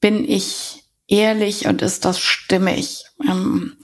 bin 0.00 0.28
ich 0.28 0.82
ehrlich 1.06 1.66
und 1.66 1.80
ist 1.80 2.04
das 2.04 2.18
stimmig? 2.18 3.04
Ähm, 3.22 3.76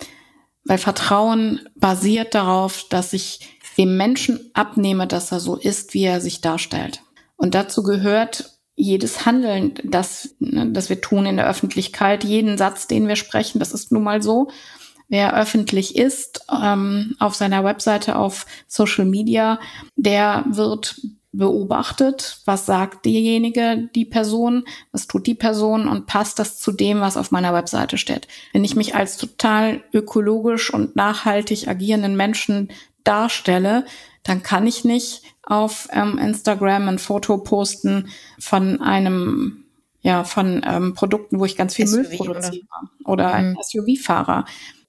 weil 0.64 0.79
Vertrauen 0.79 1.61
basiert 1.77 2.35
darauf, 2.35 2.88
dass 2.88 3.12
ich 3.12 3.60
dem 3.81 3.97
Menschen 3.97 4.51
abnehme, 4.53 5.07
dass 5.07 5.33
er 5.33 5.40
so 5.40 5.57
ist, 5.57 5.95
wie 5.95 6.05
er 6.05 6.21
sich 6.21 6.43
darstellt. 6.43 7.01
Und 7.37 7.55
dazu 7.55 7.83
gehört 7.83 8.59
jedes 8.77 9.25
Handeln, 9.25 9.73
das, 9.85 10.35
ne, 10.38 10.71
das 10.71 10.90
wir 10.90 11.01
tun 11.01 11.25
in 11.25 11.38
der 11.38 11.49
Öffentlichkeit, 11.49 12.23
jeden 12.23 12.59
Satz, 12.59 12.88
den 12.88 13.09
wir 13.09 13.16
sprechen, 13.16 13.59
das 13.59 13.73
ist 13.73 13.90
nun 13.90 14.03
mal 14.03 14.23
so. 14.23 14.51
Wer 15.09 15.35
öffentlich 15.35 15.97
ist, 15.97 16.45
ähm, 16.62 17.16
auf 17.19 17.35
seiner 17.35 17.64
Webseite, 17.64 18.16
auf 18.16 18.45
Social 18.69 19.07
Media, 19.07 19.59
der 19.97 20.45
wird 20.51 21.01
beobachtet, 21.33 22.40
was 22.45 22.66
sagt 22.66 23.07
diejenige, 23.07 23.88
die 23.95 24.05
Person, 24.05 24.64
was 24.93 25.07
tut 25.07 25.27
die 25.27 25.35
Person 25.35 25.88
und 25.88 26.07
passt 26.07 26.38
das 26.38 26.59
zu 26.59 26.73
dem, 26.73 27.01
was 27.01 27.16
auf 27.16 27.31
meiner 27.31 27.55
Webseite 27.55 27.99
steht. 27.99 28.27
Wenn 28.53 28.64
ich 28.64 28.77
mich 28.77 28.95
als 28.95 29.16
total 29.16 29.83
ökologisch 29.95 30.75
und 30.75 30.97
nachhaltig 30.97 31.69
agierenden 31.69 32.16
Menschen 32.16 32.71
darstelle, 33.05 33.85
dann 34.23 34.43
kann 34.43 34.67
ich 34.67 34.85
nicht 34.85 35.23
auf 35.43 35.89
ähm, 35.93 36.19
Instagram 36.19 36.89
ein 36.89 36.99
Foto 36.99 37.39
posten 37.39 38.09
von 38.39 38.81
einem, 38.81 39.65
ja, 40.03 40.25
von 40.25 40.63
ähm, 40.67 40.95
Produkten, 40.95 41.41
wo 41.41 41.45
ich 41.45 41.57
ganz 41.57 41.75
viel 41.75 41.87
SUV, 41.87 41.97
Müll 41.97 42.17
produziere 42.17 42.67
oder, 43.05 43.25
oder 43.25 43.29
mhm. 43.29 43.35
ein 43.35 43.57
SUV-Fahrer. 43.63 44.45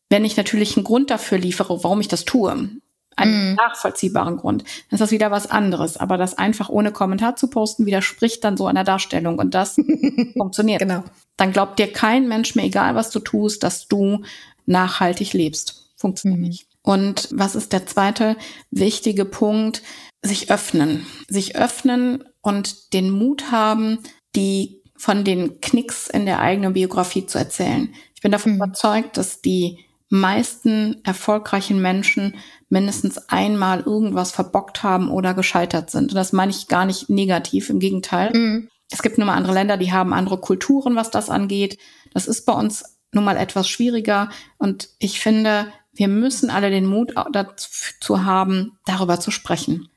Wenn 0.09 0.25
ich 0.25 0.37
natürlich 0.37 0.75
einen 0.75 0.83
Grund 0.83 1.09
dafür 1.09 1.37
liefere, 1.37 1.83
warum 1.83 2.01
ich 2.01 2.09
das 2.09 2.25
tue, 2.25 2.69
einen 3.15 3.49
mhm. 3.49 3.55
nachvollziehbaren 3.55 4.37
Grund, 4.37 4.63
dann 4.63 4.97
ist 4.97 5.01
das 5.01 5.11
wieder 5.11 5.31
was 5.31 5.49
anderes. 5.49 5.97
Aber 5.97 6.17
das 6.17 6.37
einfach 6.37 6.69
ohne 6.69 6.91
Kommentar 6.91 7.35
zu 7.35 7.49
posten, 7.49 7.85
widerspricht 7.85 8.43
dann 8.43 8.57
so 8.57 8.67
einer 8.67 8.83
Darstellung 8.83 9.39
und 9.39 9.53
das 9.53 9.77
funktioniert. 10.37 10.81
Genau. 10.81 11.03
Dann 11.37 11.51
glaubt 11.53 11.79
dir 11.79 11.91
kein 11.91 12.27
Mensch 12.27 12.55
mehr, 12.55 12.65
egal 12.65 12.95
was 12.95 13.09
du 13.09 13.19
tust, 13.19 13.63
dass 13.63 13.87
du 13.87 14.23
nachhaltig 14.65 15.33
lebst. 15.33 15.91
Funktioniert 15.95 16.39
mhm. 16.39 16.47
nicht. 16.47 16.70
Und 16.83 17.29
was 17.31 17.55
ist 17.55 17.73
der 17.73 17.85
zweite 17.85 18.35
wichtige 18.71 19.25
Punkt? 19.25 19.81
Sich 20.21 20.51
öffnen. 20.51 21.05
Sich 21.27 21.55
öffnen 21.55 22.23
und 22.41 22.93
den 22.93 23.11
Mut 23.11 23.51
haben, 23.51 23.99
die 24.35 24.81
von 24.95 25.23
den 25.23 25.61
Knicks 25.61 26.07
in 26.07 26.25
der 26.25 26.39
eigenen 26.39 26.73
Biografie 26.73 27.25
zu 27.25 27.37
erzählen. 27.37 27.93
Ich 28.15 28.21
bin 28.21 28.31
davon 28.31 28.51
mhm. 28.51 28.57
überzeugt, 28.57 29.17
dass 29.17 29.41
die 29.41 29.79
meisten 30.09 31.01
erfolgreichen 31.03 31.81
Menschen 31.81 32.35
mindestens 32.69 33.29
einmal 33.29 33.79
irgendwas 33.79 34.31
verbockt 34.31 34.83
haben 34.83 35.09
oder 35.09 35.33
gescheitert 35.33 35.89
sind. 35.89 36.11
Und 36.11 36.15
das 36.15 36.33
meine 36.33 36.51
ich 36.51 36.67
gar 36.67 36.85
nicht 36.85 37.09
negativ, 37.09 37.69
im 37.69 37.79
Gegenteil. 37.79 38.31
Mhm. 38.33 38.69
Es 38.91 39.01
gibt 39.01 39.17
nun 39.17 39.27
mal 39.27 39.35
andere 39.35 39.53
Länder, 39.53 39.77
die 39.77 39.91
haben 39.91 40.13
andere 40.13 40.39
Kulturen, 40.39 40.95
was 40.95 41.09
das 41.09 41.29
angeht. 41.29 41.77
Das 42.13 42.27
ist 42.27 42.45
bei 42.45 42.53
uns 42.53 42.83
nun 43.13 43.23
mal 43.23 43.37
etwas 43.37 43.67
schwieriger. 43.67 44.29
Und 44.57 44.89
ich 44.99 45.19
finde, 45.19 45.67
wir 45.93 46.07
müssen 46.07 46.49
alle 46.49 46.69
den 46.69 46.85
Mut 46.85 47.13
dazu 47.31 48.23
haben, 48.23 48.77
darüber 48.85 49.19
zu 49.19 49.31
sprechen. 49.31 49.89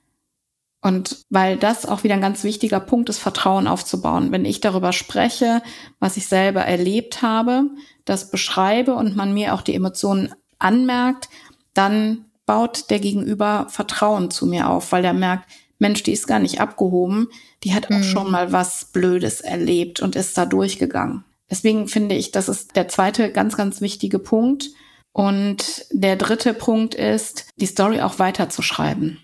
Und 0.80 1.24
weil 1.30 1.56
das 1.56 1.86
auch 1.86 2.04
wieder 2.04 2.14
ein 2.14 2.20
ganz 2.20 2.44
wichtiger 2.44 2.78
Punkt 2.78 3.08
ist, 3.08 3.18
Vertrauen 3.18 3.66
aufzubauen. 3.66 4.32
Wenn 4.32 4.44
ich 4.44 4.60
darüber 4.60 4.92
spreche, 4.92 5.62
was 5.98 6.18
ich 6.18 6.26
selber 6.26 6.60
erlebt 6.60 7.22
habe, 7.22 7.70
das 8.04 8.30
beschreibe 8.30 8.94
und 8.94 9.16
man 9.16 9.32
mir 9.32 9.54
auch 9.54 9.62
die 9.62 9.74
Emotionen 9.74 10.34
anmerkt, 10.58 11.30
dann 11.72 12.26
baut 12.44 12.90
der 12.90 13.00
Gegenüber 13.00 13.66
Vertrauen 13.70 14.30
zu 14.30 14.46
mir 14.46 14.68
auf, 14.68 14.92
weil 14.92 15.00
der 15.00 15.14
merkt, 15.14 15.48
Mensch, 15.78 16.02
die 16.02 16.12
ist 16.12 16.26
gar 16.26 16.38
nicht 16.38 16.60
abgehoben, 16.60 17.28
die 17.62 17.74
hat 17.74 17.86
auch 17.86 17.96
mhm. 17.96 18.04
schon 18.04 18.30
mal 18.30 18.52
was 18.52 18.86
Blödes 18.92 19.40
erlebt 19.40 20.00
und 20.00 20.16
ist 20.16 20.36
da 20.36 20.44
durchgegangen. 20.44 21.24
Deswegen 21.50 21.88
finde 21.88 22.14
ich, 22.14 22.30
das 22.30 22.48
ist 22.48 22.76
der 22.76 22.88
zweite 22.88 23.32
ganz, 23.32 23.56
ganz 23.56 23.80
wichtige 23.80 24.18
Punkt, 24.18 24.70
und 25.14 25.86
der 25.92 26.16
dritte 26.16 26.52
Punkt 26.54 26.96
ist, 26.96 27.46
die 27.56 27.66
Story 27.66 28.00
auch 28.00 28.18
weiterzuschreiben. 28.18 29.20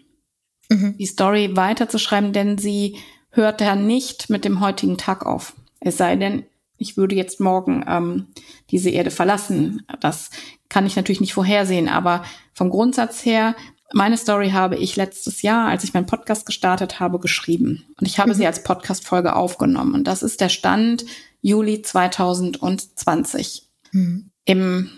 Mhm. 0.69 0.97
Die 0.97 1.07
Story 1.07 1.57
weiterzuschreiben, 1.57 2.33
denn 2.33 2.59
sie 2.59 2.97
hört 3.31 3.61
ja 3.61 3.75
nicht 3.75 4.31
mit 4.31 4.45
dem 4.45 4.61
heutigen 4.61 4.99
Tag 4.99 5.27
auf. 5.27 5.57
Es 5.81 5.97
sei 5.97 6.15
denn, 6.15 6.45
ich 6.77 6.97
würde 6.97 7.17
jetzt 7.17 7.41
morgen 7.41 7.85
ähm, 7.89 8.29
diese 8.71 8.91
Erde 8.91 9.11
verlassen. 9.11 9.83
Das 9.99 10.31
kann 10.69 10.87
ich 10.87 10.95
natürlich 10.95 11.21
nicht 11.21 11.35
vorhersehen, 11.35 11.89
aber 11.89 12.25
vom 12.55 12.71
Grundsatz 12.71 13.25
her, 13.25 13.57
meine 13.93 14.17
Story 14.17 14.51
habe 14.51 14.77
ich 14.77 14.95
letztes 14.95 15.43
Jahr, 15.43 15.67
als 15.67 15.83
ich 15.83 15.93
meinen 15.93 16.07
Podcast 16.07 16.47
gestartet 16.47 17.01
habe, 17.01 17.19
geschrieben. 17.19 17.85
Und 17.99 18.07
ich 18.07 18.21
habe 18.21 18.31
mhm. 18.31 18.35
sie 18.35 18.47
als 18.47 18.63
Podcast-Folge 18.63 19.35
aufgenommen. 19.35 19.95
Und 19.95 20.05
das 20.07 20.23
ist 20.23 20.41
der 20.41 20.51
Stand 20.51 21.05
Juli 21.43 21.83
2020. 21.83 23.69
Mhm. 23.91 24.31
Im 24.45 24.91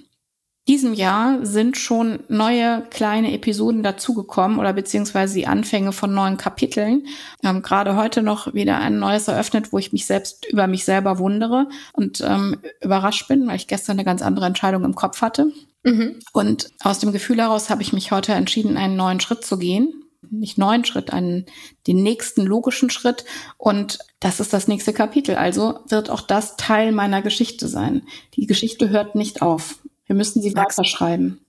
diesem 0.69 0.95
Jahr 0.95 1.45
sind 1.45 1.77
schon 1.77 2.21
neue 2.29 2.83
kleine 2.91 3.33
Episoden 3.33 3.83
dazugekommen 3.83 4.61
oder 4.61 4.73
beziehungsweise 4.73 5.35
die 5.35 5.49
Anfänge 5.49 5.91
von 5.91 6.15
neuen 6.15 6.37
Kapiteln. 6.37 7.07
Wir 7.41 7.49
haben 7.49 7.63
gerade 7.63 7.97
heute 7.97 8.23
noch 8.23 8.55
wieder 8.55 8.79
ein 8.79 9.01
neues 9.01 9.27
eröffnet, 9.27 9.73
wo 9.73 9.79
ich 9.79 9.93
mich 9.93 10.07
selbst 10.07 10.47
über 10.47 10.69
mich 10.69 10.85
selber 10.85 11.19
wundere 11.19 11.69
und 11.93 12.21
ähm, 12.21 12.59
überrascht 12.81 13.27
bin, 13.27 13.47
weil 13.49 13.57
ich 13.57 13.67
gestern 13.67 13.97
eine 13.97 14.05
ganz 14.05 14.23
andere 14.23 14.47
Entscheidung 14.47 14.85
im 14.85 14.95
Kopf 14.95 15.21
hatte. 15.21 15.51
Mhm. 15.83 16.21
Und 16.33 16.71
aus 16.81 17.01
dem 17.01 17.11
Gefühl 17.11 17.39
heraus 17.39 17.69
habe 17.69 17.83
ich 17.83 17.93
mich 17.93 18.13
heute 18.13 18.33
entschieden, 18.33 18.77
einen 18.77 18.97
neuen 18.97 19.19
Schritt 19.19 19.45
zu 19.45 19.59
gehen. 19.59 19.93
Nicht 20.31 20.57
neuen 20.57 20.85
Schritt, 20.85 21.13
einen, 21.13 21.47
den 21.89 22.05
nächsten 22.05 22.47
logischen 22.47 22.91
Schritt. 22.91 23.25
Und 23.59 23.99
das 24.21 24.39
ist 24.39 24.53
das 24.53 24.69
nächste 24.69 24.93
Kapitel. 24.93 25.35
Also 25.35 25.81
wird 25.89 26.09
auch 26.09 26.21
das 26.21 26.57
Teil 26.57 26.93
meiner 26.93 27.21
Geschichte 27.21 27.67
sein. 27.67 28.03
Die 28.37 28.47
Geschichte 28.47 28.91
hört 28.91 29.17
nicht 29.17 29.43
auf. 29.43 29.82
Wir 30.07 30.17
müssen 30.17 30.43
sie 30.43 30.51
magst, 30.51 30.79
weiterschreiben. 30.79 31.45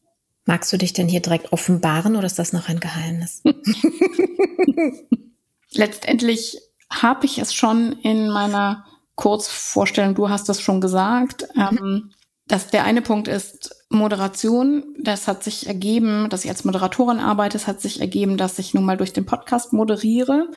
Magst 0.45 0.71
du 0.73 0.77
dich 0.77 0.93
denn 0.93 1.07
hier 1.07 1.21
direkt 1.21 1.53
offenbaren 1.53 2.15
oder 2.15 2.25
ist 2.25 2.39
das 2.39 2.53
noch 2.53 2.69
ein 2.69 2.79
Geheimnis? 2.79 3.41
Letztendlich 5.71 6.59
habe 6.89 7.25
ich 7.25 7.39
es 7.39 7.53
schon 7.53 7.93
in 8.03 8.29
meiner 8.29 8.85
Kurzvorstellung, 9.15 10.15
du 10.15 10.29
hast 10.29 10.49
das 10.49 10.61
schon 10.61 10.81
gesagt, 10.81 11.47
mhm. 11.55 11.61
ähm, 11.61 12.11
dass 12.47 12.67
der 12.67 12.83
eine 12.83 13.01
Punkt 13.01 13.27
ist 13.27 13.85
Moderation. 13.89 14.95
Das 14.99 15.27
hat 15.27 15.43
sich 15.43 15.67
ergeben, 15.67 16.29
dass 16.29 16.43
ich 16.43 16.51
als 16.51 16.65
Moderatorin 16.65 17.19
arbeite. 17.19 17.57
Es 17.57 17.67
hat 17.67 17.81
sich 17.81 18.01
ergeben, 18.01 18.37
dass 18.37 18.59
ich 18.59 18.73
nun 18.73 18.83
mal 18.83 18.97
durch 18.97 19.13
den 19.13 19.25
Podcast 19.25 19.71
moderiere. 19.71 20.49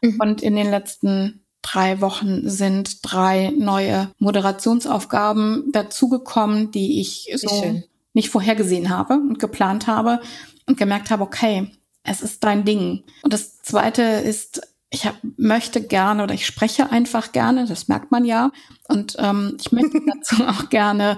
Mhm. 0.00 0.20
Und 0.20 0.42
in 0.42 0.56
den 0.56 0.70
letzten 0.70 1.43
drei 1.64 2.00
Wochen 2.00 2.48
sind 2.48 2.98
drei 3.02 3.52
neue 3.56 4.10
Moderationsaufgaben 4.18 5.72
dazugekommen, 5.72 6.70
die 6.70 7.00
ich 7.00 7.32
so 7.36 7.82
nicht 8.12 8.28
vorhergesehen 8.28 8.90
habe 8.90 9.14
und 9.14 9.38
geplant 9.38 9.86
habe 9.86 10.20
und 10.66 10.78
gemerkt 10.78 11.10
habe, 11.10 11.22
okay, 11.22 11.70
es 12.04 12.20
ist 12.20 12.44
dein 12.44 12.64
Ding. 12.64 13.02
Und 13.22 13.32
das 13.32 13.62
zweite 13.62 14.02
ist, 14.02 14.60
ich 14.90 15.06
hab, 15.06 15.16
möchte 15.36 15.82
gerne 15.82 16.22
oder 16.22 16.34
ich 16.34 16.46
spreche 16.46 16.92
einfach 16.92 17.32
gerne, 17.32 17.66
das 17.66 17.88
merkt 17.88 18.10
man 18.12 18.24
ja. 18.24 18.52
Und 18.88 19.16
ähm, 19.18 19.56
ich 19.58 19.72
möchte 19.72 20.00
dazu 20.06 20.44
auch 20.44 20.68
gerne 20.68 21.16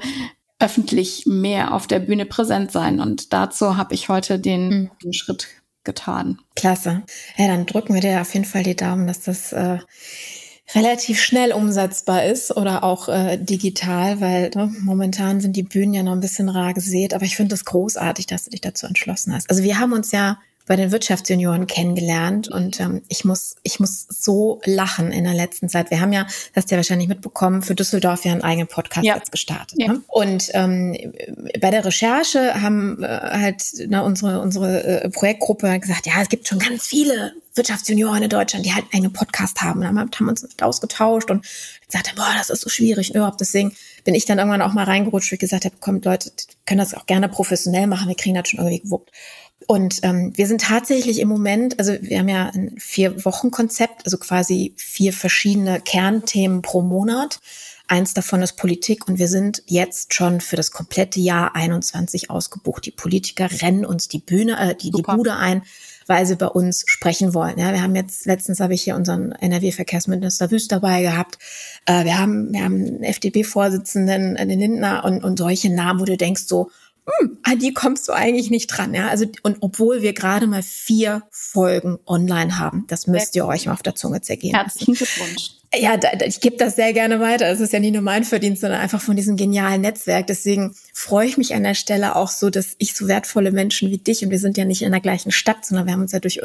öffentlich 0.59 1.25
mehr 1.27 1.75
auf 1.75 1.87
der 1.87 1.99
Bühne 1.99 2.25
präsent 2.25 2.71
sein. 2.71 3.01
Und 3.01 3.33
dazu 3.33 3.77
habe 3.77 3.95
ich 3.95 4.09
heute 4.09 4.39
den, 4.39 4.69
mhm. 4.69 4.91
den 5.03 5.13
Schritt 5.13 5.49
getan. 5.87 6.39
Klasse. 6.55 7.03
Ja, 7.39 7.47
dann 7.47 7.65
drücken 7.65 7.95
wir 7.95 8.03
dir 8.03 8.21
auf 8.21 8.35
jeden 8.35 8.45
Fall 8.45 8.63
die 8.63 8.77
Daumen, 8.77 9.07
dass 9.07 9.23
das 9.23 9.53
äh, 9.53 9.79
relativ 10.75 11.21
schnell 11.23 11.53
umsetzbar 11.53 12.27
ist 12.27 12.55
oder 12.55 12.85
auch 12.85 13.09
äh, 13.09 13.39
digital, 13.39 14.21
weil 14.21 14.51
ne, 14.55 14.71
momentan 14.83 15.41
sind 15.41 15.57
die 15.57 15.63
Bühnen 15.63 15.95
ja 15.95 16.03
noch 16.03 16.13
ein 16.13 16.21
bisschen 16.21 16.51
rar 16.51 16.75
gesät. 16.75 17.15
Aber 17.15 17.25
ich 17.25 17.37
finde 17.37 17.55
es 17.55 17.61
das 17.61 17.73
großartig, 17.73 18.27
dass 18.27 18.45
du 18.45 18.51
dich 18.51 18.61
dazu 18.61 18.87
entschlossen 18.87 19.33
hast. 19.33 19.49
Also 19.49 19.63
wir 19.63 19.79
haben 19.79 19.93
uns 19.93 20.13
ja 20.13 20.39
bei 20.67 20.77
den 20.77 20.91
Wirtschaftsjunioren 20.91 21.67
kennengelernt 21.67 22.49
und 22.49 22.81
ähm, 22.81 23.03
ich 23.09 23.25
muss 23.25 23.57
ich 23.63 23.79
muss 23.79 24.07
so 24.09 24.61
lachen 24.65 25.13
in 25.13 25.25
der 25.25 25.35
letzten 25.35 25.69
Zeit. 25.69 25.91
Wir 25.91 26.01
haben 26.01 26.13
ja, 26.13 26.25
das 26.25 26.57
hast 26.57 26.71
du 26.71 26.75
ja 26.75 26.79
wahrscheinlich 26.79 27.09
mitbekommen, 27.09 27.63
für 27.63 27.75
Düsseldorf 27.75 28.25
ja 28.25 28.33
einen 28.33 28.43
eigenen 28.43 28.67
Podcast 28.67 29.07
ja. 29.07 29.17
jetzt 29.17 29.31
gestartet. 29.31 29.79
Ja. 29.81 29.93
Ne? 29.93 30.03
Und 30.09 30.51
ähm, 30.55 30.97
bei 31.61 31.71
der 31.71 31.85
Recherche 31.85 32.61
haben 32.61 33.03
äh, 33.03 33.07
halt 33.07 33.63
na, 33.89 34.01
unsere 34.01 34.41
unsere 34.41 35.05
äh, 35.05 35.11
Projektgruppe 35.11 35.79
gesagt, 35.79 36.07
ja, 36.07 36.15
es 36.21 36.29
gibt 36.29 36.49
schon 36.49 36.59
ganz 36.59 36.87
viele 36.87 37.33
Wirtschaftsjunioren 37.57 38.23
in 38.23 38.29
Deutschland, 38.29 38.67
die 38.67 38.75
halt 38.75 38.87
einen 38.93 39.13
Podcast 39.13 39.63
haben. 39.63 39.81
Und 39.81 39.87
dann 39.87 39.99
haben 39.99 40.29
uns 40.29 40.47
ausgetauscht 40.61 41.31
und 41.31 41.47
gesagt, 41.87 42.15
boah, 42.17 42.35
das 42.37 42.51
ist 42.51 42.63
so 42.63 42.69
schwierig 42.69 43.15
überhaupt. 43.15 43.41
Deswegen 43.41 43.75
bin 44.05 44.15
ich 44.15 44.27
dann 44.27 44.39
irgendwann 44.39 44.63
auch 44.63 44.73
mal 44.73 44.85
reingerutscht, 44.85 45.33
wie 45.33 45.39
gesagt 45.39 45.65
habe, 45.65 45.77
kommt 45.81 46.05
Leute, 46.05 46.31
können 46.67 46.79
das 46.79 46.95
auch 46.95 47.07
gerne 47.07 47.29
professionell 47.29 47.87
machen, 47.87 48.09
wir 48.09 48.17
kriegen 48.17 48.35
das 48.35 48.49
schon 48.49 48.61
irgendwie 48.61 48.81
gewuppt. 48.81 49.11
Und 49.67 50.01
ähm, 50.05 50.33
wir 50.37 50.47
sind 50.47 50.61
tatsächlich 50.61 51.19
im 51.19 51.29
Moment, 51.29 51.79
also 51.79 51.97
wir 52.01 52.21
haben 52.21 52.29
ja 52.29 52.51
ein 52.55 52.77
Vier-Wochen-Konzept, 52.79 54.05
also 54.05 54.17
quasi 54.17 54.73
vier 54.77 55.13
verschiedene 55.13 55.81
Kernthemen 55.81 56.63
pro 56.63 56.83
Monat. 56.83 57.41
Eins 57.89 58.15
davon 58.15 58.43
ist 58.43 58.55
Politik 58.55 59.07
und 59.07 59.19
wir 59.19 59.29
sind 59.29 59.63
jetzt 59.67 60.15
schon 60.15 60.41
für 60.41 60.57
das 60.57 60.73
komplette 60.73 61.21
Jahr 61.21 61.55
21 61.55 62.31
ausgebucht. 62.31 62.85
Die 62.87 62.91
Politiker 62.91 63.49
rennen 63.63 63.85
uns 63.85 64.09
die 64.09 64.19
Bühne, 64.19 64.59
äh, 64.59 64.75
die, 64.75 64.91
die 64.91 65.03
Bude 65.03 65.37
ein, 65.37 65.63
weil 66.07 66.27
sie 66.27 66.37
bei 66.37 66.49
uns 66.49 66.85
sprechen 66.87 67.33
wollen. 67.35 67.59
Ja, 67.59 67.73
wir 67.73 67.83
haben 67.83 67.95
jetzt, 67.95 68.27
letztens 68.27 68.59
habe 68.59 68.75
ich 68.75 68.83
hier 68.83 68.97
unseren 68.97 69.33
NRW-Verkehrsminister 69.33 70.51
Wüst 70.51 70.71
dabei 70.73 71.03
gehabt. 71.03 71.39
Äh, 71.87 72.05
wir 72.05 72.19
haben, 72.19 72.53
wir 72.53 72.65
haben 72.65 72.75
einen 72.75 73.03
FDP-Vorsitzenden, 73.05 74.35
den 74.35 74.61
Lindner 74.61 75.05
und, 75.05 75.23
und 75.23 75.39
solche 75.39 75.73
Namen, 75.73 76.01
wo 76.01 76.05
du 76.05 76.17
denkst 76.17 76.45
so, 76.47 76.71
an 77.43 77.59
die 77.59 77.73
kommst 77.73 78.09
du 78.09 78.13
eigentlich 78.13 78.51
nicht 78.51 78.67
dran. 78.67 78.95
Ja? 78.95 79.09
Also, 79.09 79.27
und 79.43 79.59
obwohl 79.61 80.03
wir 80.03 80.13
gerade 80.13 80.47
mal 80.47 80.63
vier 80.63 81.23
Folgen 81.31 81.99
online 82.07 82.59
haben, 82.59 82.85
das 82.89 83.07
müsst 83.07 83.37
ihr 83.37 83.47
euch 83.47 83.67
mal 83.67 83.73
auf 83.73 83.83
der 83.83 83.95
Zunge 83.95 84.21
zergehen. 84.21 84.55
Herzlichen 84.55 84.95
Glückwunsch. 84.95 85.51
Ja, 85.75 85.97
da, 85.97 86.09
ich 86.25 86.41
gebe 86.41 86.57
das 86.57 86.77
sehr 86.77 86.93
gerne 86.93 87.21
weiter. 87.21 87.49
Es 87.49 87.61
ist 87.61 87.73
ja 87.73 87.81
nicht 87.81 87.93
nur 87.93 88.03
mein 88.03 88.25
Verdienst, 88.25 88.61
sondern 88.61 88.81
einfach 88.81 89.01
von 89.01 89.17
diesem 89.17 89.37
genialen 89.37 89.81
Netzwerk. 89.81 90.27
Deswegen 90.27 90.75
freue 90.93 91.27
ich 91.27 91.37
mich 91.37 91.55
an 91.55 91.65
der 91.65 91.75
Stelle 91.75 92.17
auch 92.17 92.29
so, 92.29 92.51
dass 92.51 92.77
ich 92.79 92.95
so 92.95 93.09
wertvolle 93.09 93.51
Menschen 93.51 93.91
wie 93.91 93.99
dich, 93.99 94.25
und 94.25 94.31
wir 94.31 94.39
sind 94.39 94.57
ja 94.57 94.65
nicht 94.65 94.83
in 94.83 94.93
der 94.93 95.01
gleichen 95.01 95.33
Stadt, 95.33 95.67
sondern 95.67 95.87
wir 95.87 95.93
haben 95.93 96.03
uns 96.03 96.13
ja 96.13 96.21
durch 96.21 96.41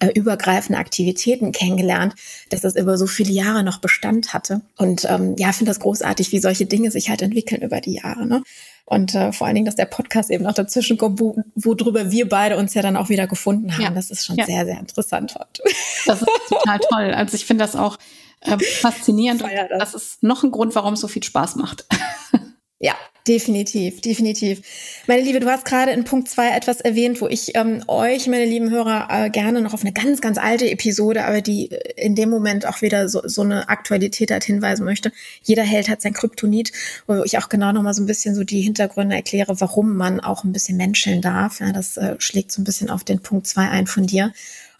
äh, 0.00 0.08
übergreifende 0.14 0.78
Aktivitäten 0.78 1.52
kennengelernt, 1.52 2.14
dass 2.48 2.62
das 2.62 2.74
über 2.74 2.96
so 2.98 3.06
viele 3.06 3.32
Jahre 3.32 3.62
noch 3.62 3.78
Bestand 3.78 4.34
hatte. 4.34 4.62
Und 4.76 5.04
ähm, 5.08 5.36
ja, 5.38 5.52
finde 5.52 5.70
das 5.70 5.80
großartig, 5.80 6.32
wie 6.32 6.40
solche 6.40 6.66
Dinge 6.66 6.90
sich 6.90 7.08
halt 7.10 7.22
entwickeln 7.22 7.62
über 7.62 7.80
die 7.80 7.94
Jahre. 7.94 8.26
Ne? 8.26 8.42
Und 8.84 9.14
äh, 9.14 9.32
vor 9.32 9.46
allen 9.46 9.54
Dingen, 9.54 9.66
dass 9.66 9.76
der 9.76 9.86
Podcast 9.86 10.30
eben 10.30 10.44
noch 10.44 10.54
dazwischen 10.54 10.98
kommt, 10.98 11.20
wo, 11.20 11.36
worüber 11.54 12.10
wir 12.10 12.28
beide 12.28 12.56
uns 12.56 12.74
ja 12.74 12.82
dann 12.82 12.96
auch 12.96 13.08
wieder 13.08 13.26
gefunden 13.26 13.72
haben. 13.72 13.82
Ja. 13.82 13.90
Das 13.90 14.10
ist 14.10 14.26
schon 14.26 14.36
ja. 14.36 14.44
sehr, 14.44 14.64
sehr 14.64 14.78
interessant 14.78 15.34
heute. 15.38 15.62
Das 16.04 16.20
ist 16.20 16.28
total 16.48 16.78
toll. 16.90 17.14
Also 17.14 17.36
ich 17.36 17.46
finde 17.46 17.64
das 17.64 17.76
auch 17.76 17.96
äh, 18.40 18.58
faszinierend. 18.58 19.42
Das. 19.42 19.92
das 19.92 19.94
ist 19.94 20.22
noch 20.22 20.42
ein 20.42 20.50
Grund, 20.50 20.74
warum 20.74 20.94
es 20.94 21.00
so 21.00 21.08
viel 21.08 21.22
Spaß 21.22 21.56
macht. 21.56 21.86
Ja, 22.82 22.96
definitiv, 23.28 24.00
definitiv. 24.00 24.60
Meine 25.06 25.22
Liebe, 25.22 25.38
du 25.38 25.48
hast 25.48 25.64
gerade 25.64 25.92
in 25.92 26.02
Punkt 26.02 26.28
zwei 26.28 26.50
etwas 26.50 26.80
erwähnt, 26.80 27.20
wo 27.20 27.28
ich 27.28 27.54
ähm, 27.54 27.84
euch, 27.86 28.26
meine 28.26 28.44
lieben 28.44 28.70
Hörer, 28.70 29.06
äh, 29.08 29.30
gerne 29.30 29.60
noch 29.60 29.72
auf 29.72 29.82
eine 29.82 29.92
ganz, 29.92 30.20
ganz 30.20 30.36
alte 30.36 30.68
Episode, 30.68 31.24
aber 31.24 31.42
die 31.42 31.70
äh, 31.70 32.04
in 32.04 32.16
dem 32.16 32.28
Moment 32.28 32.66
auch 32.66 32.82
wieder 32.82 33.08
so, 33.08 33.20
so 33.24 33.42
eine 33.42 33.68
Aktualität 33.68 34.32
hat 34.32 34.42
hinweisen 34.42 34.84
möchte. 34.84 35.12
Jeder 35.44 35.62
Held 35.62 35.88
hat 35.88 36.02
sein 36.02 36.12
Kryptonit, 36.12 36.72
wo 37.06 37.22
ich 37.22 37.38
auch 37.38 37.48
genau 37.48 37.70
noch 37.70 37.82
mal 37.82 37.94
so 37.94 38.02
ein 38.02 38.06
bisschen 38.06 38.34
so 38.34 38.42
die 38.42 38.62
Hintergründe 38.62 39.14
erkläre, 39.14 39.60
warum 39.60 39.96
man 39.96 40.18
auch 40.18 40.42
ein 40.42 40.52
bisschen 40.52 40.76
menscheln 40.76 41.22
darf. 41.22 41.60
Ja, 41.60 41.70
das 41.70 41.96
äh, 41.96 42.16
schlägt 42.18 42.50
so 42.50 42.60
ein 42.60 42.64
bisschen 42.64 42.90
auf 42.90 43.04
den 43.04 43.20
Punkt 43.20 43.46
zwei 43.46 43.68
ein 43.68 43.86
von 43.86 44.08
dir 44.08 44.32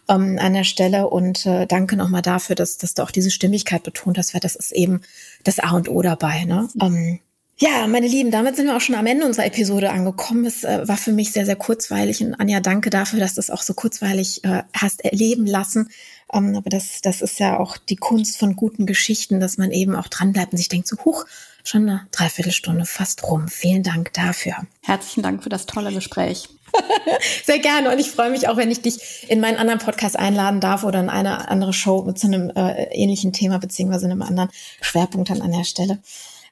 ähm, 0.09 0.37
an 0.41 0.53
der 0.53 0.65
Stelle 0.65 1.09
und 1.09 1.45
äh, 1.45 1.67
danke 1.67 1.95
nochmal 1.95 2.21
dafür, 2.21 2.57
dass, 2.57 2.77
dass 2.77 2.95
du 2.95 3.03
auch 3.03 3.11
diese 3.11 3.31
Stimmigkeit 3.31 3.83
betont 3.83 4.17
hast, 4.17 4.33
weil 4.33 4.41
das 4.41 4.57
ist 4.57 4.73
eben 4.73 4.99
das 5.45 5.59
A 5.59 5.71
und 5.71 5.87
O 5.87 6.01
dabei. 6.01 6.43
Ne? 6.43 6.67
Ähm, 6.81 7.19
ja, 7.57 7.85
meine 7.87 8.07
Lieben, 8.07 8.31
damit 8.31 8.55
sind 8.55 8.65
wir 8.65 8.75
auch 8.75 8.81
schon 8.81 8.95
am 8.95 9.05
Ende 9.05 9.25
unserer 9.25 9.45
Episode 9.45 9.91
angekommen. 9.91 10.45
Es 10.45 10.63
äh, 10.63 10.87
war 10.87 10.97
für 10.97 11.11
mich 11.11 11.31
sehr, 11.31 11.45
sehr 11.45 11.55
kurzweilig 11.55 12.21
und 12.23 12.33
Anja, 12.35 12.59
danke 12.59 12.89
dafür, 12.89 13.19
dass 13.19 13.35
du 13.35 13.39
es 13.41 13.51
auch 13.51 13.61
so 13.61 13.73
kurzweilig 13.73 14.43
äh, 14.43 14.63
hast 14.73 15.05
erleben 15.05 15.45
lassen. 15.45 15.89
Ähm, 16.33 16.55
aber 16.55 16.69
das, 16.69 17.01
das 17.01 17.21
ist 17.21 17.39
ja 17.39 17.59
auch 17.59 17.77
die 17.77 17.95
Kunst 17.95 18.37
von 18.37 18.55
guten 18.55 18.85
Geschichten, 18.85 19.39
dass 19.39 19.57
man 19.57 19.71
eben 19.71 19.95
auch 19.95 20.07
dranbleibt 20.07 20.51
und 20.51 20.57
sich 20.57 20.69
denkt 20.69 20.87
so, 20.87 20.97
huch, 21.05 21.25
schon 21.63 21.87
eine 21.87 22.07
Dreiviertelstunde 22.11 22.85
fast 22.85 23.23
rum. 23.23 23.47
Vielen 23.47 23.83
Dank 23.83 24.11
dafür. 24.13 24.55
Herzlichen 24.81 25.21
Dank 25.21 25.43
für 25.43 25.49
das 25.49 25.65
tolle 25.65 25.93
Gespräch. 25.93 26.49
Sehr 27.45 27.59
gerne 27.59 27.91
und 27.91 27.99
ich 27.99 28.09
freue 28.09 28.31
mich 28.31 28.47
auch, 28.47 28.57
wenn 28.57 28.71
ich 28.71 28.81
dich 28.81 29.29
in 29.29 29.39
meinen 29.39 29.57
anderen 29.57 29.79
Podcast 29.79 30.17
einladen 30.17 30.59
darf 30.59 30.83
oder 30.83 30.99
in 30.99 31.09
eine 31.09 31.47
andere 31.49 31.71
Show 31.71 32.01
mit 32.01 32.17
so 32.17 32.27
einem 32.27 32.49
äh, 32.49 32.85
ähnlichen 32.91 33.31
Thema 33.31 33.59
beziehungsweise 33.59 34.05
einem 34.05 34.23
anderen 34.23 34.49
Schwerpunkt 34.81 35.29
dann 35.29 35.41
an 35.41 35.51
der 35.51 35.65
Stelle. 35.65 35.99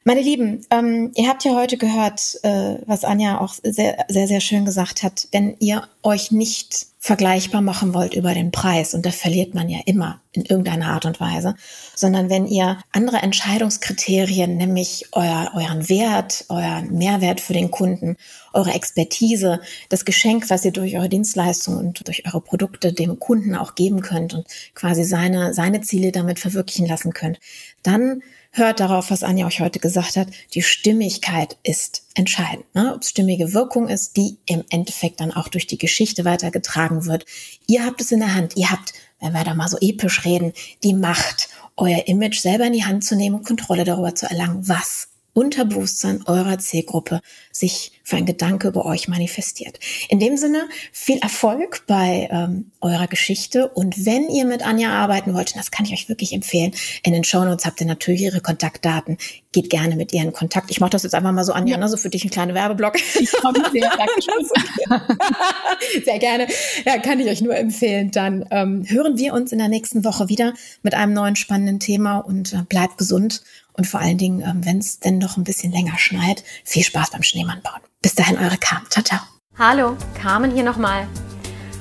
Meine 0.03 0.21
Lieben, 0.21 0.65
ähm, 0.71 1.11
ihr 1.13 1.29
habt 1.29 1.43
ja 1.43 1.53
heute 1.53 1.77
gehört, 1.77 2.39
äh, 2.41 2.77
was 2.87 3.03
Anja 3.03 3.39
auch 3.39 3.53
sehr, 3.61 4.03
sehr, 4.07 4.27
sehr 4.27 4.41
schön 4.41 4.65
gesagt 4.65 5.03
hat. 5.03 5.27
Wenn 5.31 5.55
ihr 5.59 5.87
euch 6.01 6.31
nicht 6.31 6.87
vergleichbar 6.97 7.61
machen 7.61 7.93
wollt 7.93 8.15
über 8.15 8.33
den 8.33 8.49
Preis, 8.49 8.95
und 8.95 9.05
da 9.05 9.11
verliert 9.11 9.53
man 9.53 9.69
ja 9.69 9.79
immer 9.85 10.19
in 10.31 10.43
irgendeiner 10.43 10.87
Art 10.87 11.05
und 11.05 11.19
Weise, 11.19 11.53
sondern 11.95 12.31
wenn 12.31 12.47
ihr 12.47 12.79
andere 12.91 13.17
Entscheidungskriterien, 13.17 14.57
nämlich 14.57 15.05
euer, 15.11 15.51
euren 15.53 15.87
Wert, 15.87 16.45
euren 16.49 16.97
Mehrwert 16.97 17.39
für 17.39 17.53
den 17.53 17.69
Kunden, 17.69 18.17
eure 18.53 18.71
Expertise, 18.71 19.61
das 19.89 20.03
Geschenk, 20.03 20.49
was 20.49 20.65
ihr 20.65 20.71
durch 20.71 20.97
eure 20.97 21.09
Dienstleistungen 21.09 21.77
und 21.77 22.07
durch 22.07 22.25
eure 22.25 22.41
Produkte 22.41 22.91
dem 22.91 23.19
Kunden 23.19 23.53
auch 23.53 23.75
geben 23.75 24.01
könnt 24.01 24.33
und 24.33 24.47
quasi 24.73 25.03
seine, 25.03 25.53
seine 25.53 25.81
Ziele 25.81 26.11
damit 26.11 26.39
verwirklichen 26.39 26.87
lassen 26.87 27.13
könnt, 27.13 27.39
dann 27.83 28.23
hört 28.51 28.79
darauf, 28.79 29.11
was 29.11 29.23
Anja 29.23 29.47
euch 29.47 29.61
heute 29.61 29.79
gesagt 29.79 30.17
hat. 30.17 30.27
Die 30.53 30.61
Stimmigkeit 30.61 31.57
ist 31.63 32.03
entscheidend. 32.15 32.65
Ne? 32.75 32.93
Ob 32.93 33.01
es 33.01 33.09
stimmige 33.09 33.53
Wirkung 33.53 33.87
ist, 33.87 34.17
die 34.17 34.37
im 34.45 34.63
Endeffekt 34.69 35.21
dann 35.21 35.31
auch 35.31 35.47
durch 35.47 35.67
die 35.67 35.77
Geschichte 35.77 36.25
weitergetragen 36.25 37.05
wird. 37.05 37.25
Ihr 37.67 37.85
habt 37.85 38.01
es 38.01 38.11
in 38.11 38.19
der 38.19 38.35
Hand. 38.35 38.57
Ihr 38.57 38.69
habt, 38.69 38.93
wenn 39.19 39.33
wir 39.33 39.43
da 39.43 39.53
mal 39.53 39.69
so 39.69 39.77
episch 39.79 40.25
reden, 40.25 40.53
die 40.83 40.93
Macht, 40.93 41.49
euer 41.77 42.07
Image 42.07 42.39
selber 42.39 42.65
in 42.65 42.73
die 42.73 42.85
Hand 42.85 43.05
zu 43.05 43.15
nehmen 43.15 43.37
und 43.37 43.47
Kontrolle 43.47 43.85
darüber 43.85 44.13
zu 44.13 44.29
erlangen, 44.29 44.67
was 44.67 45.10
Unterbewusstsein 45.33 46.23
eurer 46.25 46.59
Zielgruppe 46.59 47.21
sich 47.51 47.93
für 48.03 48.17
ein 48.17 48.25
Gedanke 48.25 48.67
über 48.67 48.85
euch 48.85 49.07
manifestiert. 49.07 49.79
In 50.09 50.19
dem 50.19 50.37
Sinne, 50.37 50.67
viel 50.91 51.17
Erfolg 51.19 51.83
bei 51.87 52.27
ähm, 52.31 52.71
eurer 52.81 53.07
Geschichte 53.07 53.69
und 53.69 54.05
wenn 54.05 54.29
ihr 54.29 54.45
mit 54.45 54.65
Anja 54.65 54.91
arbeiten 54.91 55.33
wollt, 55.33 55.55
das 55.55 55.71
kann 55.71 55.85
ich 55.85 55.93
euch 55.93 56.09
wirklich 56.09 56.33
empfehlen, 56.33 56.73
in 57.03 57.13
den 57.13 57.23
Shownotes 57.23 57.65
habt 57.65 57.79
ihr 57.81 57.87
natürlich 57.87 58.21
ihre 58.21 58.41
Kontaktdaten, 58.41 59.17
geht 59.51 59.69
gerne 59.69 59.95
mit 59.95 60.13
ihr 60.13 60.21
in 60.21 60.31
Kontakt. 60.31 60.71
Ich 60.71 60.79
mache 60.79 60.91
das 60.91 61.03
jetzt 61.03 61.13
einfach 61.13 61.31
mal 61.31 61.43
so, 61.43 61.53
Anja, 61.53 61.73
ja. 61.73 61.77
ne, 61.77 61.89
so 61.89 61.97
für 61.97 62.09
dich 62.09 62.23
ein 62.23 62.29
kleiner 62.29 62.53
Werbeblock. 62.53 62.95
Ich 63.19 63.31
komme 63.33 63.59
sehr, 63.71 63.91
sehr 66.05 66.19
gerne. 66.19 66.47
Ja, 66.85 66.97
kann 66.99 67.19
ich 67.19 67.27
euch 67.27 67.41
nur 67.41 67.55
empfehlen. 67.55 68.11
Dann 68.11 68.45
ähm, 68.51 68.85
hören 68.87 69.17
wir 69.17 69.33
uns 69.33 69.51
in 69.51 69.59
der 69.59 69.67
nächsten 69.67 70.05
Woche 70.05 70.29
wieder 70.29 70.53
mit 70.83 70.93
einem 70.93 71.13
neuen 71.13 71.35
spannenden 71.35 71.79
Thema 71.79 72.19
und 72.19 72.53
äh, 72.53 72.63
bleibt 72.67 72.97
gesund 72.97 73.43
und 73.73 73.87
vor 73.87 73.99
allen 73.99 74.17
Dingen, 74.17 74.41
ähm, 74.41 74.65
wenn 74.65 74.79
es 74.79 74.99
denn 74.99 75.17
noch 75.17 75.37
ein 75.37 75.43
bisschen 75.43 75.71
länger 75.71 75.97
schneit, 75.97 76.43
viel 76.63 76.83
Spaß 76.83 77.11
beim 77.11 77.23
Schneemann 77.23 77.61
bauen. 77.61 77.81
Bis 78.01 78.15
dahin, 78.15 78.37
eure 78.37 78.57
Carmen. 78.57 78.87
Ciao, 78.89 79.03
ciao. 79.03 79.19
Hallo, 79.57 79.95
Carmen 80.19 80.51
hier 80.51 80.63
nochmal. 80.63 81.07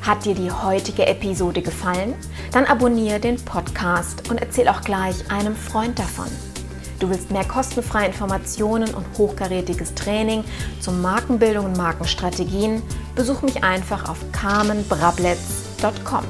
Hat 0.03 0.25
dir 0.25 0.35
die 0.35 0.51
heutige 0.51 1.07
Episode 1.07 1.63
gefallen? 1.63 2.15
Dann 2.53 2.65
abonniere 2.65 3.21
den 3.21 3.37
Podcast 3.37 4.31
und 4.31 4.41
erzähl 4.41 4.69
auch 4.69 4.81
gleich 4.81 5.31
einem 5.31 5.55
Freund 5.55 5.99
davon. 5.99 6.29
Du 7.01 7.09
willst 7.09 7.31
mehr 7.31 7.45
kostenfreie 7.45 8.09
Informationen 8.09 8.95
und 8.95 9.07
hochkarätiges 9.17 9.95
Training 9.95 10.45
zur 10.81 10.93
Markenbildung 10.93 11.65
und 11.65 11.77
Markenstrategien? 11.79 12.83
Besuch 13.15 13.41
mich 13.41 13.65
einfach 13.65 14.07
auf 14.07 14.19
carmenbrabletz.com. 14.33 16.25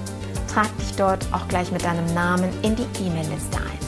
Trag 0.46 0.78
dich 0.78 0.94
dort 0.96 1.26
auch 1.32 1.48
gleich 1.48 1.72
mit 1.72 1.84
deinem 1.84 2.06
Namen 2.14 2.50
in 2.62 2.76
die 2.76 2.86
E-Mail-Liste 3.04 3.58
ein. 3.58 3.78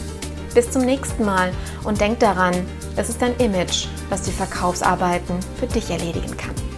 Bis 0.54 0.72
zum 0.72 0.82
nächsten 0.82 1.24
Mal 1.24 1.52
und 1.84 2.00
denk 2.00 2.18
daran, 2.18 2.54
es 2.96 3.08
ist 3.08 3.22
dein 3.22 3.36
Image, 3.36 3.86
was 4.10 4.22
die 4.22 4.32
Verkaufsarbeiten 4.32 5.38
für 5.60 5.68
dich 5.68 5.88
erledigen 5.88 6.36
kann. 6.36 6.71